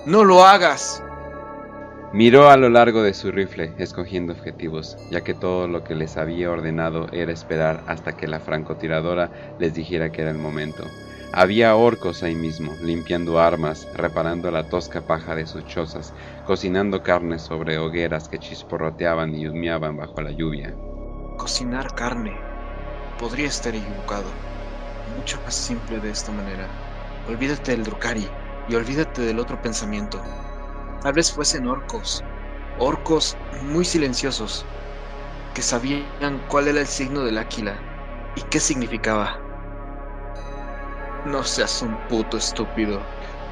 No 0.05 0.23
lo 0.23 0.45
hagas. 0.45 1.03
Miró 2.13 2.49
a 2.49 2.57
lo 2.57 2.69
largo 2.69 3.01
de 3.01 3.15
su 3.15 3.31
rifle, 3.31 3.73
escogiendo 3.79 4.33
objetivos, 4.33 4.97
ya 5.09 5.21
que 5.21 5.33
todo 5.33 5.67
lo 5.67 5.83
que 5.83 5.95
les 5.95 6.15
había 6.15 6.51
ordenado 6.51 7.07
era 7.11 7.31
esperar 7.31 7.83
hasta 7.87 8.15
que 8.15 8.27
la 8.27 8.39
francotiradora 8.39 9.31
les 9.57 9.73
dijera 9.73 10.11
que 10.11 10.21
era 10.21 10.29
el 10.31 10.37
momento. 10.37 10.83
Había 11.33 11.75
orcos 11.75 12.21
ahí 12.21 12.35
mismo, 12.35 12.71
limpiando 12.83 13.39
armas, 13.39 13.87
reparando 13.95 14.51
la 14.51 14.69
tosca 14.69 15.01
paja 15.01 15.35
de 15.35 15.47
sus 15.47 15.65
chozas, 15.65 16.13
cocinando 16.45 17.01
carne 17.01 17.39
sobre 17.39 17.77
hogueras 17.79 18.29
que 18.29 18.39
chisporroteaban 18.39 19.35
y 19.35 19.47
humeaban 19.47 19.97
bajo 19.97 20.21
la 20.21 20.31
lluvia. 20.31 20.75
Cocinar 21.37 21.93
carne. 21.95 22.35
Podría 23.19 23.47
estar 23.47 23.75
equivocado. 23.75 24.29
Mucho 25.17 25.39
más 25.45 25.55
simple 25.55 25.99
de 25.99 26.11
esta 26.11 26.31
manera. 26.31 26.88
Olvídate 27.29 27.73
del 27.73 27.83
Drukari 27.83 28.27
y 28.67 28.73
olvídate 28.73 29.21
del 29.21 29.37
otro 29.37 29.61
pensamiento. 29.61 30.19
Tal 31.03 31.13
vez 31.13 31.31
fuesen 31.31 31.67
orcos, 31.67 32.23
orcos 32.79 33.37
muy 33.61 33.85
silenciosos, 33.85 34.65
que 35.53 35.61
sabían 35.61 36.43
cuál 36.47 36.69
era 36.69 36.79
el 36.79 36.87
signo 36.87 37.23
del 37.23 37.37
áquila 37.37 37.79
y 38.35 38.41
qué 38.41 38.59
significaba. 38.59 39.39
No 41.27 41.43
seas 41.43 41.83
un 41.83 41.95
puto 42.07 42.37
estúpido. 42.37 42.99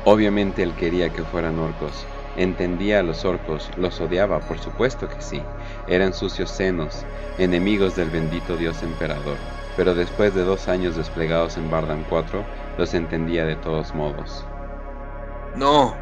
Obviamente 0.05 0.63
él 0.63 0.73
quería 0.73 1.13
que 1.13 1.23
fueran 1.25 1.59
orcos. 1.59 2.07
Entendía 2.35 3.01
a 3.01 3.03
los 3.03 3.25
orcos, 3.25 3.69
los 3.77 4.01
odiaba, 4.01 4.39
por 4.39 4.57
supuesto 4.57 5.07
que 5.07 5.21
sí. 5.21 5.43
Eran 5.87 6.13
sucios 6.13 6.49
senos, 6.49 7.05
enemigos 7.37 7.95
del 7.95 8.09
bendito 8.09 8.57
dios 8.57 8.81
emperador. 8.81 9.37
Pero 9.75 9.93
después 9.93 10.33
de 10.33 10.43
dos 10.43 10.67
años 10.67 10.95
desplegados 10.95 11.57
en 11.57 11.69
Bardan 11.69 12.03
4, 12.09 12.43
los 12.77 12.93
entendía 12.93 13.45
de 13.45 13.55
todos 13.55 13.93
modos. 13.93 14.45
No, 15.55 15.95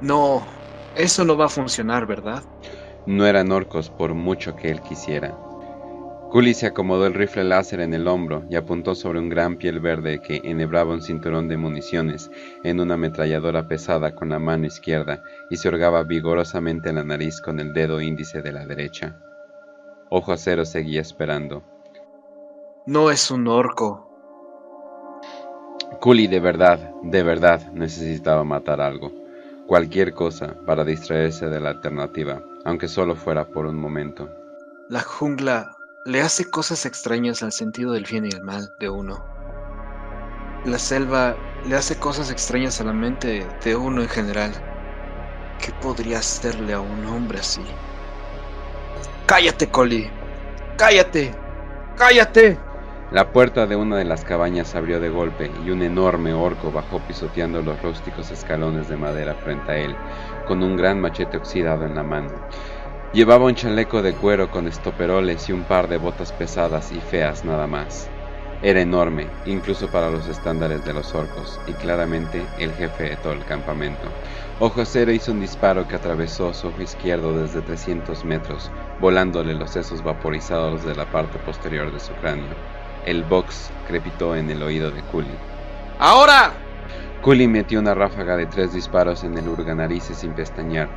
no, 0.00 0.46
eso 0.94 1.24
no 1.24 1.36
va 1.36 1.46
a 1.46 1.50
funcionar, 1.50 2.06
¿verdad? 2.06 2.42
No 3.06 3.26
eran 3.26 3.50
orcos 3.50 3.88
por 3.88 4.14
mucho 4.14 4.54
que 4.54 4.70
él 4.70 4.80
quisiera. 4.82 5.36
Cooley 6.30 6.54
se 6.54 6.66
acomodó 6.66 7.06
el 7.06 7.14
rifle 7.14 7.44
láser 7.44 7.80
en 7.80 7.94
el 7.94 8.08
hombro 8.08 8.44
y 8.50 8.56
apuntó 8.56 8.94
sobre 8.94 9.20
un 9.20 9.28
gran 9.28 9.56
piel 9.56 9.80
verde 9.80 10.20
que 10.20 10.42
enhebraba 10.44 10.92
un 10.92 11.00
cinturón 11.00 11.48
de 11.48 11.56
municiones 11.56 12.30
en 12.64 12.80
una 12.80 12.94
ametralladora 12.94 13.68
pesada 13.68 14.14
con 14.14 14.28
la 14.28 14.38
mano 14.38 14.66
izquierda 14.66 15.22
y 15.50 15.56
se 15.56 15.68
hurgaba 15.68 16.02
vigorosamente 16.02 16.92
la 16.92 17.04
nariz 17.04 17.40
con 17.40 17.58
el 17.60 17.72
dedo 17.72 18.00
índice 18.00 18.42
de 18.42 18.52
la 18.52 18.66
derecha. 18.66 19.18
Ojo 20.10 20.32
Acero 20.32 20.64
seguía 20.64 21.00
esperando. 21.00 21.62
No 22.86 23.10
es 23.10 23.30
un 23.30 23.48
orco. 23.48 24.05
Cooley 26.00 26.26
de 26.26 26.40
verdad, 26.40 26.78
de 27.02 27.22
verdad 27.22 27.72
necesitaba 27.72 28.44
matar 28.44 28.80
algo 28.80 29.12
cualquier 29.66 30.14
cosa 30.14 30.54
para 30.64 30.84
distraerse 30.84 31.46
de 31.46 31.60
la 31.60 31.70
alternativa, 31.70 32.40
aunque 32.64 32.88
solo 32.88 33.14
fuera 33.14 33.44
por 33.44 33.66
un 33.66 33.76
momento. 33.76 34.28
La 34.88 35.00
jungla 35.00 35.76
le 36.04 36.22
hace 36.22 36.48
cosas 36.48 36.86
extrañas 36.86 37.42
al 37.42 37.52
sentido 37.52 37.92
del 37.92 38.04
bien 38.04 38.26
y 38.26 38.28
el 38.28 38.42
mal 38.42 38.72
de 38.78 38.88
uno. 38.88 39.24
La 40.64 40.78
selva 40.78 41.36
le 41.66 41.76
hace 41.76 41.98
cosas 41.98 42.30
extrañas 42.30 42.80
a 42.80 42.84
la 42.84 42.92
mente 42.92 43.46
de 43.64 43.76
uno 43.76 44.02
en 44.02 44.08
general. 44.08 44.52
¿Qué 45.60 45.72
podría 45.80 46.18
hacerle 46.18 46.72
a 46.72 46.80
un 46.80 47.04
hombre 47.06 47.38
así? 47.40 47.62
¡Cállate, 49.26 49.68
Collie! 49.68 50.10
¡Cállate! 50.76 51.34
¡Cállate! 51.96 52.65
La 53.12 53.30
puerta 53.30 53.68
de 53.68 53.76
una 53.76 53.96
de 53.96 54.04
las 54.04 54.24
cabañas 54.24 54.74
abrió 54.74 54.98
de 54.98 55.10
golpe 55.10 55.48
y 55.64 55.70
un 55.70 55.82
enorme 55.82 56.34
orco 56.34 56.72
bajó 56.72 56.98
pisoteando 57.06 57.62
los 57.62 57.80
rústicos 57.80 58.32
escalones 58.32 58.88
de 58.88 58.96
madera 58.96 59.36
frente 59.36 59.70
a 59.70 59.76
él, 59.76 59.94
con 60.44 60.60
un 60.60 60.76
gran 60.76 61.00
machete 61.00 61.36
oxidado 61.36 61.84
en 61.84 61.94
la 61.94 62.02
mano. 62.02 62.32
Llevaba 63.12 63.44
un 63.44 63.54
chaleco 63.54 64.02
de 64.02 64.12
cuero 64.12 64.50
con 64.50 64.66
estoperoles 64.66 65.48
y 65.48 65.52
un 65.52 65.62
par 65.62 65.86
de 65.86 65.98
botas 65.98 66.32
pesadas 66.32 66.90
y 66.90 67.00
feas 67.00 67.44
nada 67.44 67.68
más. 67.68 68.10
Era 68.60 68.80
enorme, 68.80 69.28
incluso 69.44 69.86
para 69.86 70.10
los 70.10 70.26
estándares 70.26 70.84
de 70.84 70.92
los 70.92 71.14
orcos, 71.14 71.60
y 71.68 71.74
claramente 71.74 72.42
el 72.58 72.72
jefe 72.72 73.04
de 73.04 73.16
todo 73.16 73.34
el 73.34 73.44
campamento. 73.44 74.08
Ojo 74.58 74.80
Acero 74.80 75.12
hizo 75.12 75.30
un 75.30 75.40
disparo 75.40 75.86
que 75.86 75.94
atravesó 75.94 76.52
su 76.54 76.68
ojo 76.68 76.82
izquierdo 76.82 77.38
desde 77.38 77.62
300 77.62 78.24
metros, 78.24 78.72
volándole 78.98 79.54
los 79.54 79.70
sesos 79.70 80.02
vaporizados 80.02 80.84
de 80.84 80.96
la 80.96 81.04
parte 81.12 81.38
posterior 81.38 81.92
de 81.92 82.00
su 82.00 82.12
cráneo. 82.14 82.56
El 83.06 83.22
box 83.22 83.70
crepitó 83.86 84.34
en 84.34 84.50
el 84.50 84.62
oído 84.62 84.90
de 84.90 85.00
Cooley. 85.02 85.38
¡Ahora! 86.00 86.52
Cooley 87.22 87.46
metió 87.46 87.78
una 87.78 87.94
ráfaga 87.94 88.36
de 88.36 88.46
tres 88.46 88.72
disparos 88.72 89.22
en 89.22 89.38
el 89.38 89.48
urganarices 89.48 90.18
sin 90.18 90.32
pestañear, 90.32 90.88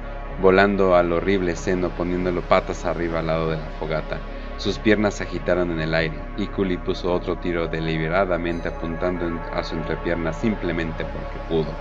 volando 0.42 0.96
al 0.96 1.12
horrible 1.12 1.56
seno 1.56 1.90
poniéndolo 1.90 2.42
patas 2.42 2.84
arriba 2.86 3.20
al 3.20 3.28
lado 3.28 3.52
de 3.52 3.58
la 3.58 3.70
fogata. 3.80 4.18
Sus 4.58 4.80
piernas 4.80 5.14
se 5.14 5.24
agitaron 5.24 5.72
en 5.72 5.82
el 5.82 5.94
aire 5.94 6.20
y 6.36 6.48
Cooley 6.48 6.78
puso 6.78 7.14
otro 7.14 7.38
tiro 7.38 7.68
deliberadamente 7.68 8.70
apuntando 8.70 9.26
a 9.54 9.64
su 9.64 9.76
entrepierna 9.76 10.34
simplemente 10.34 11.06
porque 11.06 11.40
pudo. 11.48 11.72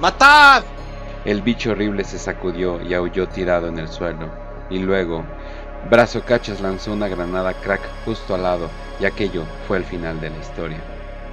¡Matad! 0.00 0.64
El 1.24 1.42
bicho 1.42 1.70
horrible 1.70 2.02
se 2.02 2.18
sacudió 2.18 2.82
y 2.82 2.94
aulló 2.94 3.28
tirado 3.28 3.68
en 3.68 3.78
el 3.78 3.88
suelo, 3.88 4.28
y 4.70 4.78
luego, 4.78 5.24
Brazo 5.88 6.22
Cachas 6.22 6.60
lanzó 6.60 6.92
una 6.92 7.08
granada 7.08 7.54
crack 7.54 7.80
justo 8.04 8.34
al 8.34 8.42
lado, 8.42 8.68
y 9.00 9.06
aquello 9.06 9.44
fue 9.66 9.78
el 9.78 9.84
final 9.84 10.20
de 10.20 10.30
la 10.30 10.38
historia. 10.38 10.80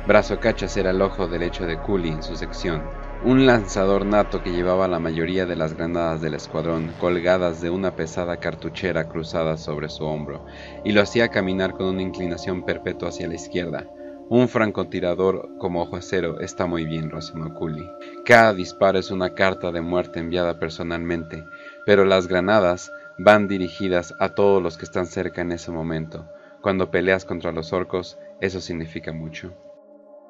Brazo 0.08 0.40
Cachas 0.40 0.78
era 0.78 0.92
el 0.92 1.02
ojo 1.02 1.28
derecho 1.28 1.66
de 1.66 1.78
Cooley 1.78 2.12
en 2.12 2.24
su 2.24 2.36
sección, 2.38 2.82
un 3.24 3.46
lanzador 3.46 4.06
nato 4.06 4.42
que 4.42 4.54
llevaba 4.54 4.88
la 4.88 5.00
mayoría 5.00 5.46
de 5.46 5.56
las 5.56 5.74
granadas 5.74 6.22
del 6.22 6.34
escuadrón 6.34 6.94
colgadas 7.00 7.62
de 7.62 7.70
una 7.70 7.96
pesada 7.96 8.38
cartuchera 8.38 9.10
cruzada 9.10 9.58
sobre 9.58 9.90
su 9.90 10.06
hombro, 10.06 10.46
y 10.86 10.94
lo 10.94 11.02
hacía 11.02 11.28
caminar 11.28 11.74
con 11.74 11.88
una 11.88 12.02
inclinación 12.02 12.64
perpetua 12.64 13.10
hacia 13.10 13.28
la 13.28 13.36
izquierda. 13.36 13.86
Un 14.30 14.48
francotirador 14.48 15.50
como 15.58 15.82
ojo 15.82 15.98
acero 15.98 16.40
está 16.40 16.66
muy 16.66 16.86
bien, 16.86 17.10
razonó 17.10 17.54
Cooley. 17.54 17.90
Cada 18.26 18.54
disparo 18.54 19.00
es 19.00 19.10
una 19.10 19.34
carta 19.34 19.72
de 19.72 19.82
muerte 19.82 20.20
enviada 20.20 20.60
personalmente, 20.60 21.44
pero 21.86 22.06
las 22.06 22.28
granadas 22.28 22.92
van 23.18 23.48
dirigidas 23.48 24.14
a 24.20 24.30
todos 24.30 24.62
los 24.62 24.78
que 24.78 24.86
están 24.86 25.08
cerca 25.08 25.42
en 25.42 25.52
ese 25.52 25.72
momento. 25.72 26.30
Cuando 26.62 26.92
peleas 26.92 27.26
contra 27.26 27.52
los 27.52 27.74
orcos, 27.74 28.18
eso 28.42 28.62
significa 28.62 29.14
mucho. 29.14 29.54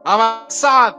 ¡Avanzad! 0.05 0.95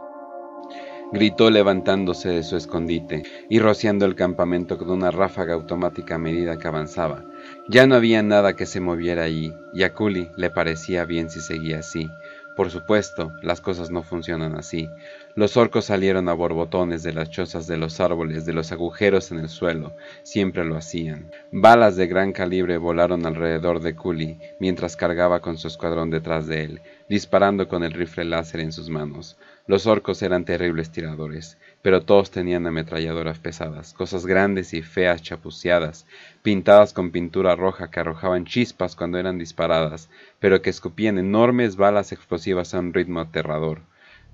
Gritó 1.10 1.50
levantándose 1.50 2.28
de 2.28 2.42
su 2.42 2.56
escondite 2.56 3.22
y 3.48 3.60
rociando 3.60 4.04
el 4.04 4.14
campamento 4.14 4.76
con 4.76 4.90
una 4.90 5.10
ráfaga 5.10 5.54
automática 5.54 6.16
a 6.16 6.18
medida 6.18 6.58
que 6.58 6.68
avanzaba. 6.68 7.24
Ya 7.66 7.86
no 7.86 7.94
había 7.94 8.22
nada 8.22 8.54
que 8.54 8.66
se 8.66 8.80
moviera 8.80 9.22
allí, 9.22 9.54
y 9.72 9.84
a 9.84 9.94
Cooley 9.94 10.30
le 10.36 10.50
parecía 10.50 11.06
bien 11.06 11.30
si 11.30 11.40
seguía 11.40 11.78
así. 11.78 12.10
Por 12.56 12.70
supuesto, 12.70 13.32
las 13.40 13.62
cosas 13.62 13.90
no 13.90 14.02
funcionan 14.02 14.54
así. 14.56 14.90
Los 15.38 15.56
orcos 15.56 15.84
salieron 15.84 16.28
a 16.28 16.32
borbotones 16.32 17.04
de 17.04 17.12
las 17.12 17.30
chozas 17.30 17.68
de 17.68 17.76
los 17.76 18.00
árboles, 18.00 18.44
de 18.44 18.52
los 18.52 18.72
agujeros 18.72 19.30
en 19.30 19.38
el 19.38 19.48
suelo, 19.48 19.92
siempre 20.24 20.64
lo 20.64 20.76
hacían. 20.76 21.30
Balas 21.52 21.94
de 21.94 22.08
gran 22.08 22.32
calibre 22.32 22.76
volaron 22.76 23.24
alrededor 23.24 23.78
de 23.78 23.94
Cooley 23.94 24.36
mientras 24.58 24.96
cargaba 24.96 25.38
con 25.38 25.56
su 25.56 25.68
escuadrón 25.68 26.10
detrás 26.10 26.48
de 26.48 26.64
él, 26.64 26.80
disparando 27.08 27.68
con 27.68 27.84
el 27.84 27.92
rifle 27.92 28.24
láser 28.24 28.58
en 28.58 28.72
sus 28.72 28.88
manos. 28.88 29.36
Los 29.68 29.86
orcos 29.86 30.22
eran 30.22 30.44
terribles 30.44 30.90
tiradores, 30.90 31.56
pero 31.82 32.02
todos 32.02 32.32
tenían 32.32 32.66
ametralladoras 32.66 33.38
pesadas, 33.38 33.94
cosas 33.94 34.26
grandes 34.26 34.74
y 34.74 34.82
feas 34.82 35.22
chapuceadas, 35.22 36.04
pintadas 36.42 36.92
con 36.92 37.12
pintura 37.12 37.54
roja 37.54 37.92
que 37.92 38.00
arrojaban 38.00 38.44
chispas 38.44 38.96
cuando 38.96 39.18
eran 39.18 39.38
disparadas, 39.38 40.10
pero 40.40 40.62
que 40.62 40.70
escupían 40.70 41.16
enormes 41.16 41.76
balas 41.76 42.10
explosivas 42.10 42.74
a 42.74 42.80
un 42.80 42.92
ritmo 42.92 43.20
aterrador. 43.20 43.82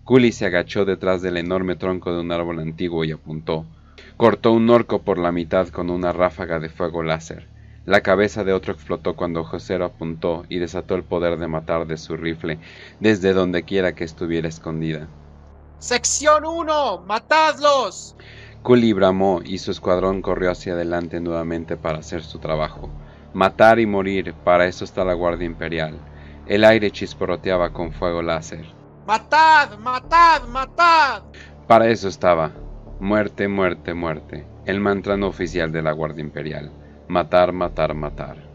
Cooley 0.05 0.32
se 0.32 0.44
agachó 0.44 0.84
detrás 0.84 1.22
del 1.22 1.38
enorme 1.38 1.76
tronco 1.76 2.12
de 2.12 2.20
un 2.20 2.30
árbol 2.30 2.59
antiguo 2.59 3.05
y 3.05 3.12
apuntó. 3.12 3.64
Cortó 4.18 4.52
un 4.52 4.68
orco 4.68 5.00
por 5.00 5.16
la 5.18 5.32
mitad 5.32 5.68
con 5.68 5.88
una 5.88 6.12
ráfaga 6.12 6.61
de 6.61 6.68
fuego 6.68 7.02
láser. 7.02 7.48
La 7.86 8.02
cabeza 8.02 8.44
de 8.44 8.52
otro 8.52 8.74
explotó 8.74 9.16
cuando 9.16 9.44
Josero 9.44 9.86
apuntó 9.86 10.44
y 10.50 10.59
desató 10.59 10.94
el 10.94 11.05
poder 11.05 11.38
de 11.38 11.48
matar 11.48 11.86
de 11.86 11.96
su 11.96 12.18
rifle 12.18 12.59
desde 13.00 13.32
donde 13.32 13.62
quiera 13.62 13.94
que 13.94 14.05
estuviera 14.05 14.46
escondida. 14.46 15.09
¡Sección 15.78 16.44
1! 16.44 17.05
¡Matadlos! 17.07 18.14
Cooley 18.62 18.92
bramó 18.92 19.40
y 19.42 19.57
su 19.57 19.70
escuadrón 19.70 20.20
corrió 20.20 20.50
hacia 20.50 20.74
adelante 20.74 21.18
nuevamente 21.20 21.78
para 21.78 21.98
hacer 21.98 22.22
su 22.22 22.38
trabajo. 22.38 22.90
Matar 23.32 23.78
y 23.80 23.86
morir, 23.86 24.34
para 24.44 24.66
eso 24.66 24.84
está 24.84 25.02
la 25.02 25.14
Guardia 25.14 25.46
Imperial. 25.46 25.98
El 26.46 26.64
aire 26.64 26.90
chisporroteaba 26.90 27.72
con 27.72 27.92
fuego 27.92 28.20
láser. 28.20 28.84
¡Matad! 29.07 29.78
¡Matad! 29.78 30.42
¡Matad! 30.48 31.22
Para 31.66 31.88
eso 31.88 32.09
estaba. 32.09 32.52
Muerte, 33.00 33.48
muerte, 33.48 33.92
muerte. 33.92 34.46
El 34.64 34.80
mantra 34.80 35.16
no 35.16 35.26
oficial 35.26 35.72
de 35.72 35.82
la 35.82 35.92
Guardia 35.92 36.22
Imperial. 36.24 36.72
Matar, 37.09 37.52
matar, 37.52 37.94
matar. 37.94 38.53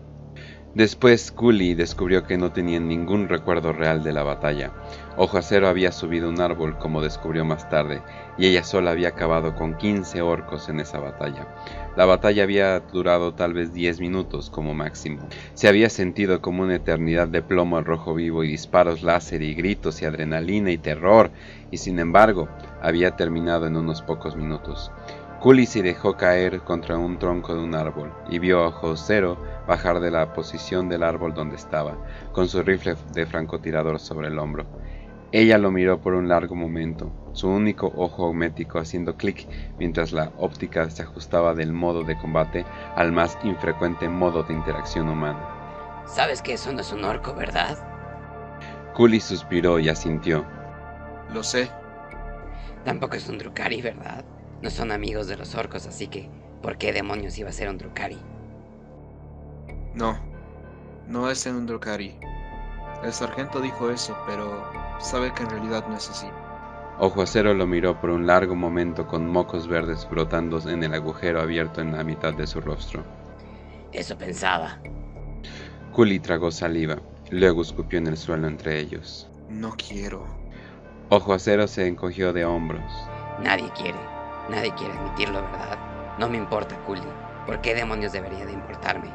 Después 0.75 1.31
Cooley 1.31 1.73
descubrió 1.73 2.25
que 2.25 2.37
no 2.37 2.51
tenían 2.51 2.87
ningún 2.87 3.27
recuerdo 3.27 3.73
real 3.73 4.03
de 4.03 4.13
la 4.13 4.21
batalla. 4.21 4.71
Ojo 5.17 5.39
Acero 5.39 5.67
había 5.67 5.91
subido 5.91 6.29
un 6.29 6.39
árbol, 6.39 6.77
como 6.77 7.01
descubrió 7.01 7.43
más 7.43 7.67
tarde, 7.69 8.03
y 8.37 8.45
ella 8.45 8.63
sola 8.63 8.91
había 8.91 9.09
acabado 9.09 9.55
con 9.55 9.75
15 9.77 10.21
orcos 10.21 10.69
en 10.69 10.79
esa 10.79 10.99
batalla. 10.99 11.47
La 11.97 12.05
batalla 12.05 12.43
había 12.43 12.79
durado 12.81 13.33
tal 13.33 13.53
vez 13.53 13.73
10 13.73 13.99
minutos 13.99 14.51
como 14.51 14.75
máximo. 14.75 15.27
Se 15.55 15.67
había 15.67 15.89
sentido 15.89 16.39
como 16.39 16.61
una 16.61 16.75
eternidad 16.75 17.27
de 17.27 17.41
plomo 17.41 17.81
rojo 17.81 18.13
vivo 18.13 18.43
y 18.43 18.49
disparos 18.49 19.01
láser 19.01 19.41
y 19.41 19.55
gritos 19.55 20.03
y 20.03 20.05
adrenalina 20.05 20.69
y 20.69 20.77
terror, 20.77 21.31
y 21.71 21.77
sin 21.77 21.97
embargo, 21.97 22.47
había 22.79 23.15
terminado 23.15 23.65
en 23.65 23.75
unos 23.75 24.03
pocos 24.03 24.35
minutos. 24.35 24.91
Cooley 25.39 25.65
se 25.65 25.81
dejó 25.81 26.17
caer 26.17 26.59
contra 26.61 26.97
un 26.97 27.17
tronco 27.17 27.55
de 27.55 27.61
un 27.61 27.73
árbol 27.73 28.11
y 28.29 28.39
vio 28.39 28.65
a 28.65 28.71
Josero 28.71 29.37
bajar 29.69 29.99
de 29.99 30.09
la 30.09 30.33
posición 30.33 30.89
del 30.89 31.03
árbol 31.03 31.35
donde 31.35 31.55
estaba, 31.55 31.95
con 32.33 32.49
su 32.49 32.63
rifle 32.63 32.95
de 33.13 33.27
francotirador 33.27 33.99
sobre 33.99 34.27
el 34.27 34.39
hombro. 34.39 34.65
Ella 35.31 35.59
lo 35.59 35.69
miró 35.69 36.01
por 36.01 36.15
un 36.15 36.27
largo 36.27 36.55
momento, 36.55 37.11
su 37.33 37.47
único 37.47 37.93
ojo 37.95 38.25
aumético 38.25 38.79
haciendo 38.79 39.15
clic 39.15 39.47
mientras 39.77 40.11
la 40.11 40.31
óptica 40.39 40.89
se 40.89 41.03
ajustaba 41.03 41.53
del 41.53 41.71
modo 41.71 42.03
de 42.03 42.17
combate 42.17 42.65
al 42.95 43.11
más 43.11 43.37
infrecuente 43.43 44.09
modo 44.09 44.41
de 44.41 44.55
interacción 44.55 45.07
humana. 45.07 46.03
Sabes 46.07 46.41
que 46.41 46.53
eso 46.53 46.73
no 46.73 46.81
es 46.81 46.91
un 46.91 47.03
orco, 47.03 47.35
¿verdad? 47.35 47.77
Cooley 48.95 49.19
suspiró 49.19 49.77
y 49.77 49.87
asintió. 49.87 50.47
Lo 51.31 51.43
sé. 51.43 51.69
Tampoco 52.85 53.17
es 53.17 53.29
un 53.29 53.37
Drukari, 53.37 53.83
¿verdad? 53.83 54.25
No 54.63 54.71
son 54.71 54.91
amigos 54.91 55.27
de 55.27 55.37
los 55.37 55.53
orcos, 55.53 55.85
así 55.85 56.07
que 56.07 56.27
¿por 56.63 56.79
qué 56.79 56.91
demonios 56.91 57.37
iba 57.37 57.49
a 57.49 57.53
ser 57.53 57.69
un 57.69 57.77
Drukari? 57.77 58.17
No, 59.93 60.19
no 61.07 61.29
es 61.29 61.45
un 61.45 61.65
Drukari. 61.65 62.15
El 63.03 63.13
sargento 63.13 63.59
dijo 63.59 63.89
eso, 63.89 64.15
pero 64.27 64.63
sabe 64.99 65.33
que 65.33 65.43
en 65.43 65.49
realidad 65.49 65.85
no 65.87 65.97
es 65.97 66.09
así. 66.09 66.27
Ojo 66.99 67.21
Acero 67.21 67.53
lo 67.53 67.65
miró 67.65 67.99
por 67.99 68.09
un 68.09 68.27
largo 68.27 68.55
momento 68.55 69.07
con 69.07 69.25
mocos 69.27 69.67
verdes 69.67 70.07
brotando 70.09 70.59
en 70.69 70.83
el 70.83 70.93
agujero 70.93 71.41
abierto 71.41 71.79
en 71.79 71.93
la 71.95 72.03
mitad 72.03 72.33
de 72.33 72.45
su 72.45 72.59
rostro. 72.59 73.03
Eso 73.93 74.17
pensaba. 74.17 74.79
Cooley 75.93 76.19
tragó 76.19 76.51
saliva, 76.51 76.97
luego 77.31 77.61
escupió 77.61 77.99
en 77.99 78.07
el 78.07 78.17
suelo 78.17 78.47
entre 78.47 78.79
ellos. 78.79 79.29
No 79.47 79.71
quiero. 79.71 80.25
Ojo 81.09 81.33
Acero 81.33 81.67
se 81.67 81.87
encogió 81.87 82.33
de 82.33 82.45
hombros. 82.45 82.83
Nadie 83.41 83.71
quiere. 83.71 83.97
Nadie 84.49 84.73
quiere 84.75 84.93
admitirlo, 84.93 85.41
¿verdad? 85.41 85.77
No 86.19 86.29
me 86.29 86.37
importa, 86.37 86.77
Cooley. 86.85 87.03
¿Por 87.45 87.61
qué 87.61 87.73
demonios 87.73 88.11
debería 88.11 88.45
de 88.45 88.51
importarme? 88.51 89.09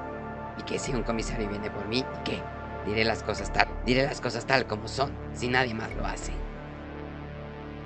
¿Y 0.59 0.63
que 0.63 0.79
si 0.79 0.93
un 0.93 1.03
comisario 1.03 1.49
viene 1.49 1.71
por 1.71 1.87
mí? 1.87 1.99
¿Y 1.99 2.25
qué? 2.25 2.43
Diré 2.87 3.05
las 3.05 3.23
cosas 3.23 3.53
tal, 3.53 3.67
diré 3.87 4.05
las 4.05 4.21
cosas 4.21 4.47
tal 4.47 4.67
como 4.67 4.89
son, 4.89 5.11
si 5.33 5.49
nadie 5.49 5.75
más 5.75 5.95
lo 5.95 6.07
hace. 6.07 6.33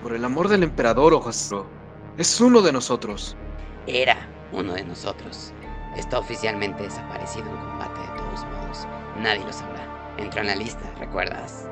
Por 0.03 0.14
el 0.14 0.25
amor 0.25 0.49
del 0.49 0.62
emperador, 0.62 1.14
Ojastro. 1.14 1.66
Es 2.16 2.41
uno 2.41 2.62
de 2.62 2.73
nosotros. 2.73 3.37
Era 3.87 4.16
uno 4.53 4.75
de 4.75 4.85
nosotros. 4.85 5.53
Está 5.97 6.19
oficialmente 6.19 6.83
desaparecido 6.83 7.47
en 7.49 7.57
combate 7.57 8.01
de 8.01 8.19
todos 8.19 8.45
modos. 8.47 8.89
Nadie 9.21 9.45
lo 9.45 9.53
sabrá. 9.53 10.14
Entró 10.16 10.41
en 10.41 10.49
la 10.49 10.57
lista, 10.57 10.93
¿recuerdas? 10.99 11.69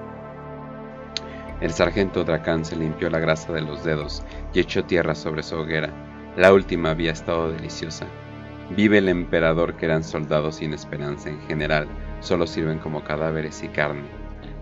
El 1.61 1.73
sargento 1.73 2.23
Dracán 2.23 2.65
se 2.65 2.77
limpió 2.77 3.09
la 3.09 3.19
grasa 3.19 3.53
de 3.53 3.63
los 3.63 3.83
dedos 3.83 4.23
y 4.53 4.61
echó 4.61 4.85
tierra 4.85 5.15
sobre 5.15 5.43
su 5.43 5.57
hoguera. 5.57 5.91
La 6.37 6.53
última 6.53 6.91
había 6.91 7.13
estado 7.13 7.51
deliciosa. 7.51 8.07
Vive 8.71 8.99
el 8.99 9.09
emperador 9.09 9.77
que 9.77 9.87
eran 9.87 10.03
soldados 10.03 10.57
sin 10.57 10.73
esperanza 10.75 11.31
en 11.31 11.41
general, 11.43 11.87
solo 12.21 12.49
sirven 12.49 12.79
como 12.79 13.05
cadáveres 13.05 13.63
y 13.63 13.69
carne. 13.69 14.09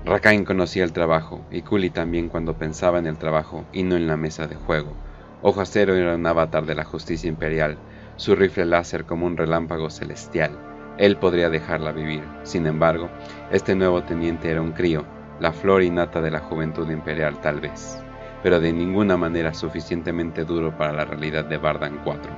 Rakain 0.05 0.44
conocía 0.44 0.84
el 0.84 0.92
trabajo, 0.92 1.42
y 1.50 1.62
Kuli 1.62 1.88
también 1.88 2.28
cuando 2.28 2.59
pensaba 2.59 2.98
en 2.98 3.07
el 3.07 3.16
trabajo 3.16 3.64
y 3.72 3.82
no 3.82 3.96
en 3.96 4.07
la 4.07 4.18
mesa 4.18 4.46
de 4.46 4.57
juego. 4.57 4.92
Ojo 5.40 5.62
Acero 5.62 5.94
era 5.94 6.16
un 6.16 6.26
avatar 6.26 6.66
de 6.66 6.74
la 6.74 6.84
justicia 6.84 7.28
imperial, 7.28 7.78
su 8.16 8.36
rifle 8.36 8.66
láser 8.66 9.07
como 9.07 9.24
un 9.24 9.38
relámpago 9.38 9.88
celestial. 9.88 10.52
Él 10.98 11.16
podría 11.16 11.48
dejarla 11.48 11.92
vivir. 11.92 12.22
Sin 12.42 12.66
embargo, 12.66 13.09
este 13.50 13.74
nuevo 13.74 14.02
teniente 14.02 14.50
era 14.50 14.61
un 14.61 14.72
crío, 14.72 15.07
la 15.40 15.52
flor 15.52 15.82
innata 15.82 16.20
de 16.20 16.30
la 16.30 16.40
juventud 16.40 16.90
imperial 16.90 17.40
tal 17.40 17.61
vez, 17.61 17.98
pero 18.42 18.61
de 18.61 18.72
ninguna 18.72 19.16
manera 19.16 19.55
suficientemente 19.55 20.44
duro 20.44 20.76
para 20.76 20.92
la 20.92 21.07
realidad 21.07 21.46
de 21.46 21.57
Bardan 21.57 22.00
IV. 22.05 22.30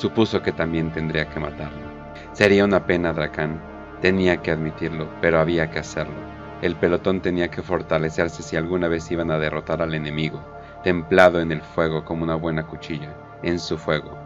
Supuso 0.00 0.40
que 0.40 0.52
también 0.52 0.90
tendría 0.90 1.28
que 1.28 1.38
matarlo. 1.38 1.86
Sería 2.32 2.64
una 2.64 2.86
pena, 2.86 3.12
Dracan. 3.12 3.60
Tenía 4.00 4.38
que 4.38 4.50
admitirlo, 4.50 5.10
pero 5.20 5.38
había 5.38 5.70
que 5.70 5.78
hacerlo. 5.78 6.14
El 6.62 6.74
pelotón 6.76 7.20
tenía 7.20 7.50
que 7.50 7.60
fortalecerse 7.60 8.42
si 8.42 8.56
alguna 8.56 8.88
vez 8.88 9.10
iban 9.10 9.30
a 9.30 9.38
derrotar 9.38 9.82
al 9.82 9.94
enemigo, 9.94 10.42
templado 10.82 11.42
en 11.42 11.52
el 11.52 11.60
fuego 11.60 12.02
como 12.06 12.24
una 12.24 12.34
buena 12.34 12.66
cuchilla, 12.66 13.14
en 13.42 13.58
su 13.58 13.76
fuego. 13.76 14.18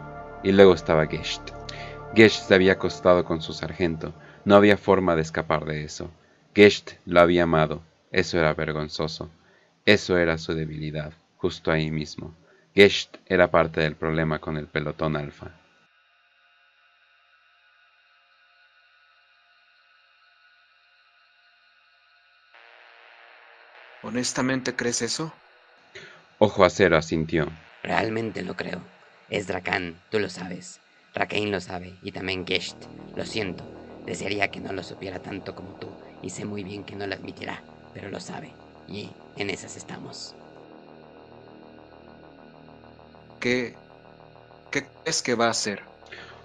Y 0.43 0.53
luego 0.53 0.73
estaba 0.73 1.07
Gesht. 1.07 1.51
Gesht 2.15 2.47
se 2.47 2.55
había 2.55 2.71
acostado 2.71 3.25
con 3.25 3.41
su 3.41 3.51
sargento, 3.51 4.13
no 4.45 4.55
había 4.55 4.77
forma 4.77 5.17
de 5.17 5.23
escapar 5.23 5.65
de 5.65 5.83
eso. 5.83 6.09
Gesht 6.55 6.91
lo 7.05 7.19
había 7.19 7.43
amado, 7.43 7.81
eso 8.13 8.39
era 8.39 8.53
vergonzoso, 8.53 9.29
eso 9.85 10.17
era 10.17 10.37
su 10.37 10.53
debilidad, 10.53 11.11
justo 11.35 11.69
ahí 11.69 11.91
mismo. 11.91 12.33
Gesht 12.73 13.17
era 13.25 13.51
parte 13.51 13.81
del 13.81 13.97
problema 13.97 14.39
con 14.39 14.55
el 14.55 14.67
pelotón 14.67 15.17
alfa. 15.17 15.64
¿Honestamente 24.05 24.75
crees 24.75 25.01
eso? 25.01 25.33
Ojo 26.37 26.63
Acero 26.63 26.95
asintió. 26.95 27.47
Realmente 27.81 28.43
lo 28.43 28.55
creo. 28.55 28.79
Es 29.31 29.47
Drakan, 29.47 29.99
tú 30.11 30.19
lo 30.19 30.29
sabes. 30.29 30.79
Rakain 31.15 31.51
lo 31.51 31.59
sabe 31.59 31.97
y 32.03 32.11
también 32.11 32.45
Gesht. 32.45 32.77
Lo 33.15 33.25
siento. 33.25 33.63
Desearía 34.05 34.51
que 34.51 34.59
no 34.59 34.73
lo 34.73 34.83
supiera 34.83 35.17
tanto 35.17 35.55
como 35.55 35.69
tú 35.79 35.87
y 36.21 36.29
sé 36.29 36.45
muy 36.45 36.63
bien 36.63 36.83
que 36.83 36.95
no 36.95 37.07
lo 37.07 37.15
admitirá, 37.15 37.63
pero 37.95 38.09
lo 38.09 38.19
sabe. 38.19 38.51
Y 38.87 39.09
en 39.37 39.49
esas 39.49 39.75
estamos. 39.75 40.35
¿Qué... 43.39 43.73
qué 44.69 44.85
es 45.05 45.23
que 45.23 45.33
va 45.33 45.47
a 45.47 45.51
hacer? 45.51 45.81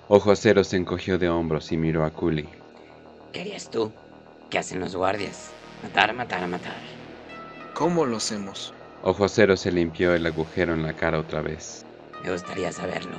Ojo 0.09 0.33
Acero 0.33 0.65
se 0.65 0.79
encogió 0.79 1.19
de 1.19 1.29
hombros 1.29 1.73
y 1.73 1.77
miró 1.77 2.07
a 2.07 2.11
Kuli. 2.11 2.49
¿Qué 3.33 3.43
harías 3.43 3.71
tú? 3.71 3.93
¿Qué 4.49 4.59
hacen 4.59 4.81
los 4.81 4.97
guardias? 4.97 5.51
Matar, 5.83 6.15
matar, 6.15 6.49
matar. 6.49 7.00
¿Cómo 7.81 8.05
lo 8.05 8.19
hacemos? 8.19 8.75
Ojo 9.03 9.25
Acero 9.25 9.57
se 9.57 9.73
limpió 9.73 10.15
el 10.15 10.27
agujero 10.27 10.75
en 10.75 10.83
la 10.83 10.93
cara 10.93 11.19
otra 11.19 11.41
vez. 11.41 11.87
Me 12.23 12.31
gustaría 12.31 12.71
saberlo. 12.73 13.17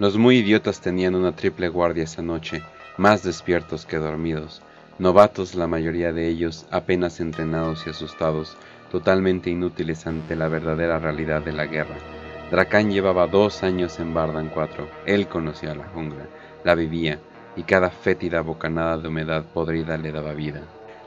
Los 0.00 0.18
muy 0.18 0.38
idiotas 0.38 0.80
tenían 0.80 1.14
una 1.14 1.30
triple 1.36 1.68
guardia 1.68 2.02
esa 2.02 2.22
noche, 2.22 2.60
más 2.96 3.22
despiertos 3.22 3.86
que 3.86 3.98
dormidos. 3.98 4.62
Novatos 4.98 5.54
la 5.54 5.68
mayoría 5.68 6.12
de 6.12 6.26
ellos, 6.26 6.66
apenas 6.72 7.20
entrenados 7.20 7.86
y 7.86 7.90
asustados, 7.90 8.56
totalmente 8.90 9.48
inútiles 9.48 10.08
ante 10.08 10.34
la 10.34 10.48
verdadera 10.48 10.98
realidad 10.98 11.40
de 11.40 11.52
la 11.52 11.66
guerra. 11.66 11.98
Dracán 12.50 12.90
llevaba 12.90 13.28
dos 13.28 13.62
años 13.62 14.00
en 14.00 14.12
Bardan 14.12 14.48
4. 14.48 14.88
Él 15.06 15.28
conocía 15.28 15.76
la 15.76 15.86
jungla, 15.86 16.26
la 16.64 16.74
vivía, 16.74 17.20
y 17.54 17.62
cada 17.62 17.90
fétida 17.90 18.40
bocanada 18.40 18.98
de 18.98 19.06
humedad 19.06 19.44
podrida 19.44 19.96
le 19.98 20.10
daba 20.10 20.32
vida. 20.32 20.62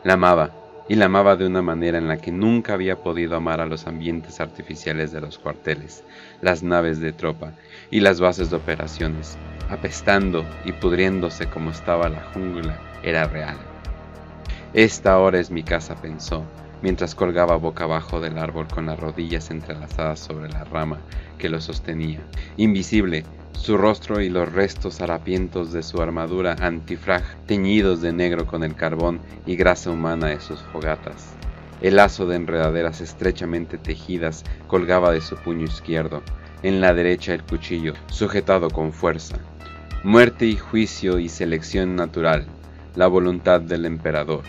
La 0.05 0.13
amaba, 0.13 0.62
y 0.89 0.95
la 0.95 1.05
amaba 1.05 1.35
de 1.35 1.45
una 1.45 1.61
manera 1.61 1.97
en 1.97 2.07
la 2.07 2.17
que 2.17 2.31
nunca 2.31 2.73
había 2.73 2.97
podido 2.97 3.35
amar 3.35 3.61
a 3.61 3.65
los 3.65 3.87
ambientes 3.87 4.39
artificiales 4.39 5.11
de 5.11 5.21
los 5.21 5.37
cuarteles, 5.39 6.03
las 6.41 6.63
naves 6.63 6.99
de 6.99 7.13
tropa 7.13 7.53
y 7.89 8.01
las 8.01 8.19
bases 8.19 8.49
de 8.49 8.57
operaciones. 8.57 9.37
Apestando 9.69 10.45
y 10.65 10.73
pudriéndose 10.73 11.47
como 11.47 11.71
estaba 11.71 12.09
la 12.09 12.23
jungla, 12.33 12.79
era 13.01 13.27
real. 13.27 13.57
Esta 14.73 15.13
ahora 15.13 15.39
es 15.39 15.51
mi 15.51 15.63
casa, 15.63 15.95
pensó, 15.95 16.43
mientras 16.81 17.15
colgaba 17.15 17.55
boca 17.55 17.85
abajo 17.85 18.19
del 18.19 18.37
árbol 18.37 18.67
con 18.67 18.87
las 18.87 18.99
rodillas 18.99 19.51
entrelazadas 19.51 20.19
sobre 20.19 20.49
la 20.49 20.63
rama 20.65 20.99
que 21.37 21.47
lo 21.47 21.61
sostenía. 21.61 22.19
Invisible, 22.57 23.23
su 23.53 23.77
rostro 23.77 24.21
y 24.21 24.29
los 24.29 24.51
restos 24.51 25.01
harapientos 25.01 25.71
de 25.71 25.83
su 25.83 26.01
armadura 26.01 26.55
antifrag 26.59 27.23
teñidos 27.45 28.01
de 28.01 28.11
negro 28.11 28.45
con 28.45 28.63
el 28.63 28.75
carbón 28.75 29.21
y 29.45 29.55
grasa 29.55 29.91
humana 29.91 30.27
de 30.27 30.39
sus 30.39 30.59
fogatas. 30.61 31.33
El 31.81 31.97
lazo 31.97 32.25
de 32.27 32.35
enredaderas 32.35 33.01
estrechamente 33.01 33.77
tejidas 33.77 34.43
colgaba 34.67 35.11
de 35.11 35.21
su 35.21 35.35
puño 35.35 35.65
izquierdo, 35.65 36.21
en 36.61 36.79
la 36.81 36.93
derecha 36.93 37.33
el 37.33 37.43
cuchillo, 37.43 37.93
sujetado 38.07 38.69
con 38.69 38.93
fuerza. 38.93 39.37
Muerte 40.03 40.45
y 40.45 40.55
juicio 40.55 41.19
y 41.19 41.29
selección 41.29 41.95
natural, 41.95 42.45
la 42.95 43.07
voluntad 43.07 43.61
del 43.61 43.85
emperador. 43.85 44.43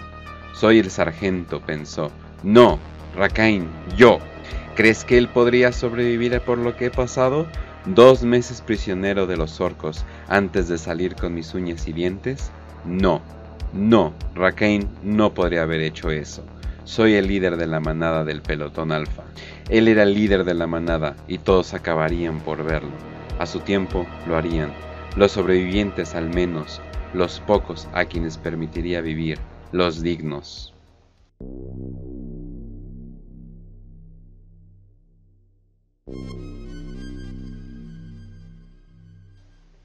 Soy 0.54 0.78
el 0.78 0.90
sargento, 0.90 1.60
pensó. 1.60 2.10
No, 2.42 2.78
Rakain, 3.16 3.68
yo. 3.96 4.18
¿Crees 4.76 5.04
que 5.04 5.18
él 5.18 5.28
podría 5.28 5.72
sobrevivir 5.72 6.40
por 6.40 6.58
lo 6.58 6.76
que 6.76 6.86
he 6.86 6.90
pasado? 6.90 7.46
¿Dos 7.86 8.22
meses 8.22 8.62
prisionero 8.62 9.26
de 9.26 9.36
los 9.36 9.60
orcos 9.60 10.06
antes 10.26 10.68
de 10.68 10.78
salir 10.78 11.16
con 11.16 11.34
mis 11.34 11.52
uñas 11.52 11.86
y 11.86 11.92
dientes? 11.92 12.50
No, 12.86 13.20
no, 13.74 14.14
Rakain 14.34 14.88
no 15.02 15.34
podría 15.34 15.64
haber 15.64 15.82
hecho 15.82 16.10
eso. 16.10 16.46
Soy 16.84 17.14
el 17.14 17.28
líder 17.28 17.58
de 17.58 17.66
la 17.66 17.80
manada 17.80 18.24
del 18.24 18.40
pelotón 18.40 18.90
alfa. 18.90 19.24
Él 19.68 19.88
era 19.88 20.04
el 20.04 20.14
líder 20.14 20.44
de 20.44 20.54
la 20.54 20.66
manada 20.66 21.14
y 21.28 21.36
todos 21.36 21.74
acabarían 21.74 22.40
por 22.40 22.64
verlo. 22.64 22.92
A 23.38 23.44
su 23.44 23.60
tiempo 23.60 24.06
lo 24.26 24.38
harían. 24.38 24.72
Los 25.16 25.32
sobrevivientes 25.32 26.14
al 26.14 26.30
menos, 26.30 26.80
los 27.12 27.40
pocos 27.40 27.86
a 27.92 28.06
quienes 28.06 28.38
permitiría 28.38 29.02
vivir, 29.02 29.38
los 29.72 30.00
dignos. 30.00 30.72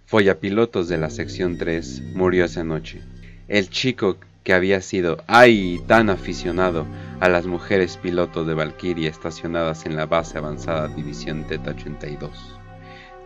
Follapilotos 0.10 0.88
de 0.88 0.98
la 0.98 1.12
sección 1.12 1.60
3 1.60 2.16
murió 2.16 2.46
esa 2.46 2.64
noche. 2.64 3.04
El 3.48 3.70
chico 3.70 4.18
que 4.44 4.56
había 4.56 4.82
sido, 4.82 5.18
ay, 5.28 5.80
tan 5.86 6.10
aficionado 6.10 6.88
a 7.20 7.30
las 7.30 7.46
mujeres 7.46 7.98
pilotos 7.98 8.48
de 8.48 8.56
Valkyrie 8.56 9.08
estacionadas 9.08 9.86
en 9.86 9.96
la 9.96 10.08
base 10.08 10.40
avanzada 10.40 10.88
División 10.88 11.46
Teta 11.46 11.70
82. 11.70 12.60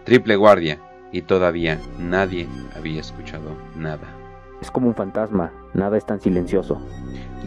Triple 0.03 0.36
guardia, 0.36 0.77
y 1.13 1.21
todavía 1.21 1.79
nadie 1.99 2.49
había 2.75 2.99
escuchado 2.99 3.55
nada. 3.77 4.13
Es 4.61 4.69
como 4.69 4.89
un 4.89 4.95
fantasma, 4.95 5.53
nada 5.73 5.97
es 5.97 6.05
tan 6.05 6.19
silencioso, 6.19 6.86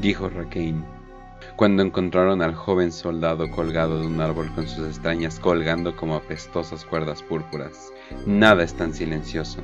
dijo 0.01 0.31
Rakain 0.31 0.83
cuando 1.57 1.83
encontraron 1.83 2.43
al 2.43 2.55
joven 2.55 2.93
soldado 2.93 3.51
colgado 3.51 4.01
de 4.01 4.07
un 4.07 4.21
árbol 4.21 4.53
con 4.55 4.69
sus 4.69 4.87
extrañas 4.87 5.41
colgando 5.41 5.97
como 5.97 6.15
apestosas 6.15 6.85
cuerdas 6.85 7.23
púrpuras. 7.23 7.91
Nada 8.27 8.63
es 8.63 8.75
tan 8.75 8.93
silencioso. 8.93 9.61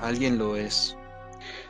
Alguien 0.00 0.38
lo 0.38 0.56
es, 0.56 0.96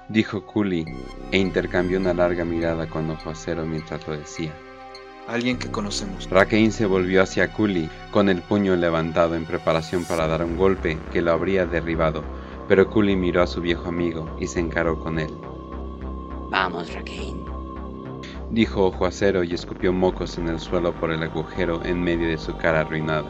dijo 0.09 0.47
Kuli, 0.47 0.85
e 1.33 1.39
intercambió 1.39 1.99
una 1.99 2.15
larga 2.15 2.45
mirada 2.45 2.89
con 2.89 3.11
ojo 3.11 3.31
acero 3.31 3.67
mientras 3.67 4.07
lo 4.07 4.17
decía. 4.17 4.53
Alguien 5.27 5.59
que 5.59 5.71
conocemos. 5.71 6.31
Rakein 6.31 6.71
se 6.71 6.87
volvió 6.87 7.21
hacia 7.21 7.53
Kuli 7.53 7.89
con 8.13 8.29
el 8.29 8.43
puño 8.43 8.77
levantado 8.77 9.35
en 9.35 9.45
preparación 9.45 10.05
para 10.05 10.29
dar 10.29 10.45
un 10.45 10.57
golpe 10.57 10.97
que 11.13 11.21
lo 11.21 11.33
habría 11.33 11.67
derribado, 11.67 12.23
pero 12.69 12.89
Kuli 12.89 13.17
miró 13.17 13.43
a 13.43 13.49
su 13.49 13.61
viejo 13.61 13.89
amigo 13.89 14.37
y 14.39 14.47
se 14.47 14.61
encaró 14.61 15.01
con 15.01 15.19
él. 15.19 15.37
Vamos, 16.51 16.95
Rakein 16.95 17.46
dijo 18.51 18.87
Ojo 18.87 19.07
Acero 19.07 19.45
y 19.45 19.55
escupió 19.55 19.93
mocos 19.93 20.39
en 20.39 20.49
el 20.49 20.61
suelo 20.61 20.95
por 20.95 21.11
el 21.11 21.23
agujero 21.23 21.85
en 21.85 22.03
medio 22.03 22.29
de 22.29 22.39
su 22.39 22.57
cara 22.57 22.81
arruinada. 22.81 23.29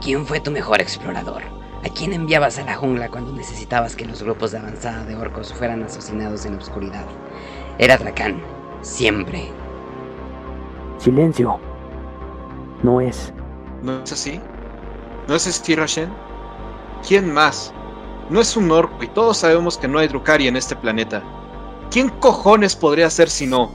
¿Quién 0.00 0.26
fue 0.26 0.40
tu 0.40 0.50
mejor 0.50 0.80
explorador? 0.80 1.42
¿A 1.84 1.88
quién 1.88 2.12
enviabas 2.12 2.58
a 2.58 2.64
la 2.64 2.74
jungla 2.74 3.08
cuando 3.08 3.32
necesitabas 3.32 3.94
que 3.94 4.06
los 4.06 4.22
grupos 4.22 4.52
de 4.52 4.58
avanzada 4.58 5.04
de 5.04 5.14
orcos 5.14 5.52
fueran 5.52 5.82
asesinados 5.82 6.44
en 6.46 6.52
la 6.52 6.58
oscuridad? 6.58 7.04
Era 7.78 7.96
Drakan, 7.96 8.42
siempre. 8.82 9.52
Silencio. 10.98 11.60
No 12.82 13.00
es. 13.00 13.32
¿No 13.82 14.02
es 14.02 14.12
así? 14.12 14.40
¿No 15.28 15.34
es 15.34 15.44
Stirashen? 15.44 16.10
¿Quién 17.06 17.32
más? 17.32 17.72
No 18.30 18.40
es 18.40 18.56
un 18.56 18.70
orco 18.70 19.04
y 19.04 19.08
todos 19.08 19.36
sabemos 19.36 19.78
que 19.78 19.86
no 19.86 19.98
hay 19.98 20.08
Drukari 20.08 20.48
en 20.48 20.56
este 20.56 20.74
planeta. 20.74 21.22
¿Quién 21.90 22.08
cojones 22.08 22.74
podría 22.74 23.08
ser 23.10 23.30
si 23.30 23.46
no? 23.46 23.70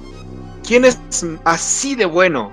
¿Quién 0.66 0.86
es 0.86 0.99
así 1.43 1.95
de 1.95 2.05
bueno? 2.05 2.51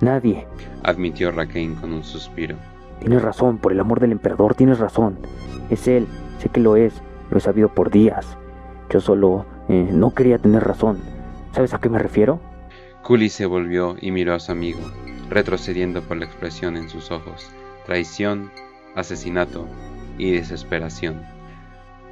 Nadie. 0.00 0.46
admitió 0.82 1.30
Raquel 1.30 1.74
con 1.80 1.92
un 1.92 2.04
suspiro. 2.04 2.56
Tienes 3.00 3.22
razón, 3.22 3.58
por 3.58 3.72
el 3.72 3.80
amor 3.80 4.00
del 4.00 4.12
emperador, 4.12 4.54
tienes 4.54 4.78
razón. 4.78 5.18
Es 5.70 5.88
él, 5.88 6.06
sé 6.38 6.48
que 6.48 6.60
lo 6.60 6.76
es, 6.76 6.94
lo 7.30 7.38
he 7.38 7.40
sabido 7.40 7.68
por 7.68 7.90
días. 7.90 8.36
Yo 8.90 9.00
solo 9.00 9.46
eh, 9.68 9.88
no 9.90 10.14
quería 10.14 10.38
tener 10.38 10.64
razón. 10.64 10.98
¿Sabes 11.52 11.74
a 11.74 11.80
qué 11.80 11.88
me 11.88 11.98
refiero? 11.98 12.40
Cooley 13.02 13.28
se 13.28 13.46
volvió 13.46 13.96
y 14.00 14.10
miró 14.10 14.34
a 14.34 14.40
su 14.40 14.52
amigo, 14.52 14.80
retrocediendo 15.30 16.02
por 16.02 16.16
la 16.16 16.24
expresión 16.24 16.76
en 16.76 16.88
sus 16.88 17.10
ojos. 17.10 17.50
Traición, 17.86 18.50
asesinato 18.94 19.66
y 20.18 20.32
desesperación. 20.32 21.22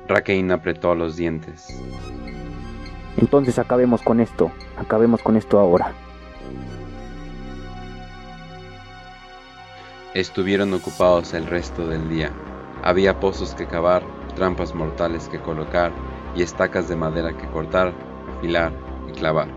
Raquel 0.09 0.51
apretó 0.51 0.95
los 0.95 1.17
dientes. 1.17 1.69
Entonces 3.17 3.59
acabemos 3.59 4.03
con 4.03 4.21
esto, 4.21 4.51
acabemos 4.77 5.23
con 5.23 5.37
esto 5.37 5.59
ahora. 5.59 5.93
Estuvieron 10.15 10.75
ocupados 10.75 11.33
el 11.33 11.47
resto 11.47 11.87
del 11.87 12.09
día. 12.09 12.31
Había 12.83 13.19
pozos 13.19 13.55
que 13.55 13.67
cavar, 13.67 14.03
trampas 14.35 14.75
mortales 14.75 15.29
que 15.29 15.41
colocar 15.41 15.93
y 16.35 16.43
estacas 16.43 16.89
de 16.89 16.97
madera 16.97 17.37
que 17.37 17.47
cortar, 17.49 17.93
afilar 18.37 18.73
y 19.09 19.13
clavar. 19.13 19.49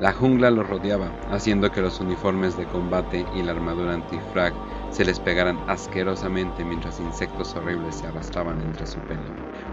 La 0.00 0.12
jungla 0.12 0.50
los 0.50 0.68
rodeaba, 0.68 1.08
haciendo 1.30 1.70
que 1.70 1.80
los 1.80 2.00
uniformes 2.00 2.56
de 2.56 2.66
combate 2.66 3.24
y 3.34 3.42
la 3.42 3.52
armadura 3.52 3.94
antifrag 3.94 4.52
se 4.90 5.04
les 5.04 5.20
pegaran 5.20 5.58
asquerosamente 5.68 6.64
mientras 6.64 6.98
insectos 6.98 7.54
horribles 7.54 7.96
se 7.96 8.06
arrastraban 8.06 8.60
entre 8.60 8.86
su 8.86 8.98
pelo. 9.00 9.22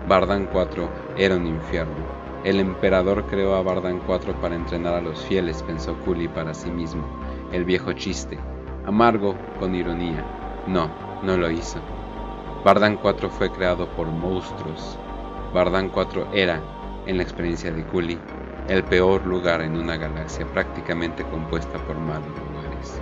Bardan 0.08 0.48
4 0.52 0.90
era 1.18 1.36
un 1.36 1.48
infierno. 1.48 2.21
El 2.44 2.60
emperador 2.60 3.26
creó 3.26 3.54
a 3.54 3.62
Bardan 3.62 4.00
4 4.00 4.34
para 4.42 4.56
entrenar 4.56 4.96
a 4.96 5.02
los 5.02 5.24
fieles, 5.26 5.62
pensó 5.62 5.96
Kuli 6.00 6.28
para 6.28 6.56
sí 6.56 6.72
mismo. 6.72 7.04
El 7.52 7.66
viejo 7.66 7.94
chiste, 7.94 8.40
amargo 8.88 9.36
con 9.60 9.76
ironía. 9.76 10.26
No, 10.66 10.90
no 11.22 11.38
lo 11.38 11.52
hizo. 11.52 11.80
Bardan 12.66 12.98
4 12.98 13.30
fue 13.30 13.52
creado 13.52 13.88
por 13.90 14.08
monstruos. 14.08 14.98
Bardan 15.54 15.90
4 15.90 16.30
era, 16.34 16.60
en 17.06 17.18
la 17.18 17.24
experiencia 17.24 17.72
de 17.72 17.84
Kuli, 17.84 18.18
el 18.68 18.84
peor 18.86 19.24
lugar 19.28 19.62
en 19.62 19.78
una 19.78 19.98
galaxia 19.98 20.48
prácticamente 20.48 21.24
compuesta 21.26 21.78
por 21.86 21.96
malos 22.00 22.28
lugares. 22.28 23.00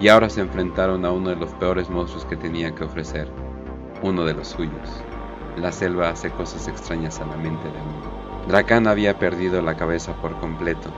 Y 0.00 0.08
ahora 0.08 0.28
se 0.28 0.42
enfrentaron 0.42 1.06
a 1.06 1.12
uno 1.12 1.30
de 1.30 1.36
los 1.36 1.50
peores 1.54 1.88
monstruos 1.88 2.26
que 2.26 2.36
tenía 2.36 2.74
que 2.74 2.84
ofrecer, 2.84 3.26
uno 4.02 4.26
de 4.26 4.34
los 4.34 4.48
suyos. 4.48 5.02
La 5.56 5.72
selva 5.72 6.10
hace 6.10 6.28
cosas 6.28 6.68
extrañas 6.68 7.20
a 7.20 7.26
la 7.26 7.36
mente 7.36 7.64
de 7.68 7.80
uno. 7.80 8.15
Drakan 8.48 8.86
había 8.86 9.18
perdido 9.18 9.60
la 9.60 9.76
cabeza 9.76 10.14
por 10.22 10.38
completo. 10.38 10.92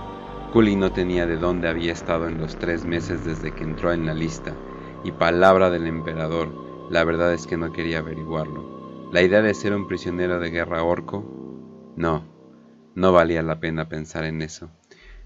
Kuli 0.53 0.77
no 0.77 0.93
tenía 0.93 1.27
de 1.27 1.39
dónde 1.39 1.69
había 1.69 1.93
estado 1.93 2.29
en 2.29 2.37
los 2.39 2.59
tres 2.59 2.85
meses 2.85 3.25
desde 3.25 3.55
que 3.55 3.65
entró 3.65 3.91
en 3.93 4.05
la 4.05 4.13
lista, 4.13 4.55
y 5.03 5.13
palabra 5.13 5.71
del 5.71 5.87
emperador, 5.87 6.53
la 6.91 7.05
verdad 7.05 7.33
es 7.33 7.47
que 7.47 7.57
no 7.57 7.73
quería 7.73 8.01
averiguarlo. 8.01 9.09
La 9.13 9.23
idea 9.23 9.41
de 9.41 9.55
ser 9.55 9.75
un 9.75 9.87
prisionero 9.87 10.41
de 10.41 10.51
guerra 10.51 10.83
orco, 10.83 11.25
no, 11.97 12.23
no 12.95 13.13
valía 13.13 13.43
la 13.43 13.61
pena 13.61 13.89
pensar 13.89 14.25
en 14.25 14.43
eso. 14.43 14.69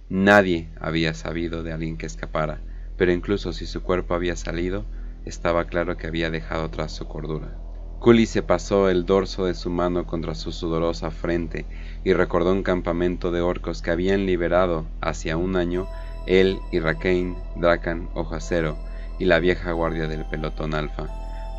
Nadie 0.09 0.71
había 0.81 1.15
sabido 1.15 1.65
de 1.65 1.73
alguien 1.73 1.97
que 1.97 2.07
escapara, 2.07 2.61
pero 2.97 3.11
incluso 3.11 3.53
si 3.53 3.67
su 3.67 3.83
cuerpo 3.83 4.15
había 4.15 4.37
salido, 4.37 4.85
estaba 5.25 5.65
claro 5.65 5.97
que 5.97 6.07
había 6.07 6.31
dejado 6.31 6.67
atrás 6.67 6.93
su 6.93 7.09
cordura. 7.09 7.59
Kuli 8.03 8.27
se 8.27 8.43
pasó 8.43 8.91
el 8.91 9.07
dorso 9.07 9.47
de 9.47 9.55
su 9.55 9.71
mano 9.71 10.07
contra 10.07 10.35
su 10.35 10.51
sudorosa 10.51 11.13
frente 11.13 11.67
y 12.05 12.13
recordó 12.13 12.53
un 12.53 12.63
campamento 12.63 13.31
de 13.31 13.41
orcos 13.41 13.83
que 13.83 13.91
habían 13.91 14.27
liberado 14.27 14.87
hacia 15.01 15.37
un 15.37 15.57
año 15.57 15.87
él 16.27 16.61
y 16.71 16.79
Rakein, 16.79 17.37
Drakan, 17.57 18.09
Ojacero 18.15 18.77
y 19.19 19.25
la 19.25 19.41
vieja 19.41 19.73
guardia 19.73 20.07
del 20.07 20.25
pelotón 20.25 20.75
alfa. 20.75 21.07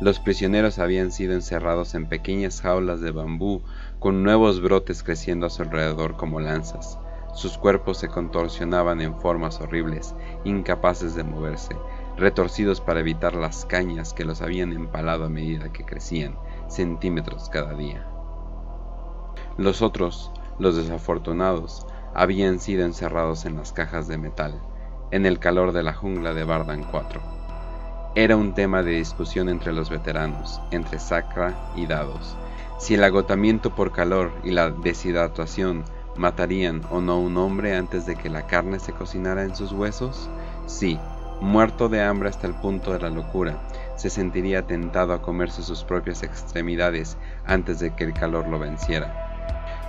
Los 0.00 0.18
prisioneros 0.18 0.78
habían 0.78 1.12
sido 1.12 1.34
encerrados 1.34 1.94
en 1.94 2.06
pequeñas 2.06 2.60
jaulas 2.60 3.00
de 3.00 3.10
bambú 3.10 3.62
con 3.98 4.22
nuevos 4.22 4.60
brotes 4.60 5.02
creciendo 5.02 5.46
a 5.46 5.50
su 5.50 5.62
alrededor 5.62 6.16
como 6.16 6.40
lanzas. 6.40 6.98
Sus 7.34 7.58
cuerpos 7.58 7.98
se 7.98 8.08
contorsionaban 8.08 9.00
en 9.00 9.20
formas 9.20 9.60
horribles, 9.60 10.14
incapaces 10.44 11.14
de 11.14 11.24
moverse, 11.24 11.76
retorcidos 12.16 12.80
para 12.80 13.00
evitar 13.00 13.34
las 13.34 13.64
cañas 13.66 14.12
que 14.12 14.24
los 14.24 14.40
habían 14.40 14.72
empalado 14.72 15.24
a 15.24 15.28
medida 15.28 15.72
que 15.72 15.84
crecían, 15.84 16.36
centímetros 16.68 17.48
cada 17.50 17.74
día. 17.74 18.13
Los 19.56 19.82
otros, 19.82 20.32
los 20.58 20.74
desafortunados, 20.74 21.86
habían 22.12 22.58
sido 22.58 22.84
encerrados 22.84 23.44
en 23.44 23.54
las 23.54 23.72
cajas 23.72 24.08
de 24.08 24.18
metal, 24.18 24.60
en 25.12 25.26
el 25.26 25.38
calor 25.38 25.70
de 25.70 25.84
la 25.84 25.94
jungla 25.94 26.34
de 26.34 26.42
Bardan 26.42 26.82
4. 26.82 27.20
Era 28.16 28.36
un 28.36 28.54
tema 28.54 28.82
de 28.82 28.96
discusión 28.96 29.48
entre 29.48 29.72
los 29.72 29.90
veteranos, 29.90 30.60
entre 30.72 30.98
Sacra 30.98 31.54
y 31.76 31.86
Dados, 31.86 32.36
si 32.78 32.94
el 32.94 33.04
agotamiento 33.04 33.72
por 33.76 33.92
calor 33.92 34.32
y 34.42 34.50
la 34.50 34.70
deshidratación 34.70 35.84
matarían 36.16 36.82
o 36.90 37.00
no 37.00 37.20
un 37.20 37.36
hombre 37.36 37.76
antes 37.76 38.06
de 38.06 38.16
que 38.16 38.30
la 38.30 38.48
carne 38.48 38.80
se 38.80 38.92
cocinara 38.92 39.44
en 39.44 39.54
sus 39.54 39.70
huesos. 39.70 40.28
Sí, 40.66 40.98
muerto 41.40 41.88
de 41.88 42.02
hambre 42.02 42.28
hasta 42.28 42.48
el 42.48 42.54
punto 42.54 42.92
de 42.92 42.98
la 42.98 43.10
locura, 43.10 43.56
se 43.94 44.10
sentiría 44.10 44.66
tentado 44.66 45.12
a 45.12 45.22
comerse 45.22 45.62
sus 45.62 45.84
propias 45.84 46.24
extremidades 46.24 47.16
antes 47.46 47.78
de 47.78 47.94
que 47.94 48.02
el 48.02 48.14
calor 48.14 48.48
lo 48.48 48.58
venciera. 48.58 49.30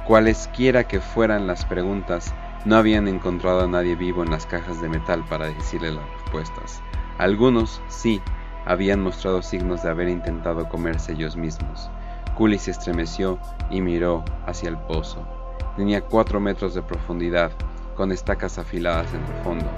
Cualesquiera 0.05 0.87
que 0.87 1.01
fueran 1.01 1.47
las 1.47 1.65
preguntas, 1.65 2.31
no 2.63 2.75
habían 2.75 3.07
encontrado 3.07 3.61
a 3.61 3.67
nadie 3.67 3.95
vivo 3.95 4.21
en 4.21 4.29
las 4.29 4.45
cajas 4.45 4.79
de 4.79 4.87
metal 4.87 5.25
para 5.27 5.47
decirle 5.47 5.91
las 5.91 6.07
respuestas. 6.21 6.83
Algunos, 7.17 7.81
sí, 7.87 8.21
habían 8.65 9.01
mostrado 9.01 9.41
signos 9.41 9.81
de 9.81 9.89
haber 9.89 10.09
intentado 10.09 10.69
comerse 10.69 11.13
ellos 11.13 11.35
mismos. 11.35 11.89
Cooley 12.37 12.59
se 12.59 12.69
estremeció 12.69 13.39
y 13.71 13.81
miró 13.81 14.23
hacia 14.45 14.69
el 14.69 14.77
pozo. 14.77 15.27
Tenía 15.75 16.01
cuatro 16.01 16.39
metros 16.39 16.75
de 16.75 16.83
profundidad, 16.83 17.51
con 17.95 18.11
estacas 18.11 18.59
afiladas 18.59 19.11
en 19.11 19.21
el 19.21 19.43
fondo. 19.43 19.71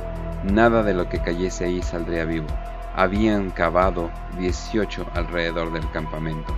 Nada 0.43 0.83
de 0.83 0.93
lo 0.93 1.07
que 1.07 1.21
cayese 1.21 1.65
ahí 1.65 1.81
saldría 1.81 2.25
vivo. 2.25 2.47
Habían 2.95 3.49
cavado 3.51 4.11
18 4.37 5.07
alrededor 5.13 5.71
del 5.71 5.89
campamento. 5.91 6.53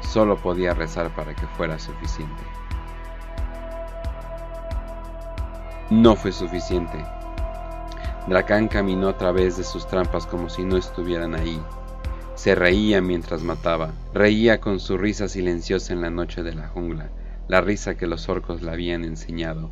Solo 0.00 0.36
podía 0.36 0.74
rezar 0.74 1.08
para 1.14 1.34
que 1.34 1.46
fuera 1.56 1.78
suficiente. 1.78 2.42
No 5.90 6.16
fue 6.16 6.32
suficiente. 6.32 6.98
Dracan 8.26 8.66
caminó 8.66 9.08
a 9.08 9.16
través 9.16 9.56
de 9.56 9.62
sus 9.62 9.86
trampas 9.86 10.26
como 10.26 10.48
si 10.48 10.64
no 10.64 10.76
estuvieran 10.76 11.36
ahí. 11.36 11.62
Se 12.34 12.56
reía 12.56 13.00
mientras 13.00 13.44
mataba, 13.44 13.92
reía 14.12 14.60
con 14.60 14.80
su 14.80 14.98
risa 14.98 15.28
silenciosa 15.28 15.92
en 15.92 16.00
la 16.00 16.10
noche 16.10 16.42
de 16.42 16.54
la 16.54 16.66
jungla, 16.66 17.10
la 17.46 17.60
risa 17.60 17.96
que 17.96 18.08
los 18.08 18.28
orcos 18.28 18.62
le 18.62 18.72
habían 18.72 19.04
enseñado. 19.04 19.70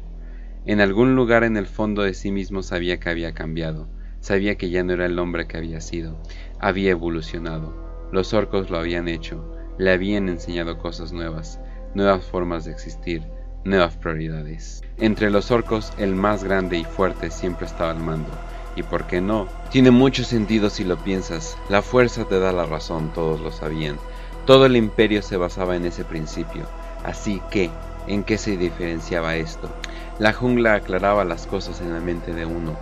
En 0.66 0.80
algún 0.80 1.16
lugar 1.16 1.42
en 1.42 1.56
el 1.56 1.66
fondo 1.66 2.02
de 2.02 2.14
sí 2.14 2.30
mismo 2.30 2.62
sabía 2.62 3.00
que 3.00 3.10
había 3.10 3.34
cambiado, 3.34 3.88
sabía 4.20 4.54
que 4.54 4.70
ya 4.70 4.84
no 4.84 4.92
era 4.92 5.06
el 5.06 5.18
hombre 5.18 5.48
que 5.48 5.56
había 5.56 5.80
sido, 5.80 6.16
había 6.60 6.92
evolucionado. 6.92 7.74
Los 8.12 8.32
orcos 8.34 8.70
lo 8.70 8.78
habían 8.78 9.08
hecho, 9.08 9.52
le 9.78 9.90
habían 9.90 10.28
enseñado 10.28 10.78
cosas 10.78 11.12
nuevas, 11.12 11.58
nuevas 11.96 12.24
formas 12.24 12.64
de 12.64 12.70
existir, 12.70 13.24
nuevas 13.64 13.96
prioridades. 13.96 14.82
Entre 14.98 15.30
los 15.30 15.50
orcos, 15.50 15.92
el 15.96 16.14
más 16.14 16.44
grande 16.44 16.78
y 16.78 16.84
fuerte 16.84 17.30
siempre 17.30 17.66
estaba 17.66 17.90
al 17.90 17.98
mando. 17.98 18.30
¿Y 18.76 18.82
por 18.82 19.06
qué 19.06 19.20
no? 19.20 19.48
Tiene 19.70 19.90
mucho 19.90 20.24
sentido 20.24 20.68
si 20.68 20.84
lo 20.84 20.96
piensas. 20.98 21.56
La 21.68 21.82
fuerza 21.82 22.24
te 22.24 22.38
da 22.38 22.52
la 22.52 22.66
razón, 22.66 23.10
todos 23.14 23.40
lo 23.40 23.50
sabían. 23.52 23.96
Todo 24.46 24.66
el 24.66 24.76
imperio 24.76 25.22
se 25.22 25.36
basaba 25.36 25.76
en 25.76 25.86
ese 25.86 26.04
principio. 26.04 26.66
Así 27.04 27.40
que, 27.50 27.70
¿en 28.06 28.22
qué 28.22 28.36
se 28.36 28.56
diferenciaba 28.56 29.36
esto? 29.36 29.70
La 30.18 30.32
jungla 30.32 30.74
aclaraba 30.74 31.24
las 31.24 31.46
cosas 31.46 31.80
en 31.80 31.92
la 31.92 32.00
mente 32.00 32.34
de 32.34 32.44
uno. 32.44 32.76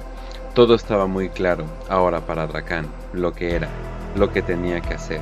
Todo 0.55 0.75
estaba 0.75 1.07
muy 1.07 1.29
claro, 1.29 1.65
ahora 1.89 2.21
para 2.21 2.47
Drakan, 2.47 2.87
lo 3.13 3.33
que 3.33 3.55
era, 3.55 3.69
lo 4.17 4.33
que 4.33 4.43
tenía 4.43 4.81
que 4.81 4.95
hacer. 4.95 5.21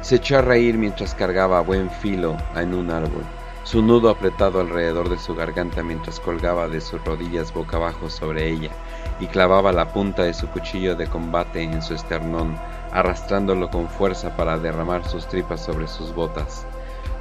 Se 0.00 0.16
echó 0.16 0.38
a 0.38 0.42
reír 0.42 0.76
mientras 0.78 1.14
cargaba 1.14 1.60
buen 1.60 1.90
filo 1.90 2.36
en 2.56 2.74
un 2.74 2.90
árbol 2.90 3.24
su 3.64 3.80
nudo 3.80 4.10
apretado 4.10 4.60
alrededor 4.60 5.08
de 5.08 5.18
su 5.18 5.34
garganta 5.34 5.82
mientras 5.82 6.20
colgaba 6.20 6.68
de 6.68 6.82
sus 6.82 7.02
rodillas 7.02 7.52
boca 7.52 7.78
abajo 7.78 8.10
sobre 8.10 8.50
ella 8.50 8.70
y 9.20 9.26
clavaba 9.26 9.72
la 9.72 9.88
punta 9.88 10.22
de 10.24 10.34
su 10.34 10.48
cuchillo 10.48 10.94
de 10.96 11.06
combate 11.06 11.62
en 11.62 11.80
su 11.80 11.94
esternón, 11.94 12.58
arrastrándolo 12.92 13.70
con 13.70 13.88
fuerza 13.88 14.36
para 14.36 14.58
derramar 14.58 15.08
sus 15.08 15.26
tripas 15.26 15.64
sobre 15.64 15.88
sus 15.88 16.14
botas. 16.14 16.66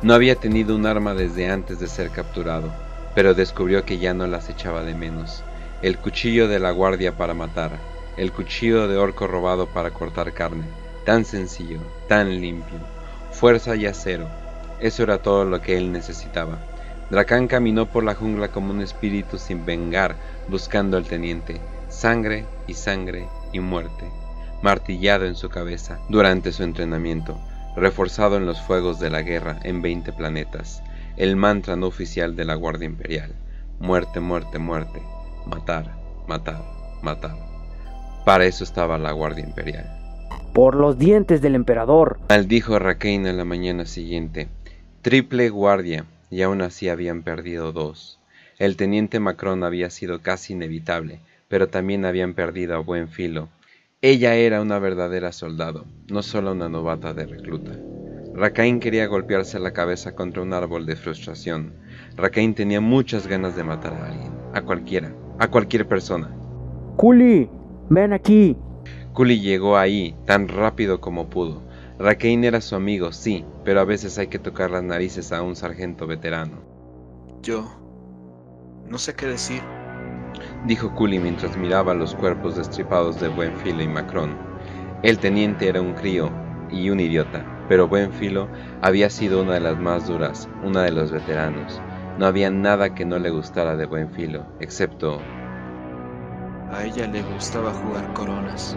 No 0.02 0.14
había 0.14 0.36
tenido 0.36 0.76
un 0.76 0.86
arma 0.86 1.14
desde 1.14 1.50
antes 1.50 1.80
de 1.80 1.88
ser 1.88 2.10
capturado, 2.10 2.70
pero 3.16 3.34
descubrió 3.34 3.86
que 3.86 3.98
ya 3.98 4.14
no 4.14 4.28
las 4.28 4.50
echaba 4.50 4.84
de 4.84 4.96
menos. 4.96 5.44
El 5.82 5.98
cuchillo 5.98 6.50
de 6.50 6.60
la 6.60 6.72
guardia 6.72 7.16
para 7.16 7.34
matar, 7.34 7.80
el 8.18 8.34
cuchillo 8.34 8.90
de 8.90 8.98
orco 8.98 9.28
robado 9.28 9.68
para 9.68 9.92
cortar 9.92 10.34
carne, 10.34 10.66
tan 11.06 11.24
sencillo, 11.24 11.80
tan 12.10 12.42
limpio, 12.42 12.80
fuerza 13.32 13.78
y 13.78 13.86
acero, 13.86 14.28
eso 14.80 15.04
era 15.04 15.20
todo 15.20 15.46
lo 15.46 15.62
que 15.62 15.78
él 15.78 15.92
necesitaba. 15.92 16.60
Dracan 17.10 17.48
caminó 17.48 17.86
por 17.86 18.04
la 18.04 18.16
jungla 18.16 18.48
como 18.48 18.72
un 18.72 18.82
espíritu 18.82 19.38
sin 19.38 19.66
vengar, 19.66 20.16
buscando 20.48 20.98
al 20.98 21.06
teniente. 21.06 21.62
Sangre 21.90 22.46
y 22.66 22.74
sangre 22.74 23.28
y 23.52 23.60
muerte, 23.60 24.10
martillado 24.64 25.26
en 25.26 25.36
su 25.36 25.50
cabeza 25.50 26.00
durante 26.10 26.52
su 26.52 26.64
entrenamiento, 26.64 27.38
reforzado 27.76 28.38
en 28.38 28.46
los 28.46 28.60
fuegos 28.62 29.00
de 29.00 29.10
la 29.12 29.22
guerra 29.22 29.60
en 29.64 29.82
20 29.82 30.12
planetas, 30.14 30.82
el 31.18 31.36
mantra 31.36 31.76
no 31.76 31.88
oficial 31.88 32.36
de 32.36 32.46
la 32.46 32.56
Guardia 32.56 32.88
Imperial. 32.88 33.36
Muerte, 33.80 34.20
muerte, 34.20 34.58
muerte. 34.58 35.02
Matar, 35.46 35.96
matar, 36.28 36.64
matar. 37.04 37.36
Para 38.26 38.46
eso 38.46 38.64
estaba 38.64 38.98
la 38.98 39.12
Guardia 39.12 39.44
Imperial. 39.44 39.86
Por 40.54 40.76
los 40.76 40.98
dientes 40.98 41.42
del 41.42 41.56
emperador. 41.56 42.20
Maldijo 42.30 42.80
Rakein 42.80 43.28
a 43.28 43.34
la 43.34 43.46
mañana 43.46 43.86
siguiente. 43.86 44.48
Triple 45.04 45.50
guardia, 45.50 46.06
y 46.32 46.44
aún 46.44 46.62
así 46.62 46.88
habían 46.88 47.24
perdido 47.24 47.74
dos. 47.74 48.20
El 48.58 48.78
teniente 48.78 49.20
Macron 49.20 49.66
había 49.66 49.90
sido 49.90 50.22
casi 50.22 50.54
inevitable, 50.54 51.20
pero 51.50 51.68
también 51.68 52.06
habían 52.06 52.36
perdido 52.36 52.74
a 52.76 52.80
buen 52.80 53.10
filo. 53.10 53.50
Ella 54.02 54.36
era 54.36 54.62
una 54.62 54.80
verdadera 54.80 55.34
soldado, 55.34 55.84
no 56.08 56.24
solo 56.24 56.54
una 56.54 56.70
novata 56.70 57.14
de 57.14 57.26
recluta. 57.26 57.74
Rakain 58.34 58.80
quería 58.80 59.06
golpearse 59.08 59.60
la 59.60 59.74
cabeza 59.74 60.16
contra 60.16 60.42
un 60.42 60.54
árbol 60.54 60.86
de 60.86 60.96
frustración. 60.96 61.74
Rakain 62.16 62.56
tenía 62.56 62.80
muchas 62.80 63.28
ganas 63.28 63.58
de 63.58 63.66
matar 63.66 63.92
a 63.96 64.08
alguien, 64.08 64.32
a 64.54 64.62
cualquiera, 64.62 65.14
a 65.38 65.50
cualquier 65.50 65.86
persona. 65.86 66.34
Kuli, 66.96 67.50
ven 67.90 68.14
aquí. 68.14 68.56
Kuli 69.12 69.42
llegó 69.42 69.76
ahí 69.76 70.16
tan 70.26 70.48
rápido 70.48 71.02
como 71.02 71.30
pudo. 71.30 71.62
Rakain 72.00 72.44
era 72.44 72.60
su 72.60 72.76
amigo, 72.76 73.12
sí, 73.12 73.46
pero 73.64 73.80
a 73.80 73.86
veces 73.86 74.18
hay 74.18 74.28
que 74.28 74.40
tocar 74.40 74.72
las 74.72 74.84
narices 74.84 75.32
a 75.32 75.42
un 75.42 75.56
sargento 75.56 76.08
veterano. 76.08 76.62
Yo... 77.42 77.66
no 78.90 78.98
sé 78.98 79.14
qué 79.16 79.28
decir, 79.28 79.62
dijo 80.66 80.94
Kuli 80.96 81.20
mientras 81.20 81.58
miraba 81.58 81.94
los 81.94 82.16
cuerpos 82.16 82.56
destripados 82.56 83.20
de 83.20 83.28
Buenfilo 83.28 83.84
y 83.84 83.88
Macron. 83.88 84.36
El 85.04 85.20
teniente 85.20 85.68
era 85.68 85.82
un 85.82 85.94
crío 85.94 86.32
y 86.72 86.90
un 86.90 87.00
idiota, 87.00 87.46
pero 87.68 87.88
Buenfilo 87.88 88.48
había 88.82 89.10
sido 89.10 89.42
una 89.42 89.54
de 89.54 89.60
las 89.60 89.78
más 89.78 90.08
duras, 90.08 90.50
una 90.64 90.84
de 90.84 90.92
los 90.92 91.12
veteranos. 91.12 91.82
No 92.18 92.26
había 92.26 92.50
nada 92.50 92.94
que 92.94 93.06
no 93.06 93.20
le 93.20 93.30
gustara 93.30 93.76
de 93.76 93.86
Buenfilo, 93.86 94.46
excepto... 94.60 95.20
A 96.72 96.86
ella 96.86 97.06
le 97.08 97.22
gustaba 97.22 97.72
jugar 97.72 98.12
coronas. 98.14 98.76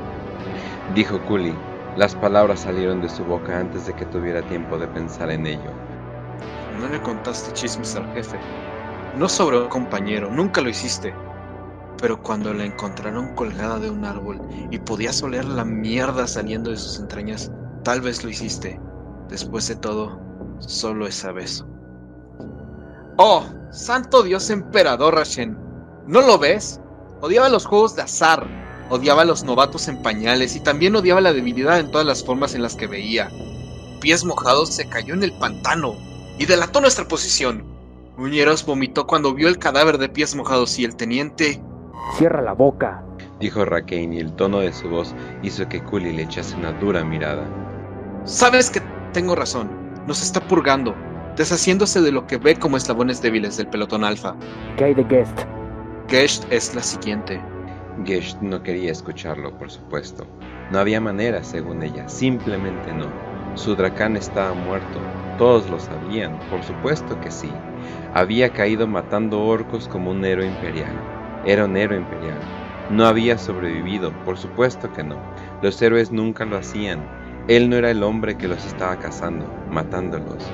Dijo 0.95 1.21
Kuli. 1.23 1.55
Las 1.97 2.15
palabras 2.15 2.61
salieron 2.61 3.01
de 3.01 3.09
su 3.09 3.25
boca 3.25 3.59
antes 3.59 3.87
de 3.87 3.95
que 3.95 4.05
tuviera 4.05 4.43
tiempo 4.43 4.77
de 4.77 4.87
pensar 4.87 5.31
en 5.31 5.47
ello. 5.47 5.71
No 6.79 6.89
le 6.89 7.01
contaste 7.01 7.55
chismes 7.55 7.97
al 7.97 8.13
jefe. 8.13 8.39
No 9.17 9.31
sobre 9.31 9.59
un 9.59 9.69
compañero, 9.69 10.31
nunca 10.31 10.61
lo 10.61 10.69
hiciste. 10.69 11.15
Pero 11.99 12.23
cuando 12.23 12.53
la 12.53 12.67
encontraron 12.67 13.35
colgada 13.35 13.79
de 13.79 13.89
un 13.89 14.05
árbol 14.05 14.39
y 14.71 14.79
podías 14.79 15.23
oler 15.23 15.47
la 15.47 15.65
mierda 15.65 16.27
saliendo 16.27 16.71
de 16.71 16.77
sus 16.77 16.99
entrañas, 16.99 17.51
tal 17.83 18.03
vez 18.03 18.23
lo 18.23 18.29
hiciste. 18.29 18.79
Después 19.31 19.67
de 19.69 19.77
todo, 19.77 20.21
solo 20.59 21.07
esa 21.07 21.33
vez. 21.33 21.65
¡Oh! 23.17 23.43
¡Santo 23.71 24.23
Dios 24.23 24.51
emperador 24.51 25.15
Rashen! 25.15 25.59
¿No 26.07 26.21
lo 26.21 26.39
ves? 26.39 26.79
Odiaba 27.23 27.49
los 27.49 27.65
juegos 27.65 27.97
de 27.97 28.03
azar, 28.03 28.47
odiaba 28.91 29.23
a 29.23 29.25
los 29.25 29.45
novatos 29.45 29.89
en 29.89 30.03
pañales 30.03 30.57
y 30.57 30.61
también 30.61 30.97
odiaba 30.97 31.21
la 31.21 31.33
debilidad 31.33 31.79
en 31.79 31.91
todas 31.91 32.07
las 32.07 32.25
formas 32.25 32.55
en 32.55 32.63
las 32.63 32.77
que 32.77 32.87
veía. 32.87 33.31
Pies 34.01 34.25
mojados 34.25 34.71
se 34.71 34.89
cayó 34.89 35.15
en 35.15 35.23
el 35.23 35.33
pantano 35.33 35.97
y 36.39 36.47
delató 36.47 36.81
nuestra 36.81 37.07
posición. 37.07 37.65
Muñeros 38.17 38.65
vomitó 38.65 39.07
cuando 39.07 39.35
vio 39.35 39.49
el 39.49 39.59
cadáver 39.59 39.99
de 39.99 40.09
pies 40.09 40.35
mojados 40.35 40.79
y 40.79 40.85
el 40.85 40.97
teniente 40.97 41.61
Cierra 42.15 42.41
la 42.41 42.53
boca, 42.53 43.03
dijo 43.41 43.65
Rakain 43.65 44.13
y 44.13 44.21
el 44.21 44.33
tono 44.33 44.61
de 44.61 44.73
su 44.73 44.89
voz 44.89 45.15
hizo 45.43 45.69
que 45.69 45.83
Kuli 45.83 46.13
le 46.13 46.23
echase 46.23 46.57
una 46.57 46.73
dura 46.73 47.05
mirada. 47.05 47.45
Sabes 48.25 48.71
que 48.71 48.81
tengo 49.13 49.35
razón. 49.35 49.69
Nos 50.07 50.23
está 50.23 50.41
purgando, 50.41 50.95
deshaciéndose 51.37 52.01
de 52.01 52.13
lo 52.13 52.27
que 52.27 52.39
ve 52.39 52.57
como 52.57 52.77
eslabones 52.77 53.21
débiles 53.21 53.57
del 53.57 53.69
pelotón 53.69 54.05
alfa. 54.05 54.37
¿Qué 54.77 54.85
hay 54.85 54.95
de 54.95 55.05
Guest? 55.05 55.41
Guest 56.09 56.45
es 56.51 56.75
la 56.75 56.83
siguiente. 56.83 57.43
Guest 58.05 58.43
no 58.43 58.63
quería 58.63 58.93
escucharlo, 58.93 59.57
por 59.57 59.71
supuesto. 59.71 60.27
No 60.71 60.79
había 60.79 61.01
manera, 61.01 61.43
según 61.43 61.83
ella, 61.83 62.09
simplemente 62.09 62.93
no. 62.93 63.11
Su 63.55 63.75
dracán 63.75 64.17
estaba 64.17 64.53
muerto. 64.53 65.01
Todos 65.39 65.71
lo 65.71 65.81
sabían, 65.81 66.39
por 66.51 66.63
supuesto 66.63 67.19
que 67.21 67.31
sí. 67.31 67.51
Había 68.13 68.53
caído 68.53 68.87
matando 68.87 69.43
orcos 69.43 69.89
como 69.89 70.11
un 70.11 70.25
héroe 70.27 70.47
imperial. 70.47 70.93
Era 71.47 71.65
un 71.65 71.77
héroe 71.77 71.99
imperial. 71.99 72.39
No 72.91 73.07
había 73.07 73.39
sobrevivido, 73.39 74.13
por 74.25 74.37
supuesto 74.37 74.93
que 74.93 75.03
no. 75.03 75.17
Los 75.63 75.81
héroes 75.81 76.13
nunca 76.13 76.45
lo 76.45 76.59
hacían. 76.59 77.01
Él 77.49 77.71
no 77.71 77.77
era 77.77 77.91
el 77.91 78.03
hombre 78.03 78.37
que 78.37 78.49
los 78.49 78.67
estaba 78.67 78.99
cazando, 78.99 79.47
matándolos, 79.71 80.53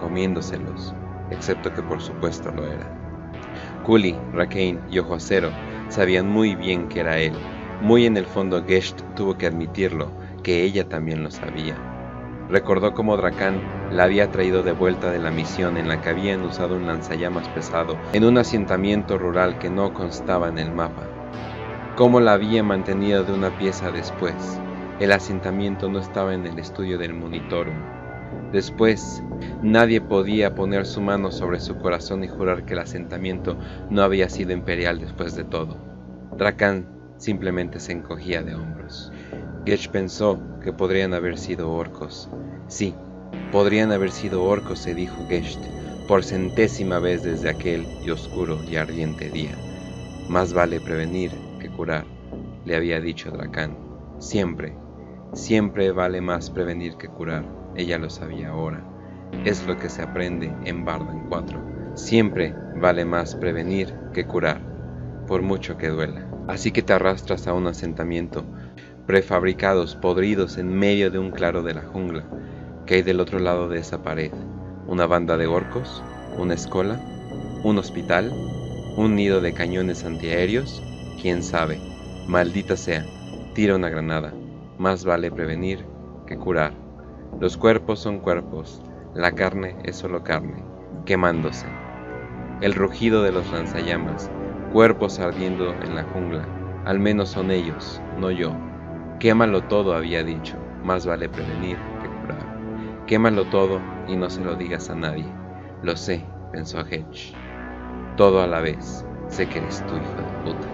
comiéndoselos, 0.00 0.94
excepto 1.30 1.74
que 1.74 1.82
por 1.82 2.00
supuesto 2.00 2.50
lo 2.50 2.66
era. 2.66 2.90
Kuli, 3.84 4.16
Rakain 4.32 4.80
y 4.90 5.00
Ojo 5.00 5.14
Acero 5.14 5.50
sabían 5.88 6.28
muy 6.28 6.54
bien 6.54 6.88
que 6.88 7.00
era 7.00 7.18
él. 7.18 7.32
Muy 7.80 8.06
en 8.06 8.16
el 8.16 8.26
fondo 8.26 8.64
Gesht 8.64 9.00
tuvo 9.14 9.38
que 9.38 9.46
admitirlo, 9.46 10.10
que 10.42 10.62
ella 10.62 10.88
también 10.88 11.22
lo 11.22 11.30
sabía. 11.30 11.76
Recordó 12.48 12.94
cómo 12.94 13.16
Drakan 13.16 13.60
la 13.92 14.04
había 14.04 14.30
traído 14.30 14.62
de 14.62 14.72
vuelta 14.72 15.10
de 15.10 15.18
la 15.18 15.30
misión 15.30 15.76
en 15.76 15.88
la 15.88 16.00
que 16.00 16.08
habían 16.08 16.42
usado 16.42 16.76
un 16.76 16.86
lanzallamas 16.86 17.46
pesado 17.48 17.96
en 18.12 18.24
un 18.24 18.38
asentamiento 18.38 19.18
rural 19.18 19.58
que 19.58 19.68
no 19.68 19.92
constaba 19.92 20.48
en 20.48 20.58
el 20.58 20.72
mapa. 20.72 21.02
Cómo 21.96 22.20
la 22.20 22.32
había 22.32 22.62
mantenido 22.62 23.24
de 23.24 23.32
una 23.32 23.50
pieza 23.58 23.90
después. 23.90 24.34
El 24.98 25.12
asentamiento 25.12 25.88
no 25.88 25.98
estaba 25.98 26.34
en 26.34 26.46
el 26.46 26.58
estudio 26.58 26.96
del 26.96 27.12
monitorum. 27.12 27.97
Después, 28.52 29.22
nadie 29.62 30.00
podía 30.00 30.54
poner 30.54 30.86
su 30.86 31.02
mano 31.02 31.30
sobre 31.30 31.60
su 31.60 31.76
corazón 31.76 32.24
y 32.24 32.28
jurar 32.28 32.64
que 32.64 32.72
el 32.72 32.80
asentamiento 32.80 33.58
no 33.90 34.02
había 34.02 34.30
sido 34.30 34.52
imperial 34.52 34.98
después 35.00 35.36
de 35.36 35.44
todo. 35.44 35.76
Drakan 36.38 36.86
simplemente 37.18 37.78
se 37.78 37.92
encogía 37.92 38.42
de 38.42 38.54
hombros. 38.54 39.12
Gech 39.66 39.90
pensó 39.90 40.40
que 40.62 40.72
podrían 40.72 41.12
haber 41.12 41.36
sido 41.36 41.70
orcos. 41.70 42.30
Sí, 42.68 42.94
podrían 43.52 43.92
haber 43.92 44.10
sido 44.10 44.42
orcos, 44.44 44.78
se 44.78 44.94
dijo 44.94 45.26
Gesht, 45.28 45.60
por 46.06 46.24
centésima 46.24 47.00
vez 47.00 47.22
desde 47.22 47.50
aquel 47.50 47.86
y 48.02 48.10
oscuro 48.10 48.60
y 48.66 48.76
ardiente 48.76 49.30
día. 49.30 49.58
Más 50.26 50.54
vale 50.54 50.80
prevenir 50.80 51.32
que 51.60 51.68
curar, 51.68 52.06
le 52.64 52.76
había 52.76 52.98
dicho 53.00 53.30
Dracan. 53.30 53.76
Siempre, 54.18 54.74
siempre 55.34 55.92
vale 55.92 56.22
más 56.22 56.48
prevenir 56.50 56.96
que 56.96 57.08
curar, 57.08 57.44
ella 57.78 57.96
lo 57.96 58.10
sabía 58.10 58.50
ahora. 58.50 58.84
Es 59.44 59.66
lo 59.66 59.78
que 59.78 59.88
se 59.88 60.02
aprende 60.02 60.52
en 60.64 60.84
Bardan 60.84 61.28
4. 61.28 61.94
Siempre 61.94 62.54
vale 62.76 63.04
más 63.04 63.34
prevenir 63.36 63.94
que 64.12 64.26
curar, 64.26 64.60
por 65.26 65.42
mucho 65.42 65.78
que 65.78 65.88
duela. 65.88 66.28
Así 66.48 66.72
que 66.72 66.82
te 66.82 66.92
arrastras 66.92 67.46
a 67.46 67.54
un 67.54 67.66
asentamiento 67.66 68.44
prefabricados, 69.06 69.96
podridos 69.96 70.58
en 70.58 70.68
medio 70.68 71.10
de 71.10 71.18
un 71.18 71.30
claro 71.30 71.62
de 71.62 71.74
la 71.74 71.82
jungla. 71.82 72.24
¿Qué 72.84 72.96
hay 72.96 73.02
del 73.02 73.20
otro 73.20 73.38
lado 73.38 73.68
de 73.68 73.78
esa 73.78 74.02
pared? 74.02 74.32
¿Una 74.86 75.06
banda 75.06 75.36
de 75.36 75.46
orcos? 75.46 76.02
¿Una 76.36 76.54
escola? 76.54 77.00
¿Un 77.62 77.78
hospital? 77.78 78.32
¿Un 78.96 79.14
nido 79.14 79.40
de 79.40 79.52
cañones 79.52 80.04
antiaéreos? 80.04 80.82
¿Quién 81.20 81.42
sabe? 81.42 81.78
Maldita 82.26 82.76
sea, 82.76 83.04
tira 83.54 83.76
una 83.76 83.88
granada. 83.88 84.34
Más 84.78 85.04
vale 85.04 85.30
prevenir 85.30 85.84
que 86.26 86.36
curar. 86.36 86.87
Los 87.40 87.56
cuerpos 87.56 88.00
son 88.00 88.18
cuerpos, 88.18 88.82
la 89.14 89.32
carne 89.32 89.76
es 89.84 89.96
solo 89.96 90.24
carne, 90.24 90.64
quemándose. 91.04 91.66
El 92.60 92.74
rugido 92.74 93.22
de 93.22 93.30
los 93.30 93.50
lanzallamas, 93.52 94.30
cuerpos 94.72 95.20
ardiendo 95.20 95.72
en 95.82 95.94
la 95.94 96.02
jungla, 96.02 96.44
al 96.84 96.98
menos 96.98 97.28
son 97.28 97.50
ellos, 97.50 98.02
no 98.18 98.30
yo. 98.30 98.52
Quémalo 99.20 99.62
todo, 99.62 99.94
había 99.94 100.24
dicho, 100.24 100.56
más 100.82 101.06
vale 101.06 101.28
prevenir 101.28 101.76
que 102.02 102.08
curar. 102.08 103.04
Quémalo 103.06 103.44
todo 103.46 103.80
y 104.08 104.16
no 104.16 104.28
se 104.30 104.42
lo 104.42 104.56
digas 104.56 104.90
a 104.90 104.96
nadie. 104.96 105.26
Lo 105.82 105.96
sé, 105.96 106.24
pensó 106.52 106.80
Hedge. 106.80 107.34
Todo 108.16 108.42
a 108.42 108.46
la 108.46 108.60
vez, 108.60 109.06
sé 109.28 109.48
que 109.48 109.58
eres 109.58 109.86
tu 109.86 109.94
hijo 109.94 110.16
de 110.16 110.42
puta. 110.44 110.68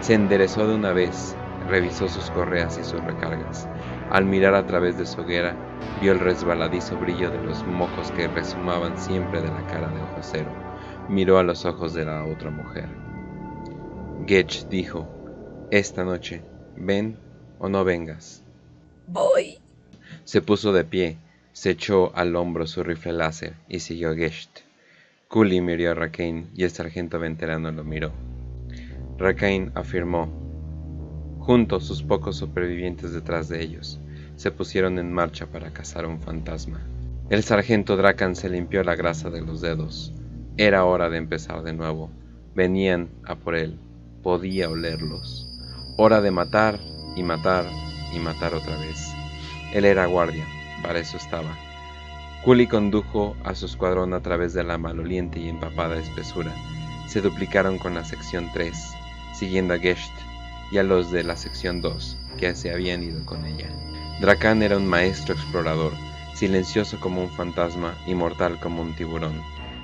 Se 0.00 0.14
enderezó 0.14 0.66
de 0.66 0.74
una 0.74 0.92
vez, 0.92 1.36
revisó 1.68 2.08
sus 2.08 2.30
correas 2.30 2.78
y 2.78 2.84
sus 2.84 3.02
recargas. 3.04 3.68
Al 4.10 4.24
mirar 4.24 4.54
a 4.54 4.66
través 4.66 4.96
de 4.96 5.06
su 5.06 5.20
hoguera, 5.20 5.56
vio 6.00 6.12
el 6.12 6.20
resbaladizo 6.20 6.96
brillo 6.96 7.30
de 7.30 7.42
los 7.42 7.66
mocos 7.66 8.10
que 8.12 8.28
resumaban 8.28 8.98
siempre 8.98 9.42
de 9.42 9.48
la 9.48 9.66
cara 9.66 9.88
de 9.88 10.00
Ojo 10.00 10.20
Cero. 10.22 10.50
Miró 11.08 11.38
a 11.38 11.42
los 11.42 11.64
ojos 11.64 11.92
de 11.94 12.04
la 12.04 12.24
otra 12.24 12.50
mujer. 12.50 12.88
Gedge 14.26 14.66
dijo, 14.68 15.06
esta 15.70 16.04
noche, 16.04 16.42
ven 16.76 17.16
o 17.58 17.68
no 17.68 17.84
vengas. 17.84 18.42
Voy. 19.08 19.58
Se 20.24 20.40
puso 20.40 20.72
de 20.72 20.84
pie, 20.84 21.16
se 21.52 21.70
echó 21.70 22.14
al 22.14 22.36
hombro 22.36 22.66
su 22.66 22.82
rifle 22.82 23.12
láser 23.12 23.54
y 23.68 23.80
siguió 23.80 24.10
a 24.10 24.14
Gesht. 24.14 24.60
Cooley 25.28 25.60
miró 25.60 25.90
a 25.90 25.94
Rakain 25.94 26.48
y 26.54 26.62
el 26.62 26.70
sargento 26.70 27.18
veterano 27.18 27.72
lo 27.72 27.82
miró. 27.82 28.12
Rakain 29.18 29.72
afirmó. 29.74 30.45
Juntos 31.46 31.84
sus 31.84 32.02
pocos 32.02 32.38
supervivientes 32.38 33.12
detrás 33.12 33.48
de 33.48 33.62
ellos 33.62 34.00
se 34.34 34.50
pusieron 34.50 34.98
en 34.98 35.12
marcha 35.12 35.46
para 35.46 35.72
cazar 35.72 36.04
un 36.04 36.20
fantasma. 36.20 36.80
El 37.30 37.44
sargento 37.44 37.96
Drakan 37.96 38.34
se 38.34 38.48
limpió 38.48 38.82
la 38.82 38.96
grasa 38.96 39.30
de 39.30 39.42
los 39.42 39.60
dedos. 39.60 40.12
Era 40.56 40.84
hora 40.84 41.08
de 41.08 41.18
empezar 41.18 41.62
de 41.62 41.72
nuevo. 41.72 42.10
Venían 42.56 43.10
a 43.24 43.36
por 43.36 43.54
él. 43.54 43.78
Podía 44.24 44.68
olerlos. 44.68 45.46
Hora 45.96 46.20
de 46.20 46.32
matar 46.32 46.80
y 47.14 47.22
matar 47.22 47.64
y 48.12 48.18
matar 48.18 48.52
otra 48.52 48.76
vez. 48.78 49.14
Él 49.72 49.84
era 49.84 50.06
guardia, 50.06 50.44
para 50.82 50.98
eso 50.98 51.16
estaba. 51.16 51.56
Cooley 52.44 52.66
condujo 52.66 53.36
a 53.44 53.54
su 53.54 53.66
escuadrón 53.66 54.14
a 54.14 54.20
través 54.20 54.52
de 54.52 54.64
la 54.64 54.78
maloliente 54.78 55.38
y 55.38 55.48
empapada 55.48 55.96
espesura. 55.96 56.52
Se 57.06 57.20
duplicaron 57.20 57.78
con 57.78 57.94
la 57.94 58.04
sección 58.04 58.50
3, 58.52 58.94
siguiendo 59.32 59.74
a 59.74 59.78
Gesht 59.78 60.15
y 60.70 60.78
a 60.78 60.82
los 60.82 61.10
de 61.10 61.24
la 61.24 61.36
sección 61.36 61.80
2, 61.80 62.16
que 62.38 62.54
se 62.54 62.72
habían 62.72 63.02
ido 63.02 63.24
con 63.24 63.44
ella. 63.44 63.68
Drakan 64.20 64.62
era 64.62 64.76
un 64.76 64.86
maestro 64.86 65.34
explorador, 65.34 65.92
silencioso 66.34 66.98
como 67.00 67.22
un 67.22 67.30
fantasma 67.30 67.94
y 68.06 68.14
mortal 68.14 68.58
como 68.60 68.82
un 68.82 68.94
tiburón. 68.94 69.40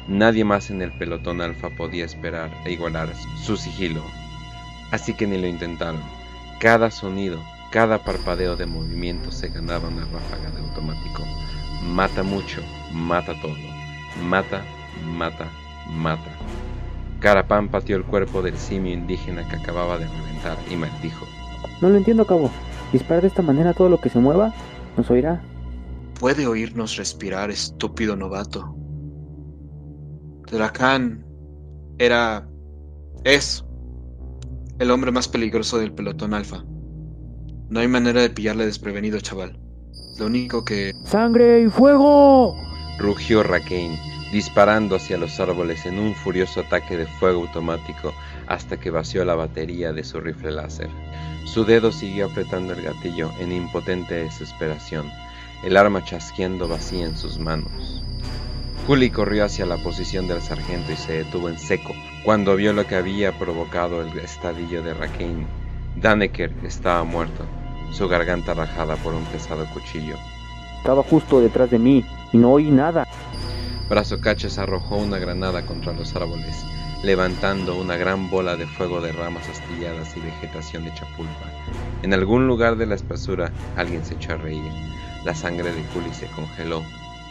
Nadie 0.08 0.44
más 0.44 0.70
en 0.70 0.82
el 0.82 0.92
pelotón 0.92 1.40
alfa 1.40 1.70
podía 1.70 2.04
esperar 2.04 2.50
e 2.64 2.72
igualar 2.72 3.12
su 3.40 3.56
sigilo, 3.56 4.02
así 4.90 5.14
que 5.14 5.26
ni 5.26 5.38
lo 5.38 5.46
intentaron. 5.46 6.02
Cada 6.58 6.90
sonido, 6.90 7.42
cada 7.70 8.04
parpadeo 8.04 8.56
de 8.56 8.66
movimiento 8.66 9.30
se 9.30 9.48
ganaba 9.48 9.88
una 9.88 10.04
ráfaga 10.04 10.50
de 10.50 10.60
automático. 10.60 11.24
Mata 11.82 12.22
mucho, 12.22 12.62
mata 12.92 13.34
todo. 13.40 13.56
Mata, 14.22 14.62
mata, 15.04 15.48
mata. 15.88 16.30
Carapán 17.22 17.68
pateó 17.68 17.96
el 17.96 18.04
cuerpo 18.04 18.42
del 18.42 18.58
simio 18.58 18.92
indígena 18.92 19.48
que 19.48 19.56
acababa 19.56 19.96
de 19.96 20.06
reventar 20.06 20.58
y 20.68 20.76
maldijo. 20.76 21.24
No 21.80 21.88
lo 21.88 21.96
entiendo, 21.96 22.26
cabo. 22.26 22.50
¿Disparar 22.92 23.22
de 23.22 23.28
esta 23.28 23.42
manera 23.42 23.72
todo 23.72 23.88
lo 23.88 24.00
que 24.00 24.10
se 24.10 24.18
mueva? 24.18 24.52
¿Nos 24.96 25.08
oirá? 25.08 25.40
Puede 26.18 26.46
oírnos 26.46 26.96
respirar, 26.96 27.50
estúpido 27.50 28.16
novato. 28.16 28.76
Drakan 30.50 31.24
era... 31.98 32.46
es 33.24 33.64
el 34.78 34.90
hombre 34.90 35.12
más 35.12 35.28
peligroso 35.28 35.78
del 35.78 35.92
pelotón 35.92 36.34
alfa. 36.34 36.64
No 37.70 37.80
hay 37.80 37.88
manera 37.88 38.20
de 38.20 38.30
pillarle 38.30 38.66
desprevenido, 38.66 39.20
chaval. 39.20 39.58
Lo 40.18 40.26
único 40.26 40.64
que... 40.64 40.92
¡Sangre 41.04 41.62
y 41.62 41.68
fuego! 41.68 42.54
Rugió 42.98 43.42
Rakain, 43.42 43.96
disparando 44.32 44.96
hacia 44.96 45.18
los 45.18 45.38
árboles 45.38 45.84
en 45.84 45.98
un 45.98 46.14
furioso 46.14 46.60
ataque 46.60 46.96
de 46.96 47.06
fuego 47.06 47.42
automático 47.42 48.14
hasta 48.46 48.78
que 48.78 48.90
vació 48.90 49.26
la 49.26 49.34
batería 49.34 49.92
de 49.92 50.02
su 50.02 50.20
rifle 50.20 50.50
láser. 50.52 50.88
Su 51.44 51.66
dedo 51.66 51.92
siguió 51.92 52.26
apretando 52.26 52.72
el 52.72 52.82
gatillo 52.82 53.30
en 53.38 53.52
impotente 53.52 54.14
desesperación, 54.14 55.12
el 55.64 55.76
arma 55.76 56.02
chasqueando 56.02 56.66
vacía 56.66 57.04
en 57.04 57.16
sus 57.16 57.38
manos. 57.38 58.02
Juli 58.86 59.10
corrió 59.10 59.44
hacia 59.44 59.66
la 59.66 59.76
posición 59.76 60.26
del 60.26 60.40
sargento 60.40 60.90
y 60.90 60.96
se 60.96 61.12
detuvo 61.12 61.50
en 61.50 61.58
seco 61.58 61.94
cuando 62.24 62.56
vio 62.56 62.72
lo 62.72 62.86
que 62.86 62.96
había 62.96 63.38
provocado 63.38 64.00
el 64.00 64.18
estadillo 64.18 64.82
de 64.82 64.94
Rakain. 64.94 65.46
Daneker 65.96 66.52
estaba 66.64 67.04
muerto, 67.04 67.44
su 67.92 68.08
garganta 68.08 68.54
rajada 68.54 68.96
por 68.96 69.12
un 69.12 69.24
pesado 69.26 69.66
cuchillo. 69.66 70.16
Estaba 70.78 71.02
justo 71.02 71.40
detrás 71.40 71.70
de 71.70 71.78
mí 71.78 72.04
y 72.32 72.38
no 72.38 72.52
oí 72.52 72.70
nada. 72.70 73.06
Brazocaches 73.92 74.56
arrojó 74.56 74.96
una 74.96 75.18
granada 75.18 75.66
contra 75.66 75.92
los 75.92 76.16
árboles, 76.16 76.64
levantando 77.04 77.78
una 77.78 77.98
gran 77.98 78.30
bola 78.30 78.56
de 78.56 78.66
fuego 78.66 79.02
de 79.02 79.12
ramas 79.12 79.46
astilladas 79.50 80.16
y 80.16 80.20
vegetación 80.20 80.86
hecha 80.86 81.06
pulpa. 81.14 81.52
En 82.02 82.14
algún 82.14 82.46
lugar 82.46 82.76
de 82.76 82.86
la 82.86 82.94
espesura 82.94 83.52
alguien 83.76 84.02
se 84.02 84.14
echó 84.14 84.32
a 84.32 84.36
reír. 84.38 84.72
La 85.26 85.34
sangre 85.34 85.74
de 85.74 85.84
Juli 85.92 86.10
se 86.14 86.26
congeló. 86.28 86.82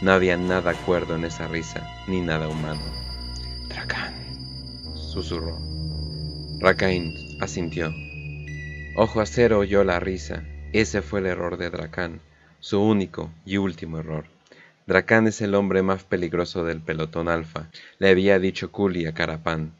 No 0.02 0.12
había 0.12 0.36
nada 0.36 0.72
cuerdo 0.74 1.16
en 1.16 1.24
esa 1.24 1.48
risa, 1.48 1.84
ni 2.06 2.20
nada 2.20 2.46
humano. 2.46 2.80
Dracan, 3.68 4.14
susurró. 4.94 5.58
Rakain 6.60 7.12
asintió. 7.40 7.92
Ojo 8.94 9.20
Acero 9.20 9.58
oyó 9.58 9.82
la 9.82 9.98
risa. 9.98 10.44
Ese 10.72 11.02
fue 11.02 11.18
el 11.18 11.26
error 11.26 11.56
de 11.56 11.70
Dracan, 11.70 12.20
su 12.60 12.80
único 12.80 13.30
y 13.44 13.56
último 13.56 13.98
error. 13.98 14.31
Dracan 14.86 15.28
es 15.28 15.40
el 15.40 15.54
hombre 15.54 15.82
más 15.82 16.02
peligroso 16.02 16.64
del 16.64 16.80
pelotón 16.80 17.28
alfa, 17.28 17.68
le 17.98 18.10
había 18.10 18.38
dicho 18.40 18.72
Cooley 18.72 19.06
a 19.06 19.14
Carapán. 19.14 19.74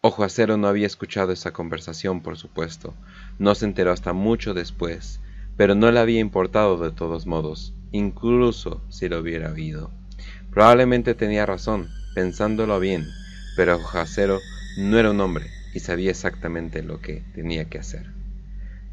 Ojo 0.00 0.24
Acero 0.24 0.56
no 0.56 0.66
había 0.66 0.86
escuchado 0.86 1.32
esa 1.32 1.52
conversación, 1.52 2.22
por 2.22 2.38
supuesto. 2.38 2.94
No 3.38 3.54
se 3.54 3.66
enteró 3.66 3.92
hasta 3.92 4.14
mucho 4.14 4.54
después, 4.54 5.20
pero 5.56 5.74
no 5.74 5.90
le 5.90 6.00
había 6.00 6.20
importado 6.20 6.78
de 6.78 6.90
todos 6.90 7.26
modos, 7.26 7.74
incluso 7.92 8.82
si 8.88 9.08
lo 9.08 9.20
hubiera 9.20 9.52
oído. 9.52 9.90
Probablemente 10.50 11.14
tenía 11.14 11.44
razón, 11.44 11.88
pensándolo 12.14 12.80
bien, 12.80 13.06
pero 13.56 13.76
Ojo 13.76 13.98
Acero 13.98 14.38
no 14.78 14.98
era 14.98 15.10
un 15.10 15.20
hombre 15.20 15.50
y 15.74 15.80
sabía 15.80 16.10
exactamente 16.10 16.82
lo 16.82 17.00
que 17.00 17.22
tenía 17.34 17.66
que 17.66 17.78
hacer. 17.78 18.06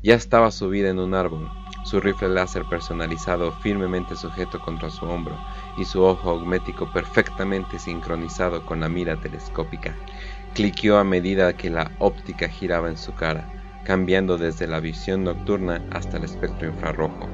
Ya 0.03 0.15
estaba 0.15 0.51
subida 0.51 0.89
en 0.89 0.99
un 0.99 1.13
árbol, 1.13 1.49
su 1.83 1.99
rifle 1.99 2.29
láser 2.29 2.63
personalizado 2.69 3.51
firmemente 3.51 4.15
sujeto 4.15 4.59
contra 4.59 4.89
su 4.89 5.05
hombro 5.05 5.37
y 5.77 5.85
su 5.85 6.01
ojo 6.03 6.29
augmético 6.29 6.91
perfectamente 6.91 7.79
sincronizado 7.79 8.65
con 8.65 8.79
la 8.79 8.89
mira 8.89 9.15
telescópica. 9.17 9.95
Cliqueó 10.53 10.97
a 10.97 11.03
medida 11.03 11.53
que 11.53 11.69
la 11.69 11.91
óptica 11.99 12.47
giraba 12.47 12.89
en 12.89 12.97
su 12.97 13.13
cara, 13.13 13.49
cambiando 13.85 14.37
desde 14.37 14.67
la 14.67 14.79
visión 14.79 15.23
nocturna 15.23 15.81
hasta 15.91 16.17
el 16.17 16.23
espectro 16.23 16.67
infrarrojo. 16.67 17.27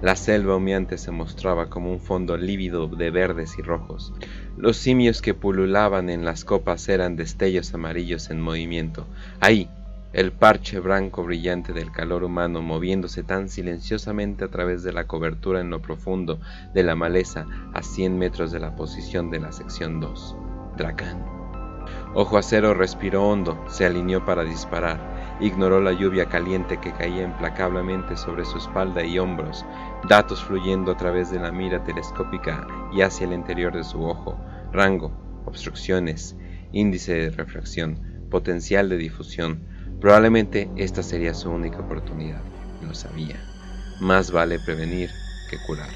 La 0.00 0.14
selva 0.14 0.54
humeante 0.54 0.96
se 0.96 1.10
mostraba 1.10 1.68
como 1.68 1.90
un 1.90 1.98
fondo 1.98 2.36
lívido 2.36 2.86
de 2.86 3.10
verdes 3.10 3.58
y 3.58 3.62
rojos. 3.62 4.12
Los 4.56 4.76
simios 4.76 5.20
que 5.20 5.34
pululaban 5.34 6.08
en 6.08 6.24
las 6.24 6.44
copas 6.44 6.88
eran 6.88 7.16
destellos 7.16 7.74
amarillos 7.74 8.30
en 8.30 8.40
movimiento. 8.40 9.06
Ahí, 9.40 9.68
el 10.14 10.32
parche 10.32 10.80
blanco 10.80 11.22
brillante 11.22 11.74
del 11.74 11.92
calor 11.92 12.24
humano 12.24 12.62
moviéndose 12.62 13.22
tan 13.22 13.50
silenciosamente 13.50 14.44
a 14.44 14.48
través 14.48 14.82
de 14.82 14.92
la 14.92 15.06
cobertura 15.06 15.60
en 15.60 15.68
lo 15.68 15.82
profundo 15.82 16.40
de 16.72 16.82
la 16.82 16.94
maleza 16.94 17.46
a 17.74 17.82
100 17.82 18.18
metros 18.18 18.50
de 18.50 18.58
la 18.58 18.74
posición 18.74 19.30
de 19.30 19.40
la 19.40 19.52
sección 19.52 20.00
2. 20.00 20.36
Dracan. 20.78 21.38
Ojo 22.14 22.38
Acero 22.38 22.72
respiró 22.72 23.28
hondo, 23.28 23.62
se 23.68 23.84
alineó 23.84 24.24
para 24.24 24.44
disparar, 24.44 25.36
ignoró 25.40 25.80
la 25.80 25.92
lluvia 25.92 26.26
caliente 26.26 26.78
que 26.80 26.92
caía 26.92 27.22
implacablemente 27.22 28.16
sobre 28.16 28.46
su 28.46 28.56
espalda 28.56 29.04
y 29.04 29.18
hombros, 29.18 29.66
datos 30.08 30.42
fluyendo 30.42 30.92
a 30.92 30.96
través 30.96 31.30
de 31.30 31.38
la 31.38 31.52
mira 31.52 31.84
telescópica 31.84 32.66
y 32.92 33.02
hacia 33.02 33.26
el 33.26 33.34
interior 33.34 33.74
de 33.74 33.84
su 33.84 34.02
ojo, 34.02 34.38
rango, 34.72 35.12
obstrucciones, 35.44 36.34
índice 36.72 37.14
de 37.14 37.30
refracción, 37.30 38.26
potencial 38.30 38.88
de 38.88 38.96
difusión, 38.96 39.60
Probablemente 40.00 40.70
esta 40.76 41.02
sería 41.02 41.34
su 41.34 41.50
única 41.50 41.80
oportunidad, 41.80 42.40
lo 42.86 42.94
sabía. 42.94 43.36
Más 44.00 44.30
vale 44.30 44.60
prevenir 44.60 45.10
que 45.50 45.58
curar. 45.66 45.88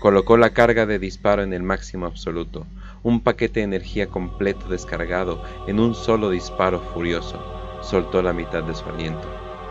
Colocó 0.00 0.36
la 0.36 0.50
carga 0.50 0.84
de 0.84 0.98
disparo 0.98 1.42
en 1.42 1.54
el 1.54 1.62
máximo 1.62 2.04
absoluto, 2.04 2.66
un 3.02 3.20
paquete 3.22 3.60
de 3.60 3.64
energía 3.64 4.08
completo 4.08 4.68
descargado 4.68 5.42
en 5.66 5.80
un 5.80 5.94
solo 5.94 6.28
disparo 6.28 6.80
furioso. 6.92 7.42
Soltó 7.82 8.20
la 8.20 8.34
mitad 8.34 8.62
de 8.64 8.74
su 8.74 8.84
aliento. 8.84 9.26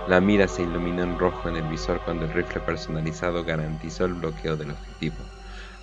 La 0.08 0.20
mira 0.22 0.48
se 0.48 0.64
iluminó 0.64 1.04
en 1.04 1.20
rojo 1.20 1.48
en 1.48 1.58
el 1.58 1.68
visor 1.70 2.02
cuando 2.04 2.26
el 2.26 2.34
rifle 2.34 2.62
personalizado 2.62 3.44
garantizó 3.44 4.06
el 4.06 4.14
bloqueo 4.16 4.56
del 4.56 4.72
objetivo. 4.72 5.18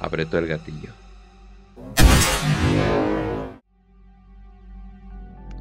Apretó 0.00 0.38
el 0.38 0.48
gatillo. 0.48 0.90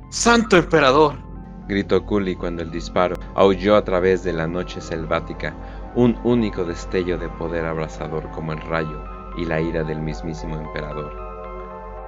¡Santo 0.10 0.58
emperador! 0.58 1.31
Gritó 1.72 2.06
Cooley 2.06 2.36
cuando 2.36 2.62
el 2.62 2.70
disparo 2.70 3.16
aulló 3.34 3.78
a 3.78 3.84
través 3.86 4.24
de 4.26 4.34
la 4.34 4.46
noche 4.46 4.82
selvática, 4.82 5.56
un 5.96 6.20
único 6.26 6.66
destello 6.66 7.18
de 7.18 7.30
poder 7.30 7.66
abrasador 7.66 8.30
como 8.32 8.52
el 8.52 8.60
rayo 8.60 9.02
y 9.38 9.46
la 9.46 9.62
ira 9.62 9.84
del 9.84 10.02
mismísimo 10.02 10.58
emperador. 10.58 11.16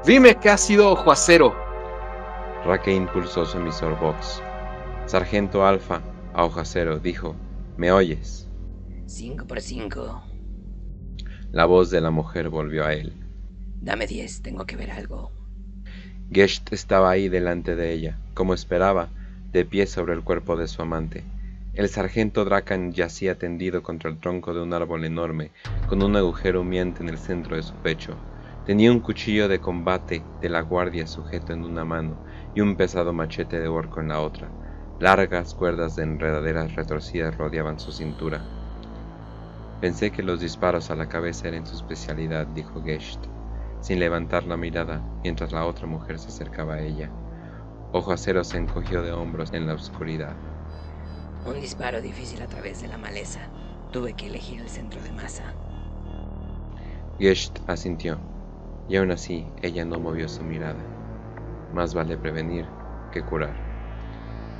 Dime 0.06 0.36
que 0.36 0.50
ha 0.50 0.58
sido 0.58 0.92
ojo 0.92 1.12
acero. 1.12 1.56
Raque 2.66 2.94
impulsó 2.94 3.46
su 3.46 3.58
emisor 3.58 3.98
Vox. 4.00 4.44
Sargento 5.06 5.66
Alfa, 5.66 6.02
a 6.34 6.44
ojo 6.44 6.60
acero, 6.60 7.00
dijo, 7.00 7.34
¿me 7.78 7.90
oyes? 7.90 8.50
Cinco 9.06 9.48
por 9.48 9.62
cinco. 9.62 10.24
La 11.52 11.66
voz 11.66 11.90
de 11.90 12.02
la 12.02 12.12
mujer 12.12 12.50
volvió 12.50 12.86
a 12.86 12.94
él. 12.94 13.14
Dame 13.80 14.08
diez, 14.08 14.42
tengo 14.42 14.66
que 14.66 14.76
ver 14.76 14.92
algo. 14.92 15.32
Gesht 16.32 16.74
estaba 16.74 17.12
ahí 17.12 17.30
delante 17.30 17.76
de 17.76 17.94
ella, 17.94 18.18
como 18.34 18.54
esperaba, 18.54 19.10
de 19.54 19.66
pie 19.66 19.86
sobre 19.86 20.14
el 20.14 20.24
cuerpo 20.24 20.58
de 20.58 20.68
su 20.68 20.82
amante. 20.82 21.24
El 21.74 21.88
sargento 21.88 22.44
Dracan 22.44 22.92
yacía 22.92 23.36
tendido 23.36 23.84
contra 23.84 24.10
el 24.10 24.20
tronco 24.20 24.54
de 24.54 24.62
un 24.62 24.74
árbol 24.74 25.06
enorme, 25.06 25.52
con 25.88 26.04
un 26.04 26.16
agujero 26.16 26.62
humeante 26.62 27.04
en 27.04 27.10
el 27.10 27.20
centro 27.20 27.56
de 27.56 27.64
su 27.64 27.74
pecho. 27.76 28.18
Tenía 28.66 28.92
un 28.92 29.00
cuchillo 29.00 29.48
de 29.48 29.60
combate 29.60 30.24
de 30.42 30.50
la 30.50 30.62
guardia 30.62 31.06
sujeto 31.06 31.54
en 31.54 31.64
una 31.64 31.86
mano 31.86 32.18
y 32.56 32.62
un 32.62 32.76
pesado 32.76 33.14
machete 33.14 33.60
de 33.60 33.68
orco 33.68 34.02
en 34.02 34.08
la 34.08 34.22
otra. 34.22 34.50
Largas 35.00 35.54
cuerdas 35.54 35.96
de 35.96 36.04
enredaderas 36.04 36.76
retorcidas 36.76 37.38
rodeaban 37.38 37.80
su 37.80 37.92
cintura. 37.92 38.46
Pensé 39.80 40.12
que 40.12 40.24
los 40.24 40.40
disparos 40.40 40.90
a 40.90 40.96
la 40.96 41.08
cabeza 41.08 41.48
eran 41.48 41.66
su 41.66 41.76
especialidad, 41.76 42.48
dijo 42.48 42.82
Gesht, 42.82 43.20
sin 43.82 44.00
levantar 44.00 44.46
la 44.46 44.58
mirada 44.58 45.02
mientras 45.24 45.52
la 45.52 45.66
otra 45.66 45.88
mujer 45.88 46.18
se 46.20 46.30
acercaba 46.30 46.76
a 46.76 46.82
ella. 46.82 47.23
Ojo 47.96 48.12
Acero 48.12 48.44
se 48.44 48.58
encogió 48.58 49.04
de 49.04 49.12
hombros 49.12 49.54
en 49.54 49.68
la 49.68 49.76
oscuridad. 49.76 50.36
Un 51.46 51.62
disparo 51.62 52.02
difícil 52.02 52.42
a 52.42 52.48
través 52.48 52.82
de 52.82 52.88
la 52.88 52.98
maleza. 52.98 53.52
Tuve 53.92 54.16
que 54.16 54.26
elegir 54.26 54.62
el 54.62 54.70
centro 54.70 55.00
de 55.04 55.12
masa. 55.12 55.54
Gesht 57.20 57.60
asintió, 57.68 58.20
y 58.88 58.96
aún 58.96 59.12
así 59.12 59.46
ella 59.62 59.86
no 59.86 60.00
movió 60.00 60.28
su 60.28 60.44
mirada. 60.44 60.84
Más 61.72 61.94
vale 61.94 62.18
prevenir 62.18 62.66
que 63.12 63.22
curar. 63.24 63.54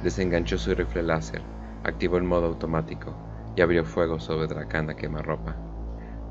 Desenganchó 0.04 0.60
su 0.60 0.76
rifle 0.76 1.02
láser, 1.02 1.42
activó 1.84 2.18
el 2.18 2.24
modo 2.24 2.46
automático 2.46 3.16
y 3.56 3.62
abrió 3.62 3.84
fuego 3.84 4.20
sobre 4.20 4.46
Dracana 4.46 4.96
quemarropa. 4.96 5.58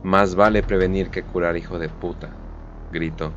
Más 0.05 0.37
vale 0.37 0.63
prevenir 0.63 1.11
que 1.11 1.25
curar, 1.25 1.57
hijo 1.57 1.81
de 1.81 1.89
puta, 1.89 2.37
gritó. 2.91 3.35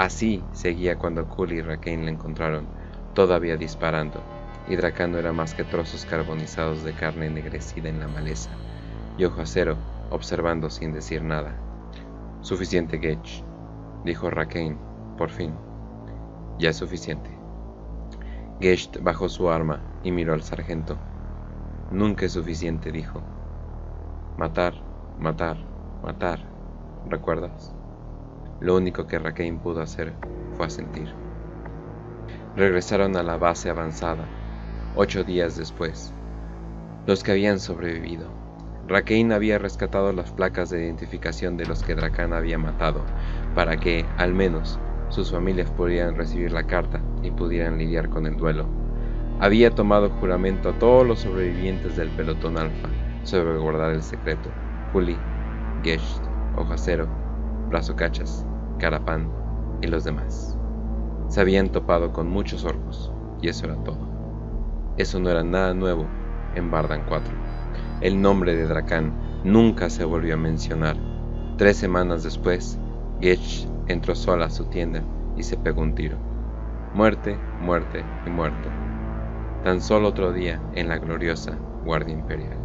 Así 0.00 0.42
seguía 0.54 0.96
cuando 0.96 1.28
Cool 1.28 1.52
y 1.52 1.60
Raquel 1.60 2.06
la 2.06 2.10
encontraron, 2.10 2.66
todavía 3.12 3.58
disparando, 3.58 4.18
y 4.66 4.74
Dracano 4.76 5.18
era 5.18 5.34
más 5.34 5.52
que 5.52 5.62
trozos 5.62 6.06
carbonizados 6.06 6.82
de 6.84 6.94
carne 6.94 7.26
ennegrecida 7.26 7.90
en 7.90 8.00
la 8.00 8.08
maleza, 8.08 8.48
y 9.18 9.24
Ojo 9.24 9.42
Acero 9.42 9.76
observando 10.08 10.70
sin 10.70 10.94
decir 10.94 11.22
nada. 11.22 11.54
Suficiente, 12.40 12.96
Gage, 12.96 13.44
dijo 14.02 14.30
Raquel, 14.30 14.78
por 15.18 15.28
fin. 15.28 15.52
Ya 16.58 16.70
es 16.70 16.76
suficiente. 16.76 17.28
Gage 18.58 19.00
bajó 19.02 19.28
su 19.28 19.50
arma 19.50 19.84
y 20.02 20.12
miró 20.12 20.32
al 20.32 20.42
sargento. 20.42 20.96
Nunca 21.90 22.24
es 22.24 22.32
suficiente, 22.32 22.90
dijo. 22.90 23.20
Matar, 24.38 24.72
matar, 25.18 25.58
matar. 26.02 26.40
¿Recuerdas? 27.04 27.79
Lo 28.60 28.76
único 28.76 29.06
que 29.06 29.18
Raquel 29.18 29.56
pudo 29.56 29.82
hacer 29.82 30.12
fue 30.56 30.66
asentir. 30.66 31.08
Regresaron 32.56 33.16
a 33.16 33.22
la 33.22 33.36
base 33.36 33.70
avanzada, 33.70 34.24
ocho 34.94 35.24
días 35.24 35.56
después. 35.56 36.12
Los 37.06 37.22
que 37.22 37.32
habían 37.32 37.58
sobrevivido. 37.58 38.28
Raquel 38.86 39.32
había 39.32 39.58
rescatado 39.58 40.12
las 40.12 40.32
placas 40.32 40.70
de 40.70 40.84
identificación 40.84 41.56
de 41.56 41.66
los 41.66 41.82
que 41.82 41.94
Dracan 41.94 42.32
había 42.32 42.58
matado, 42.58 43.04
para 43.54 43.76
que, 43.76 44.04
al 44.16 44.34
menos, 44.34 44.78
sus 45.08 45.30
familias 45.30 45.70
pudieran 45.70 46.16
recibir 46.16 46.52
la 46.52 46.66
carta 46.66 47.00
y 47.22 47.30
pudieran 47.30 47.78
lidiar 47.78 48.10
con 48.10 48.26
el 48.26 48.36
duelo 48.36 48.68
había 49.40 49.70
tomado 49.70 50.10
juramento 50.10 50.68
a 50.68 50.78
todos 50.78 51.06
los 51.06 51.20
sobrevivientes 51.20 51.96
del 51.96 52.10
pelotón 52.10 52.58
alfa 52.58 52.90
sobre 53.24 53.56
guardar 53.58 53.92
el 53.92 54.02
secreto. 54.02 54.50
Juli, 54.92 55.16
Gesht, 55.82 56.22
Hojacero, 56.56 57.08
Brazo 57.70 57.96
Cachas, 57.96 58.44
Carapán 58.80 59.30
y 59.80 59.86
los 59.86 60.02
demás. 60.02 60.58
Se 61.28 61.40
habían 61.40 61.68
topado 61.68 62.12
con 62.12 62.28
muchos 62.28 62.64
orcos, 62.64 63.12
y 63.40 63.48
eso 63.48 63.66
era 63.66 63.76
todo. 63.84 64.08
Eso 64.96 65.20
no 65.20 65.30
era 65.30 65.44
nada 65.44 65.72
nuevo 65.74 66.06
en 66.56 66.70
Bardan 66.70 67.04
4. 67.06 67.32
El 68.00 68.20
nombre 68.20 68.56
de 68.56 68.66
Dracan 68.66 69.12
nunca 69.44 69.88
se 69.90 70.04
volvió 70.04 70.34
a 70.34 70.38
mencionar. 70.38 70.96
Tres 71.56 71.76
semanas 71.76 72.24
después, 72.24 72.78
Gesht 73.20 73.68
entró 73.86 74.16
sola 74.16 74.46
a 74.46 74.50
su 74.50 74.64
tienda 74.64 75.04
y 75.36 75.44
se 75.44 75.56
pegó 75.56 75.82
un 75.82 75.94
tiro. 75.94 76.16
Muerte, 76.94 77.38
muerte 77.60 78.04
y 78.26 78.30
muerte 78.30 78.68
tan 79.62 79.80
solo 79.80 80.08
otro 80.08 80.32
día 80.32 80.60
en 80.74 80.88
la 80.88 80.98
gloriosa 80.98 81.58
Guardia 81.84 82.14
Imperial. 82.14 82.59